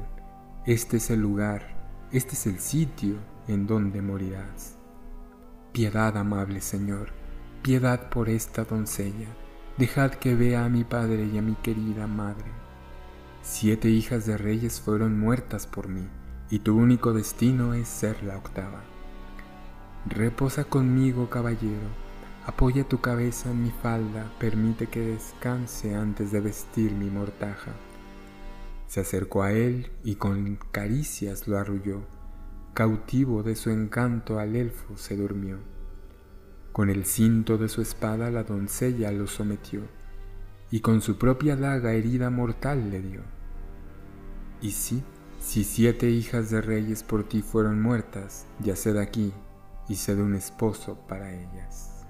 este 0.66 0.98
es 0.98 1.12
el 1.12 1.22
lugar, 1.22 2.08
este 2.12 2.34
es 2.34 2.48
el 2.48 2.58
sitio 2.58 3.18
en 3.48 3.68
donde 3.68 4.02
morirás. 4.02 4.80
Piedad, 5.74 6.18
amable 6.18 6.60
Señor, 6.60 7.25
piedad 7.66 8.10
por 8.10 8.30
esta 8.30 8.64
doncella, 8.64 9.26
dejad 9.80 10.12
que 10.12 10.36
vea 10.36 10.66
a 10.66 10.70
mi 10.70 10.84
padre 10.84 11.26
y 11.26 11.40
a 11.40 11.42
mi 11.42 11.56
querida 11.56 12.06
madre. 12.06 12.52
Siete 13.42 13.90
hijas 13.90 14.28
de 14.28 14.38
reyes 14.38 14.80
fueron 14.80 15.20
muertas 15.20 15.66
por 15.66 15.88
mí, 15.88 16.08
y 16.52 16.60
tu 16.60 16.78
único 16.78 17.12
destino 17.12 17.74
es 17.74 17.88
ser 17.88 18.22
la 18.22 18.38
octava. 18.38 18.84
Reposa 20.06 20.66
conmigo, 20.66 21.32
caballero, 21.32 21.90
apoya 22.46 22.88
tu 22.88 23.02
cabeza 23.02 23.50
en 23.50 23.64
mi 23.64 23.72
falda, 23.72 24.32
permite 24.38 24.86
que 24.86 25.00
descanse 25.00 25.96
antes 25.96 26.32
de 26.32 26.42
vestir 26.42 26.92
mi 26.92 27.10
mortaja. 27.10 27.72
Se 28.86 29.00
acercó 29.00 29.42
a 29.42 29.54
él 29.54 29.90
y 30.04 30.18
con 30.18 30.60
caricias 30.72 31.48
lo 31.48 31.58
arrulló 31.58 32.04
cautivo 32.76 33.42
de 33.42 33.56
su 33.56 33.70
encanto 33.70 34.38
al 34.38 34.54
elfo 34.58 34.98
se 34.98 35.16
durmió. 35.16 35.75
Con 36.76 36.90
el 36.90 37.06
cinto 37.06 37.58
de 37.58 37.70
su 37.70 37.82
espada 37.82 38.30
la 38.32 38.44
doncella 38.44 39.10
lo 39.14 39.28
sometió, 39.28 39.80
y 40.70 40.82
con 40.82 41.00
su 41.00 41.18
propia 41.18 41.56
daga 41.56 41.94
herida 41.94 42.30
mortal 42.30 42.90
le 42.90 43.02
dio. 43.02 43.22
Y 44.60 44.72
sí, 44.72 45.02
si 45.40 45.64
siete 45.64 46.10
hijas 46.10 46.50
de 46.50 46.60
reyes 46.60 47.02
por 47.02 47.24
ti 47.24 47.42
fueron 47.42 47.82
muertas, 47.82 48.46
ya 48.60 48.76
sé 48.76 48.92
de 48.92 49.02
aquí 49.02 49.32
y 49.88 49.96
sé 49.96 50.18
de 50.18 50.24
un 50.24 50.36
esposo 50.36 51.00
para 51.08 51.32
ellas. 51.32 52.06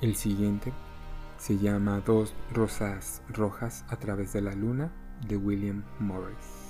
El 0.00 0.16
siguiente 0.16 0.72
se 1.38 1.58
llama 1.58 2.00
Dos 2.00 2.34
Rosas 2.52 3.22
Rojas 3.28 3.84
a 3.88 3.94
través 4.00 4.32
de 4.32 4.40
la 4.40 4.56
Luna 4.56 4.90
de 5.26 5.36
William 5.36 5.82
Morris. 5.98 6.60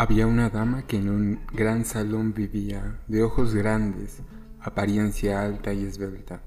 Había 0.00 0.28
una 0.28 0.48
dama 0.48 0.86
que 0.86 0.96
en 0.96 1.08
un 1.08 1.40
gran 1.52 1.84
salón 1.84 2.32
vivía, 2.32 3.00
de 3.08 3.24
ojos 3.24 3.52
grandes, 3.52 4.22
apariencia 4.60 5.42
alta 5.42 5.72
y 5.72 5.84
esbelta, 5.84 6.40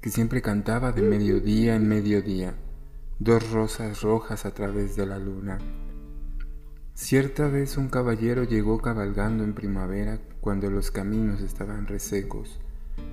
que 0.00 0.08
siempre 0.08 0.40
cantaba 0.40 0.92
de 0.92 1.02
mediodía 1.02 1.76
en 1.76 1.88
mediodía, 1.88 2.54
dos 3.18 3.50
rosas 3.50 4.00
rojas 4.00 4.46
a 4.46 4.54
través 4.54 4.96
de 4.96 5.04
la 5.04 5.18
luna, 5.18 5.58
Cierta 6.96 7.46
vez 7.46 7.76
un 7.76 7.90
caballero 7.90 8.44
llegó 8.44 8.80
cabalgando 8.80 9.44
en 9.44 9.52
primavera 9.52 10.18
cuando 10.40 10.70
los 10.70 10.90
caminos 10.90 11.42
estaban 11.42 11.86
resecos 11.86 12.58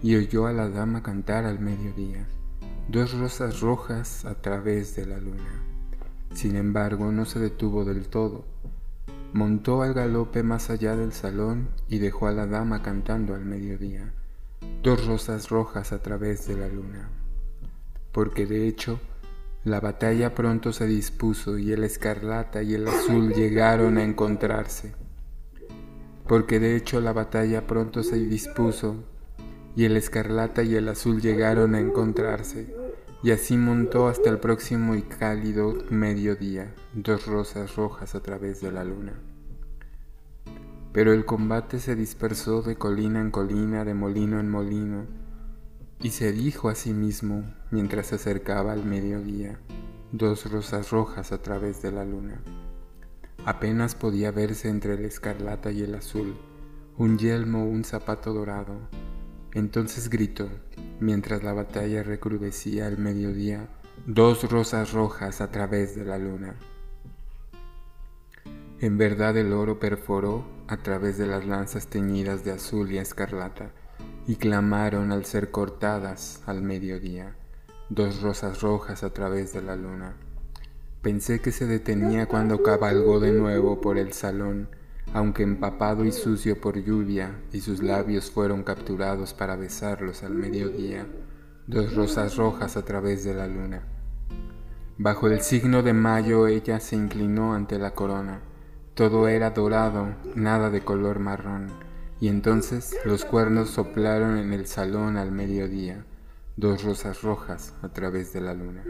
y 0.02 0.16
oyó 0.16 0.48
a 0.48 0.54
la 0.54 0.70
dama 0.70 1.04
cantar 1.04 1.44
al 1.44 1.60
mediodía, 1.60 2.26
dos 2.88 3.12
rosas 3.20 3.60
rojas 3.60 4.24
a 4.24 4.36
través 4.36 4.96
de 4.96 5.06
la 5.06 5.18
luna. 5.18 5.62
Sin 6.34 6.56
embargo, 6.56 7.12
no 7.12 7.26
se 7.26 7.40
detuvo 7.42 7.84
del 7.84 8.08
todo. 8.08 8.46
Montó 9.34 9.82
al 9.82 9.94
galope 9.94 10.44
más 10.44 10.70
allá 10.70 10.96
del 10.96 11.12
salón 11.12 11.68
y 11.90 12.00
dejó 12.00 12.28
a 12.28 12.32
la 12.32 12.48
dama 12.48 12.82
cantando 12.84 13.36
al 13.36 13.44
mediodía, 13.44 14.14
dos 14.82 15.06
rosas 15.06 15.50
rojas 15.50 15.92
a 15.92 16.02
través 16.02 16.48
de 16.48 16.56
la 16.56 16.70
luna. 16.70 17.10
Porque 18.14 18.46
de 18.46 18.66
hecho, 18.66 19.02
la 19.64 19.80
batalla 19.80 20.36
pronto 20.36 20.74
se 20.74 20.86
dispuso 20.88 21.58
y 21.58 21.72
el 21.72 21.86
escarlata 21.86 22.62
y 22.64 22.74
el 22.74 22.86
azul 22.86 23.34
llegaron 23.34 23.98
a 23.98 24.04
encontrarse. 24.04 24.94
Porque 26.28 26.60
de 26.60 26.76
hecho 26.76 27.00
la 27.00 27.14
batalla 27.14 27.66
pronto 27.66 28.04
se 28.04 28.18
dispuso 28.18 29.06
y 29.74 29.86
el 29.86 29.96
escarlata 29.96 30.64
y 30.64 30.76
el 30.76 30.90
azul 30.90 31.22
llegaron 31.22 31.76
a 31.76 31.80
encontrarse. 31.80 32.76
Y 33.24 33.32
así 33.32 33.56
montó 33.56 34.10
hasta 34.10 34.30
el 34.30 34.40
próximo 34.40 34.96
y 34.96 35.02
cálido 35.02 35.78
mediodía, 35.90 36.76
dos 36.94 37.26
rosas 37.26 37.78
rojas 37.78 38.16
a 38.16 38.20
través 38.22 38.60
de 38.60 38.74
la 38.74 38.84
luna. 38.84 39.14
Pero 40.92 41.14
el 41.14 41.24
combate 41.24 41.80
se 41.80 41.96
dispersó 41.96 42.62
de 42.64 42.76
colina 42.76 43.22
en 43.22 43.32
colina, 43.32 43.86
de 43.86 43.94
molino 43.94 44.42
en 44.42 44.50
molino, 44.50 45.23
y 46.02 46.10
se 46.10 46.32
dijo 46.32 46.70
a 46.70 46.76
sí 46.76 46.94
mismo 46.94 47.44
mientras 47.72 48.08
se 48.08 48.16
acercaba 48.16 48.74
al 48.74 48.86
mediodía, 48.86 49.60
dos 50.12 50.52
rosas 50.52 50.92
rojas 50.92 51.32
a 51.32 51.42
través 51.42 51.82
de 51.82 51.92
la 51.92 52.06
luna. 52.06 52.42
Apenas 53.46 53.96
podía 53.96 54.32
verse 54.32 54.70
entre 54.70 54.94
el 54.94 55.06
escarlata 55.06 55.72
y 55.72 55.82
el 55.82 55.96
azul, 55.96 56.38
un 56.98 57.18
yelmo 57.18 57.64
o 57.64 57.68
un 57.68 57.84
zapato 57.84 58.34
dorado. 58.34 58.76
Entonces 59.54 60.10
gritó, 60.10 60.50
mientras 61.00 61.44
la 61.44 61.54
batalla 61.54 62.04
recrudecía 62.04 62.88
al 62.88 62.98
mediodía, 62.98 63.68
dos 64.06 64.50
rosas 64.50 64.94
rojas 64.94 65.42
a 65.42 65.52
través 65.52 65.96
de 65.96 66.06
la 66.06 66.18
luna. 66.18 66.56
En 68.80 68.98
verdad 68.98 69.38
el 69.38 69.54
oro 69.54 69.80
perforó 69.80 70.46
a 70.68 70.78
través 70.78 71.18
de 71.18 71.28
las 71.28 71.46
lanzas 71.46 71.88
teñidas 71.88 72.44
de 72.44 72.52
azul 72.52 72.92
y 72.92 72.98
escarlata, 72.98 73.72
y 74.26 74.36
clamaron 74.36 75.12
al 75.12 75.26
ser 75.26 75.52
cortadas 75.52 76.42
al 76.46 76.62
mediodía, 76.62 77.36
dos 77.90 78.22
rosas 78.22 78.62
rojas 78.62 79.04
a 79.04 79.12
través 79.12 79.54
de 79.54 79.62
la 79.62 79.76
luna. 79.76 80.16
Pensé 81.02 81.42
que 81.42 81.52
se 81.52 81.66
detenía 81.66 82.28
cuando 82.28 82.64
cabalgó 82.64 83.20
de 83.20 83.34
nuevo 83.34 83.82
por 83.82 83.98
el 83.98 84.14
salón, 84.14 84.70
aunque 85.14 85.44
empapado 85.44 86.06
y 86.06 86.14
sucio 86.14 86.62
por 86.62 86.78
lluvia, 86.82 87.42
y 87.52 87.60
sus 87.60 87.84
labios 87.84 88.32
fueron 88.32 88.64
capturados 88.64 89.34
para 89.34 89.58
besarlos 89.58 90.24
al 90.24 90.34
mediodía, 90.34 91.06
dos 91.68 91.94
rosas 91.94 92.38
rojas 92.38 92.78
a 92.78 92.86
través 92.86 93.26
de 93.26 93.34
la 93.34 93.48
luna. 93.48 93.84
Bajo 94.98 95.28
el 95.28 95.42
signo 95.42 95.84
de 95.84 95.92
mayo 95.92 96.48
ella 96.48 96.80
se 96.80 96.96
inclinó 96.96 97.54
ante 97.54 97.78
la 97.78 97.92
corona, 97.92 98.42
Todo 98.94 99.28
era 99.28 99.50
dorado, 99.50 100.16
nada 100.36 100.70
de 100.70 100.82
color 100.82 101.20
marrón, 101.20 101.72
y 102.24 102.30
entonces 102.30 102.96
los 103.04 103.26
cuernos 103.26 103.72
soplaron 103.72 104.38
en 104.38 104.54
el 104.54 104.66
salón 104.66 105.18
al 105.18 105.34
mediodía, 105.34 106.06
dos 106.56 106.82
rosas 106.82 107.22
rojas 107.22 107.76
a 107.82 107.90
través 107.90 108.32
de 108.32 108.40
la 108.40 108.54
luna. 108.54 108.82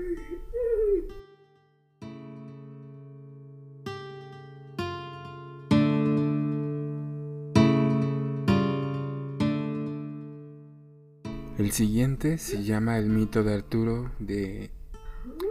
El 11.57 11.71
siguiente 11.71 12.37
se 12.37 12.63
llama 12.63 12.99
El 12.99 13.09
mito 13.09 13.41
de 13.41 13.55
Arturo 13.55 14.11
de, 14.19 14.69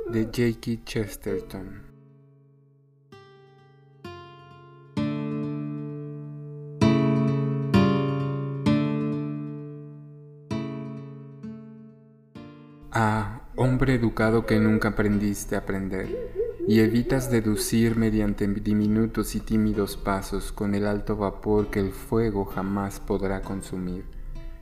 de 0.09 0.25
J.K. 0.27 0.85
Chesterton. 0.85 1.92
Hombre 13.83 13.95
educado 13.97 14.47
que 14.47 14.61
nunca 14.61 14.91
aprendiste 14.91 15.57
a 15.57 15.59
aprender, 15.59 16.55
y 16.69 16.79
evitas 16.79 17.33
deducir 17.33 17.97
mediante 17.97 18.47
diminutos 18.47 19.35
y 19.35 19.41
tímidos 19.41 19.97
pasos 19.97 20.53
con 20.53 20.77
el 20.77 20.87
alto 20.87 21.17
vapor 21.17 21.67
que 21.67 21.81
el 21.81 21.91
fuego 21.91 22.45
jamás 22.45 23.01
podrá 23.01 23.43
consumir 23.43 24.05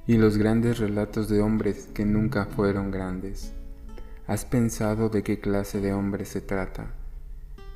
y 0.07 0.17
los 0.17 0.39
grandes 0.39 0.79
relatos 0.79 1.29
de 1.29 1.43
hombres 1.43 1.91
que 1.93 2.07
nunca 2.07 2.47
fueron 2.47 2.91
grandes. 2.91 3.53
¿Has 4.27 4.47
pensado 4.47 5.11
de 5.11 5.23
qué 5.23 5.39
clase 5.39 5.83
de 5.83 5.93
hombre 5.93 6.25
se 6.25 6.41
trata? 6.41 6.95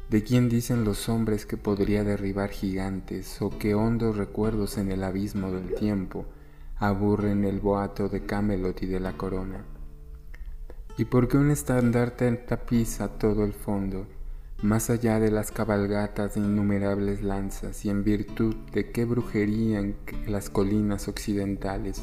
¿De 0.08 0.22
quién 0.22 0.48
dicen 0.48 0.84
los 0.84 1.10
hombres 1.10 1.44
que 1.44 1.58
podría 1.58 2.04
derribar 2.04 2.48
gigantes 2.48 3.42
o 3.42 3.50
qué 3.50 3.74
hondos 3.74 4.16
recuerdos 4.16 4.78
en 4.78 4.90
el 4.90 5.04
abismo 5.04 5.50
del 5.50 5.74
tiempo 5.74 6.24
aburren 6.78 7.44
el 7.44 7.60
boato 7.60 8.08
de 8.08 8.24
Camelot 8.24 8.82
y 8.82 8.86
de 8.86 9.00
la 9.00 9.12
corona? 9.18 9.73
¿Y 10.96 11.06
por 11.06 11.28
qué 11.28 11.36
un 11.36 11.50
estandarte 11.50 12.30
tapiza 12.32 13.08
todo 13.18 13.44
el 13.44 13.52
fondo, 13.52 14.06
más 14.62 14.90
allá 14.90 15.18
de 15.18 15.30
las 15.30 15.50
cabalgatas 15.50 16.34
de 16.34 16.40
innumerables 16.40 17.22
lanzas 17.22 17.84
y 17.84 17.90
en 17.90 18.04
virtud 18.04 18.54
de 18.72 18.90
qué 18.90 19.04
brujería 19.04 19.80
en 19.80 19.96
las 20.26 20.50
colinas 20.50 21.08
occidentales 21.08 22.02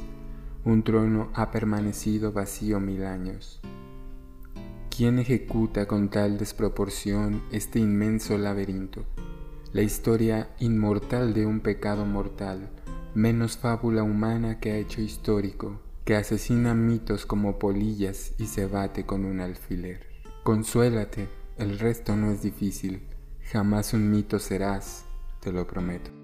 un 0.64 0.84
trono 0.84 1.32
ha 1.34 1.50
permanecido 1.50 2.32
vacío 2.32 2.80
mil 2.80 3.04
años. 3.04 3.60
¿Quién 4.96 5.18
ejecuta 5.18 5.88
con 5.88 6.10
tal 6.10 6.38
desproporción 6.38 7.42
este 7.52 7.80
inmenso 7.80 8.38
laberinto? 8.38 9.06
La 9.74 9.82
historia 9.82 10.52
inmortal 10.60 11.34
de 11.34 11.48
un 11.48 11.62
pecado 11.62 12.06
mortal, 12.06 12.70
menos 13.16 13.58
fábula 13.58 14.04
humana 14.04 14.60
que 14.60 14.72
ha 14.72 14.78
hecho 14.78 15.02
histórico, 15.02 15.80
que 16.06 16.16
asesina 16.16 16.74
mitos 16.74 17.26
como 17.26 17.60
polillas 17.60 18.34
y 18.38 18.48
se 18.48 18.66
bate 18.66 19.06
con 19.06 19.26
un 19.26 19.40
alfiler. 19.40 20.06
Consuélate, 20.44 21.28
el 21.58 21.80
resto 21.80 22.16
no 22.16 22.32
es 22.32 22.42
difícil, 22.42 23.04
jamás 23.52 23.94
un 23.94 24.10
mito 24.10 24.40
serás, 24.40 25.06
te 25.42 25.52
lo 25.52 25.68
prometo. 25.68 26.21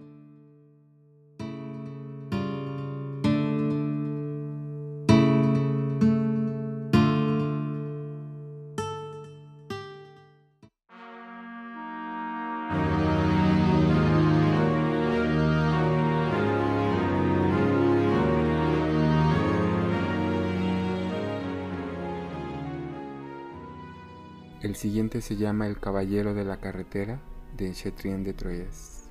El 24.77 24.81
siguiente 24.81 25.21
se 25.21 25.35
llama 25.35 25.65
El 25.65 25.79
Caballero 25.79 26.35
de 26.35 26.45
la 26.45 26.57
Carretera 26.57 27.19
de 27.57 27.71
Chetrien 27.71 28.23
de 28.23 28.33
Troyes. 28.33 29.09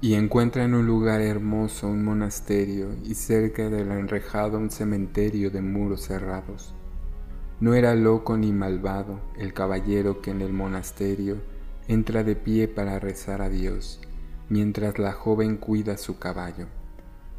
Y 0.00 0.14
encuentra 0.14 0.62
en 0.62 0.74
un 0.74 0.86
lugar 0.86 1.20
hermoso 1.20 1.88
un 1.88 2.04
monasterio 2.04 2.90
y 3.02 3.14
cerca 3.16 3.68
del 3.68 3.90
enrejado 3.90 4.58
un 4.58 4.70
cementerio 4.70 5.50
de 5.50 5.60
muros 5.60 6.02
cerrados. 6.02 6.72
No 7.58 7.74
era 7.74 7.96
loco 7.96 8.36
ni 8.36 8.52
malvado 8.52 9.18
el 9.36 9.52
caballero 9.52 10.22
que 10.22 10.30
en 10.30 10.40
el 10.40 10.52
monasterio 10.52 11.38
entra 11.88 12.22
de 12.22 12.36
pie 12.36 12.68
para 12.68 13.00
rezar 13.00 13.42
a 13.42 13.48
Dios 13.48 14.00
mientras 14.48 14.98
la 14.98 15.12
joven 15.12 15.56
cuida 15.56 15.96
su 15.96 16.18
caballo. 16.18 16.66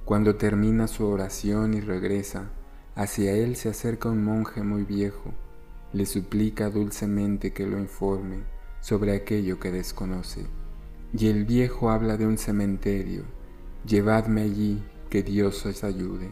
Cuando 0.05 0.35
termina 0.35 0.87
su 0.87 1.05
oración 1.05 1.73
y 1.73 1.81
regresa, 1.81 2.49
hacia 2.95 3.33
él 3.33 3.55
se 3.55 3.69
acerca 3.69 4.09
un 4.09 4.23
monje 4.23 4.63
muy 4.63 4.83
viejo, 4.83 5.33
le 5.93 6.05
suplica 6.05 6.69
dulcemente 6.69 7.51
que 7.53 7.65
lo 7.65 7.79
informe 7.79 8.43
sobre 8.81 9.15
aquello 9.15 9.59
que 9.59 9.71
desconoce. 9.71 10.45
Y 11.13 11.27
el 11.27 11.45
viejo 11.45 11.89
habla 11.89 12.17
de 12.17 12.27
un 12.27 12.37
cementerio, 12.37 13.23
llevadme 13.85 14.41
allí, 14.41 14.83
que 15.09 15.23
Dios 15.23 15.65
os 15.65 15.83
ayude. 15.83 16.29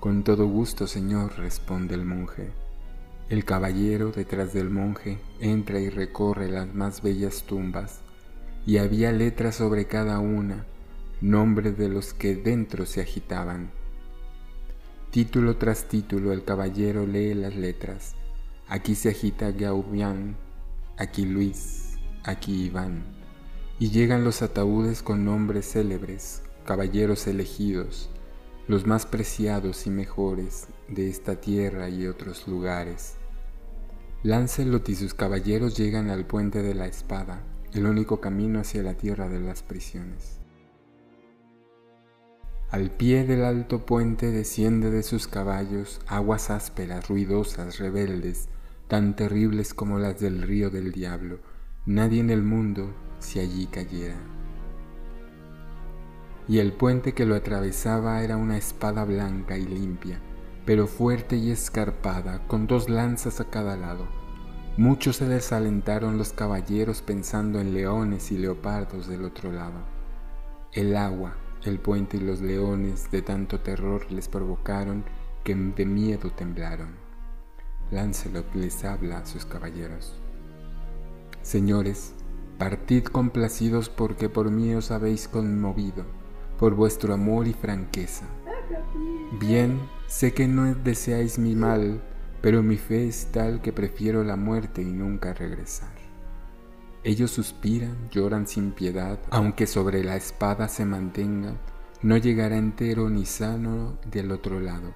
Con 0.00 0.24
todo 0.24 0.46
gusto, 0.46 0.88
Señor, 0.88 1.38
responde 1.38 1.94
el 1.94 2.04
monje. 2.04 2.50
El 3.28 3.44
caballero 3.44 4.10
detrás 4.10 4.52
del 4.52 4.70
monje 4.70 5.18
entra 5.38 5.78
y 5.78 5.88
recorre 5.88 6.48
las 6.48 6.74
más 6.74 7.02
bellas 7.02 7.44
tumbas 7.44 8.02
y 8.68 8.76
había 8.76 9.12
letras 9.12 9.54
sobre 9.54 9.86
cada 9.86 10.18
una, 10.18 10.66
nombres 11.22 11.78
de 11.78 11.88
los 11.88 12.12
que 12.12 12.36
dentro 12.36 12.84
se 12.84 13.00
agitaban. 13.00 13.70
Título 15.10 15.56
tras 15.56 15.88
título 15.88 16.34
el 16.34 16.44
caballero 16.44 17.06
lee 17.06 17.32
las 17.32 17.56
letras. 17.56 18.14
Aquí 18.68 18.94
se 18.94 19.08
agita 19.08 19.52
Gaubian, 19.52 20.36
aquí 20.98 21.24
Luis, 21.24 21.96
aquí 22.24 22.66
Iván. 22.66 23.04
Y 23.78 23.88
llegan 23.88 24.22
los 24.22 24.42
ataúdes 24.42 25.02
con 25.02 25.24
nombres 25.24 25.72
célebres, 25.72 26.42
caballeros 26.66 27.26
elegidos, 27.26 28.10
los 28.66 28.86
más 28.86 29.06
preciados 29.06 29.86
y 29.86 29.90
mejores 29.90 30.66
de 30.88 31.08
esta 31.08 31.36
tierra 31.36 31.88
y 31.88 32.06
otros 32.06 32.46
lugares. 32.46 33.14
Lancelot 34.24 34.86
y 34.90 34.94
sus 34.94 35.14
caballeros 35.14 35.74
llegan 35.74 36.10
al 36.10 36.26
puente 36.26 36.62
de 36.62 36.74
la 36.74 36.86
espada, 36.86 37.40
el 37.74 37.86
único 37.86 38.20
camino 38.20 38.60
hacia 38.60 38.82
la 38.82 38.94
tierra 38.94 39.28
de 39.28 39.40
las 39.40 39.62
prisiones. 39.62 40.40
Al 42.70 42.90
pie 42.90 43.24
del 43.24 43.44
alto 43.44 43.86
puente 43.86 44.30
desciende 44.30 44.90
de 44.90 45.02
sus 45.02 45.26
caballos 45.26 46.00
aguas 46.06 46.50
ásperas, 46.50 47.08
ruidosas, 47.08 47.78
rebeldes, 47.78 48.48
tan 48.88 49.16
terribles 49.16 49.74
como 49.74 49.98
las 49.98 50.20
del 50.20 50.42
río 50.42 50.70
del 50.70 50.92
diablo. 50.92 51.38
Nadie 51.86 52.20
en 52.20 52.30
el 52.30 52.42
mundo 52.42 52.94
si 53.18 53.40
allí 53.40 53.66
cayera. 53.66 54.18
Y 56.46 56.58
el 56.58 56.72
puente 56.72 57.12
que 57.12 57.26
lo 57.26 57.34
atravesaba 57.34 58.22
era 58.22 58.36
una 58.36 58.56
espada 58.56 59.04
blanca 59.04 59.56
y 59.58 59.66
limpia, 59.66 60.20
pero 60.64 60.86
fuerte 60.86 61.36
y 61.36 61.50
escarpada, 61.50 62.46
con 62.46 62.66
dos 62.66 62.88
lanzas 62.88 63.40
a 63.40 63.48
cada 63.48 63.76
lado 63.76 64.17
Muchos 64.78 65.16
se 65.16 65.26
desalentaron 65.26 66.18
los 66.18 66.32
caballeros 66.32 67.02
pensando 67.02 67.60
en 67.60 67.74
leones 67.74 68.30
y 68.30 68.38
leopardos 68.38 69.08
del 69.08 69.24
otro 69.24 69.50
lado. 69.50 69.80
El 70.70 70.96
agua, 70.96 71.34
el 71.64 71.80
puente 71.80 72.16
y 72.16 72.20
los 72.20 72.40
leones 72.40 73.10
de 73.10 73.20
tanto 73.22 73.58
terror 73.58 74.08
les 74.12 74.28
provocaron 74.28 75.02
que 75.42 75.56
de 75.56 75.84
miedo 75.84 76.30
temblaron. 76.30 76.90
Lancelot 77.90 78.54
les 78.54 78.84
habla 78.84 79.18
a 79.18 79.26
sus 79.26 79.44
caballeros. 79.44 80.14
Señores, 81.42 82.14
partid 82.56 83.06
complacidos 83.06 83.88
porque 83.88 84.28
por 84.28 84.52
mí 84.52 84.76
os 84.76 84.92
habéis 84.92 85.26
conmovido, 85.26 86.04
por 86.56 86.76
vuestro 86.76 87.14
amor 87.14 87.48
y 87.48 87.52
franqueza. 87.52 88.26
Bien, 89.40 89.80
sé 90.06 90.32
que 90.32 90.46
no 90.46 90.72
deseáis 90.72 91.36
mi 91.36 91.56
mal, 91.56 92.00
pero 92.40 92.62
mi 92.62 92.76
fe 92.76 93.08
es 93.08 93.26
tal 93.32 93.60
que 93.60 93.72
prefiero 93.72 94.24
la 94.24 94.36
muerte 94.36 94.82
y 94.82 94.92
nunca 94.92 95.34
regresar. 95.34 95.92
Ellos 97.04 97.30
suspiran, 97.30 98.10
lloran 98.10 98.46
sin 98.46 98.72
piedad, 98.72 99.18
aunque 99.30 99.66
sobre 99.66 100.02
la 100.04 100.16
espada 100.16 100.68
se 100.68 100.84
mantengan, 100.84 101.58
no 102.02 102.16
llegará 102.16 102.56
entero 102.56 103.08
ni 103.08 103.24
sano 103.24 103.98
del 104.10 104.30
otro 104.30 104.60
lado. 104.60 104.94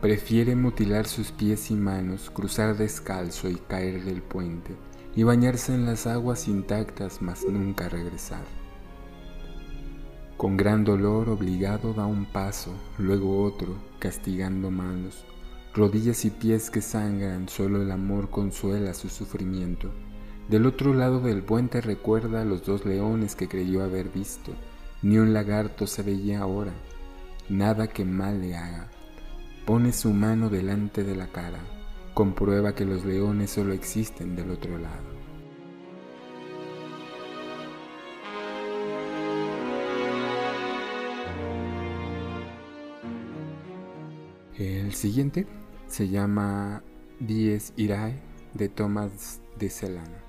Prefiere 0.00 0.54
mutilar 0.56 1.06
sus 1.06 1.32
pies 1.32 1.70
y 1.70 1.74
manos, 1.74 2.30
cruzar 2.30 2.76
descalzo 2.76 3.48
y 3.48 3.56
caer 3.56 4.04
del 4.04 4.22
puente, 4.22 4.76
y 5.16 5.22
bañarse 5.22 5.74
en 5.74 5.86
las 5.86 6.06
aguas 6.06 6.48
intactas, 6.48 7.20
mas 7.20 7.44
nunca 7.44 7.88
regresar. 7.88 8.44
Con 10.36 10.56
gran 10.56 10.84
dolor 10.84 11.28
obligado 11.28 11.94
da 11.94 12.06
un 12.06 12.24
paso, 12.24 12.72
luego 12.96 13.42
otro, 13.42 13.76
castigando 13.98 14.70
manos, 14.70 15.24
rodillas 15.78 16.24
y 16.24 16.30
pies 16.30 16.70
que 16.70 16.82
sangran, 16.82 17.48
solo 17.48 17.80
el 17.80 17.92
amor 17.92 18.30
consuela 18.30 18.94
su 18.94 19.08
sufrimiento. 19.08 19.92
Del 20.48 20.66
otro 20.66 20.92
lado 20.92 21.20
del 21.20 21.44
puente 21.44 21.80
recuerda 21.80 22.42
a 22.42 22.44
los 22.44 22.66
dos 22.66 22.84
leones 22.84 23.36
que 23.36 23.46
creyó 23.46 23.84
haber 23.84 24.08
visto, 24.08 24.52
ni 25.02 25.18
un 25.18 25.32
lagarto 25.32 25.86
se 25.86 26.02
veía 26.02 26.40
ahora, 26.40 26.72
nada 27.48 27.86
que 27.86 28.04
mal 28.04 28.40
le 28.40 28.56
haga. 28.56 28.90
Pone 29.66 29.92
su 29.92 30.12
mano 30.12 30.50
delante 30.50 31.04
de 31.04 31.14
la 31.14 31.28
cara, 31.28 31.60
comprueba 32.12 32.74
que 32.74 32.84
los 32.84 33.04
leones 33.04 33.50
solo 33.50 33.72
existen 33.72 34.34
del 34.34 34.50
otro 34.50 34.78
lado. 34.78 35.16
El 44.56 44.92
siguiente 44.92 45.46
se 45.88 46.08
llama 46.08 46.82
Dies 47.18 47.72
Irae 47.76 48.20
de 48.54 48.68
Thomas 48.68 49.40
de 49.58 49.70
Celano. 49.70 50.28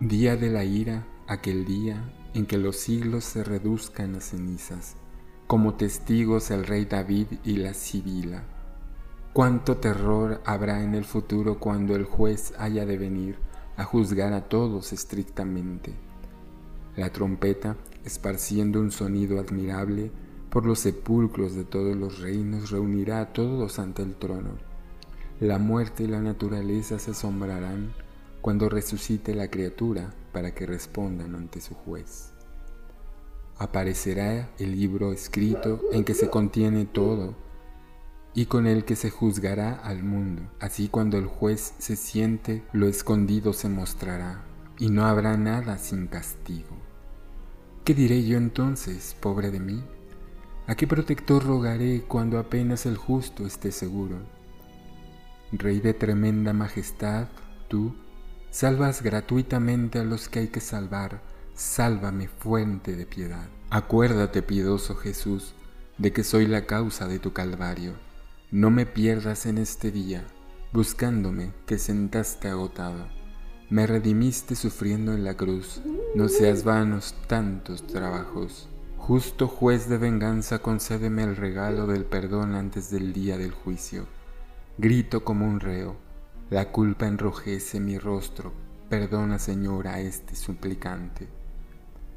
Día 0.00 0.36
de 0.36 0.50
la 0.50 0.64
ira, 0.64 1.06
aquel 1.28 1.64
día 1.64 2.12
en 2.34 2.46
que 2.46 2.58
los 2.58 2.76
siglos 2.76 3.24
se 3.24 3.44
reduzcan 3.44 4.16
a 4.16 4.20
cenizas, 4.20 4.96
como 5.46 5.74
testigos 5.74 6.50
el 6.50 6.66
rey 6.66 6.86
David 6.86 7.26
y 7.44 7.56
la 7.56 7.72
Sibila. 7.72 8.51
Cuánto 9.32 9.78
terror 9.78 10.42
habrá 10.44 10.82
en 10.82 10.94
el 10.94 11.06
futuro 11.06 11.58
cuando 11.58 11.96
el 11.96 12.04
juez 12.04 12.52
haya 12.58 12.84
de 12.84 12.98
venir 12.98 13.38
a 13.78 13.84
juzgar 13.84 14.34
a 14.34 14.42
todos 14.42 14.92
estrictamente. 14.92 15.94
La 16.96 17.10
trompeta, 17.10 17.78
esparciendo 18.04 18.78
un 18.78 18.90
sonido 18.90 19.40
admirable 19.40 20.10
por 20.50 20.66
los 20.66 20.80
sepulcros 20.80 21.54
de 21.54 21.64
todos 21.64 21.96
los 21.96 22.20
reinos, 22.20 22.70
reunirá 22.70 23.22
a 23.22 23.32
todos 23.32 23.78
ante 23.78 24.02
el 24.02 24.16
trono. 24.16 24.50
La 25.40 25.58
muerte 25.58 26.02
y 26.02 26.08
la 26.08 26.20
naturaleza 26.20 26.98
se 26.98 27.12
asombrarán 27.12 27.94
cuando 28.42 28.68
resucite 28.68 29.34
la 29.34 29.48
criatura 29.48 30.12
para 30.32 30.54
que 30.54 30.66
respondan 30.66 31.34
ante 31.34 31.62
su 31.62 31.74
juez. 31.74 32.34
Aparecerá 33.56 34.50
el 34.58 34.72
libro 34.72 35.10
escrito 35.10 35.80
en 35.90 36.04
que 36.04 36.12
se 36.12 36.28
contiene 36.28 36.84
todo 36.84 37.34
y 38.34 38.46
con 38.46 38.66
el 38.66 38.84
que 38.84 38.96
se 38.96 39.10
juzgará 39.10 39.74
al 39.74 40.02
mundo. 40.02 40.42
Así 40.60 40.88
cuando 40.88 41.18
el 41.18 41.26
juez 41.26 41.74
se 41.78 41.96
siente, 41.96 42.62
lo 42.72 42.88
escondido 42.88 43.52
se 43.52 43.68
mostrará, 43.68 44.42
y 44.78 44.90
no 44.90 45.04
habrá 45.04 45.36
nada 45.36 45.78
sin 45.78 46.06
castigo. 46.06 46.76
¿Qué 47.84 47.94
diré 47.94 48.24
yo 48.24 48.38
entonces, 48.38 49.16
pobre 49.20 49.50
de 49.50 49.60
mí? 49.60 49.82
¿A 50.66 50.74
qué 50.76 50.86
protector 50.86 51.44
rogaré 51.44 52.02
cuando 52.02 52.38
apenas 52.38 52.86
el 52.86 52.96
justo 52.96 53.46
esté 53.46 53.72
seguro? 53.72 54.18
Rey 55.50 55.80
de 55.80 55.92
tremenda 55.92 56.52
majestad, 56.52 57.28
tú, 57.68 57.94
Salvas 58.52 59.02
gratuitamente 59.02 59.98
a 59.98 60.04
los 60.04 60.28
que 60.28 60.40
hay 60.40 60.48
que 60.48 60.60
salvar. 60.60 61.22
Sálvame, 61.54 62.28
fuente 62.28 62.94
de 62.94 63.06
piedad. 63.06 63.48
Acuérdate, 63.70 64.42
piedoso 64.42 64.94
Jesús, 64.94 65.54
de 65.96 66.12
que 66.12 66.22
soy 66.22 66.46
la 66.46 66.66
causa 66.66 67.08
de 67.08 67.18
tu 67.18 67.32
calvario. 67.32 67.94
No 68.52 68.70
me 68.70 68.84
pierdas 68.84 69.46
en 69.46 69.56
este 69.56 69.90
día, 69.90 70.26
buscándome 70.74 71.54
que 71.64 71.78
sentaste 71.78 72.48
agotado. 72.48 73.08
Me 73.70 73.86
redimiste 73.86 74.56
sufriendo 74.56 75.14
en 75.14 75.24
la 75.24 75.38
cruz, 75.38 75.80
no 76.14 76.28
seas 76.28 76.62
vanos 76.62 77.14
tantos 77.28 77.86
trabajos. 77.86 78.68
Justo 78.98 79.48
juez 79.48 79.88
de 79.88 79.96
venganza, 79.96 80.58
concédeme 80.58 81.22
el 81.22 81.36
regalo 81.36 81.86
del 81.86 82.04
perdón 82.04 82.54
antes 82.54 82.90
del 82.90 83.14
día 83.14 83.38
del 83.38 83.52
juicio. 83.52 84.04
Grito 84.76 85.24
como 85.24 85.46
un 85.46 85.58
reo, 85.58 85.96
la 86.50 86.72
culpa 86.72 87.06
enrojece 87.06 87.80
mi 87.80 87.96
rostro, 87.96 88.52
perdona 88.90 89.38
Señor 89.38 89.88
a 89.88 90.00
este 90.00 90.36
suplicante. 90.36 91.26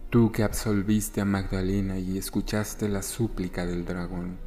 Tú 0.09 0.33
que 0.33 0.43
absolviste 0.43 1.21
a 1.21 1.25
Magdalena 1.25 1.97
y 1.97 2.17
escuchaste 2.17 2.89
la 2.89 3.03
súplica 3.03 3.65
del 3.65 3.85
dragón. 3.85 4.44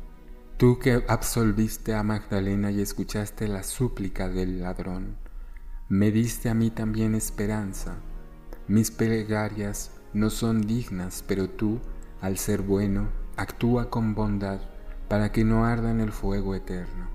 Tú 0.59 0.81
que 0.81 1.05
absolviste 1.07 1.95
a 1.95 2.03
Magdalena 2.03 2.73
y 2.73 2.81
escuchaste 2.81 3.47
la 3.47 3.63
súplica 3.63 4.29
del 4.29 4.61
ladrón. 4.61 5.17
Me 5.89 6.11
diste 6.11 6.49
a 6.49 6.55
mí 6.55 6.71
también 6.71 7.15
esperanza. 7.15 7.95
Mis 8.67 8.91
plegarias 8.91 9.93
no 10.15 10.31
son 10.31 10.63
dignas, 10.63 11.23
pero 11.29 11.49
tú, 11.49 11.79
al 12.21 12.39
ser 12.39 12.63
bueno, 12.63 13.09
actúa 13.37 13.89
con 13.89 14.17
bondad 14.17 14.59
para 15.07 15.31
que 15.31 15.45
no 15.45 15.65
arda 15.65 15.93
en 15.93 16.01
el 16.01 16.11
fuego 16.11 16.57
eterno. 16.57 17.09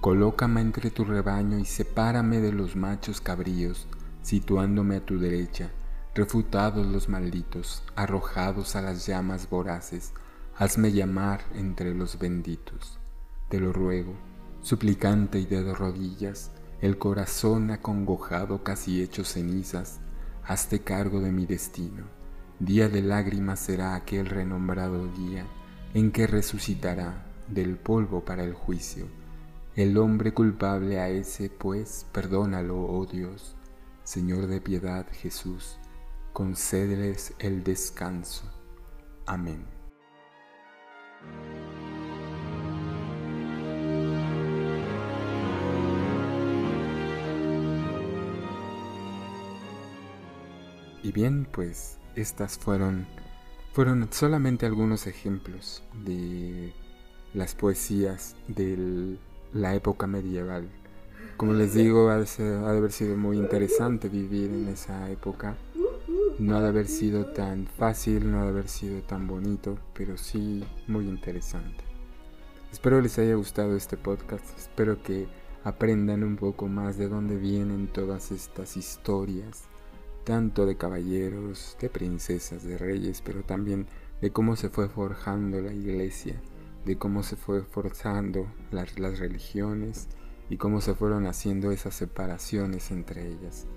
Colócame 0.00 0.62
entre 0.62 0.90
tu 0.90 1.04
rebaño 1.04 1.58
y 1.58 1.66
sepárame 1.66 2.40
de 2.40 2.52
los 2.52 2.74
machos 2.74 3.20
cabríos, 3.20 3.86
situándome 4.22 4.96
a 4.96 5.04
tu 5.04 5.18
derecha, 5.18 5.68
refutados 6.14 6.86
los 6.86 7.10
malditos, 7.10 7.84
arrojados 7.96 8.76
a 8.76 8.80
las 8.80 9.06
llamas 9.06 9.50
voraces, 9.50 10.14
hazme 10.62 10.92
llamar 10.92 11.40
entre 11.54 11.92
los 11.92 12.20
benditos. 12.20 13.00
Te 13.48 13.58
lo 13.58 13.72
ruego, 13.72 14.14
suplicante 14.60 15.40
y 15.40 15.46
de 15.46 15.74
rodillas, 15.74 16.52
el 16.80 16.98
corazón 16.98 17.72
acongojado 17.72 18.62
casi 18.62 19.02
hecho 19.02 19.24
cenizas, 19.24 20.00
hazte 20.44 20.80
cargo 20.80 21.20
de 21.20 21.32
mi 21.32 21.46
destino. 21.46 22.04
Día 22.60 22.88
de 22.88 23.02
lágrimas 23.02 23.58
será 23.58 23.96
aquel 23.96 24.26
renombrado 24.26 25.08
día 25.08 25.46
en 25.94 26.12
que 26.12 26.28
resucitará 26.28 27.26
del 27.48 27.76
polvo 27.76 28.24
para 28.24 28.44
el 28.44 28.54
juicio 28.54 29.08
el 29.74 29.96
hombre 29.96 30.34
culpable 30.34 31.00
a 31.00 31.08
ese, 31.08 31.48
pues, 31.48 32.06
perdónalo, 32.12 32.78
oh 32.78 33.06
Dios, 33.06 33.56
Señor 34.04 34.46
de 34.46 34.60
piedad 34.60 35.06
Jesús, 35.10 35.78
concédeles 36.34 37.32
el 37.38 37.64
descanso. 37.64 38.52
Amén. 39.24 39.71
Y 51.02 51.10
bien, 51.12 51.46
pues 51.50 51.98
estas 52.14 52.58
fueron 52.58 53.06
fueron 53.72 54.06
solamente 54.12 54.66
algunos 54.66 55.06
ejemplos 55.06 55.82
de 56.04 56.72
las 57.32 57.54
poesías 57.54 58.36
del 58.46 59.18
la 59.52 59.74
época 59.74 60.06
medieval. 60.06 60.68
Como 61.36 61.54
les 61.54 61.74
digo, 61.74 62.10
ha 62.10 62.18
de, 62.18 62.26
haber 62.66 62.92
sido 62.92 63.16
muy 63.16 63.36
interesante 63.38 64.08
vivir 64.08 64.50
en 64.50 64.68
esa 64.68 65.10
época. 65.10 65.56
No 66.42 66.56
ha 66.56 66.60
de 66.60 66.68
haber 66.68 66.88
sido 66.88 67.26
tan 67.26 67.66
fácil, 67.66 68.28
no 68.28 68.40
ha 68.40 68.42
de 68.42 68.48
haber 68.48 68.68
sido 68.68 69.00
tan 69.02 69.28
bonito, 69.28 69.78
pero 69.94 70.18
sí 70.18 70.64
muy 70.88 71.08
interesante. 71.08 71.84
Espero 72.72 73.00
les 73.00 73.16
haya 73.20 73.36
gustado 73.36 73.76
este 73.76 73.96
podcast, 73.96 74.44
espero 74.58 75.00
que 75.04 75.28
aprendan 75.62 76.24
un 76.24 76.34
poco 76.34 76.66
más 76.66 76.96
de 76.96 77.08
dónde 77.08 77.36
vienen 77.36 77.86
todas 77.86 78.32
estas 78.32 78.76
historias, 78.76 79.66
tanto 80.24 80.66
de 80.66 80.76
caballeros, 80.76 81.76
de 81.80 81.88
princesas, 81.88 82.64
de 82.64 82.76
reyes, 82.76 83.22
pero 83.24 83.44
también 83.44 83.86
de 84.20 84.32
cómo 84.32 84.56
se 84.56 84.68
fue 84.68 84.88
forjando 84.88 85.60
la 85.60 85.72
iglesia 85.72 86.40
de 86.84 86.98
cómo 86.98 87.22
se 87.22 87.36
fue 87.36 87.62
forzando 87.62 88.52
las, 88.72 88.98
las 88.98 89.20
religiones 89.20 90.08
y 90.50 90.56
cómo 90.56 90.80
se 90.80 90.94
fueron 90.94 91.26
haciendo 91.26 91.70
esas 91.70 91.94
separaciones 91.94 92.90
entre 92.90 93.28
ellas. 93.28 93.68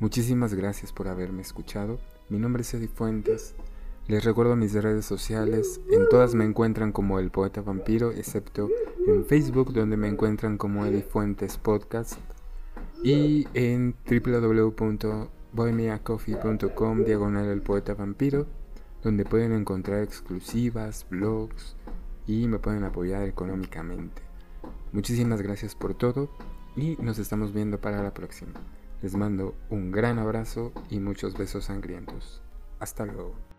Muchísimas 0.00 0.54
gracias 0.54 0.92
por 0.92 1.06
haberme 1.08 1.42
escuchado. 1.42 2.00
Mi 2.30 2.38
nombre 2.38 2.62
es 2.62 2.72
Eddie 2.72 2.88
Fuentes. 2.88 3.54
Les 4.08 4.24
recuerdo 4.24 4.56
mis 4.56 4.72
redes 4.72 5.04
sociales, 5.04 5.82
en 5.90 6.08
todas 6.08 6.34
me 6.34 6.46
encuentran 6.46 6.90
como 6.90 7.18
el 7.18 7.30
poeta 7.30 7.60
vampiro, 7.60 8.10
excepto 8.10 8.70
en 9.06 9.26
Facebook 9.26 9.74
donde 9.74 9.98
me 9.98 10.08
encuentran 10.08 10.56
como 10.56 10.86
Eddie 10.86 11.02
Fuentes 11.02 11.58
Podcast 11.58 12.14
y 13.04 13.46
en 13.52 13.94
www.bohemiacoffee.com 14.10 17.04
diagonal 17.04 17.50
el 17.50 17.60
poeta 17.60 17.92
vampiro 17.92 18.46
donde 19.02 19.26
pueden 19.26 19.52
encontrar 19.52 20.02
exclusivas, 20.02 21.06
blogs 21.10 21.76
y 22.26 22.48
me 22.48 22.58
pueden 22.58 22.84
apoyar 22.84 23.24
económicamente. 23.24 24.22
Muchísimas 24.92 25.42
gracias 25.42 25.74
por 25.74 25.92
todo 25.92 26.30
y 26.74 26.96
nos 27.02 27.18
estamos 27.18 27.52
viendo 27.52 27.82
para 27.82 28.02
la 28.02 28.14
próxima. 28.14 28.54
Les 29.02 29.14
mando 29.14 29.54
un 29.70 29.90
gran 29.90 30.18
abrazo 30.18 30.72
y 30.90 31.00
muchos 31.00 31.36
besos 31.36 31.64
sangrientos. 31.64 32.42
Hasta 32.80 33.06
luego. 33.06 33.49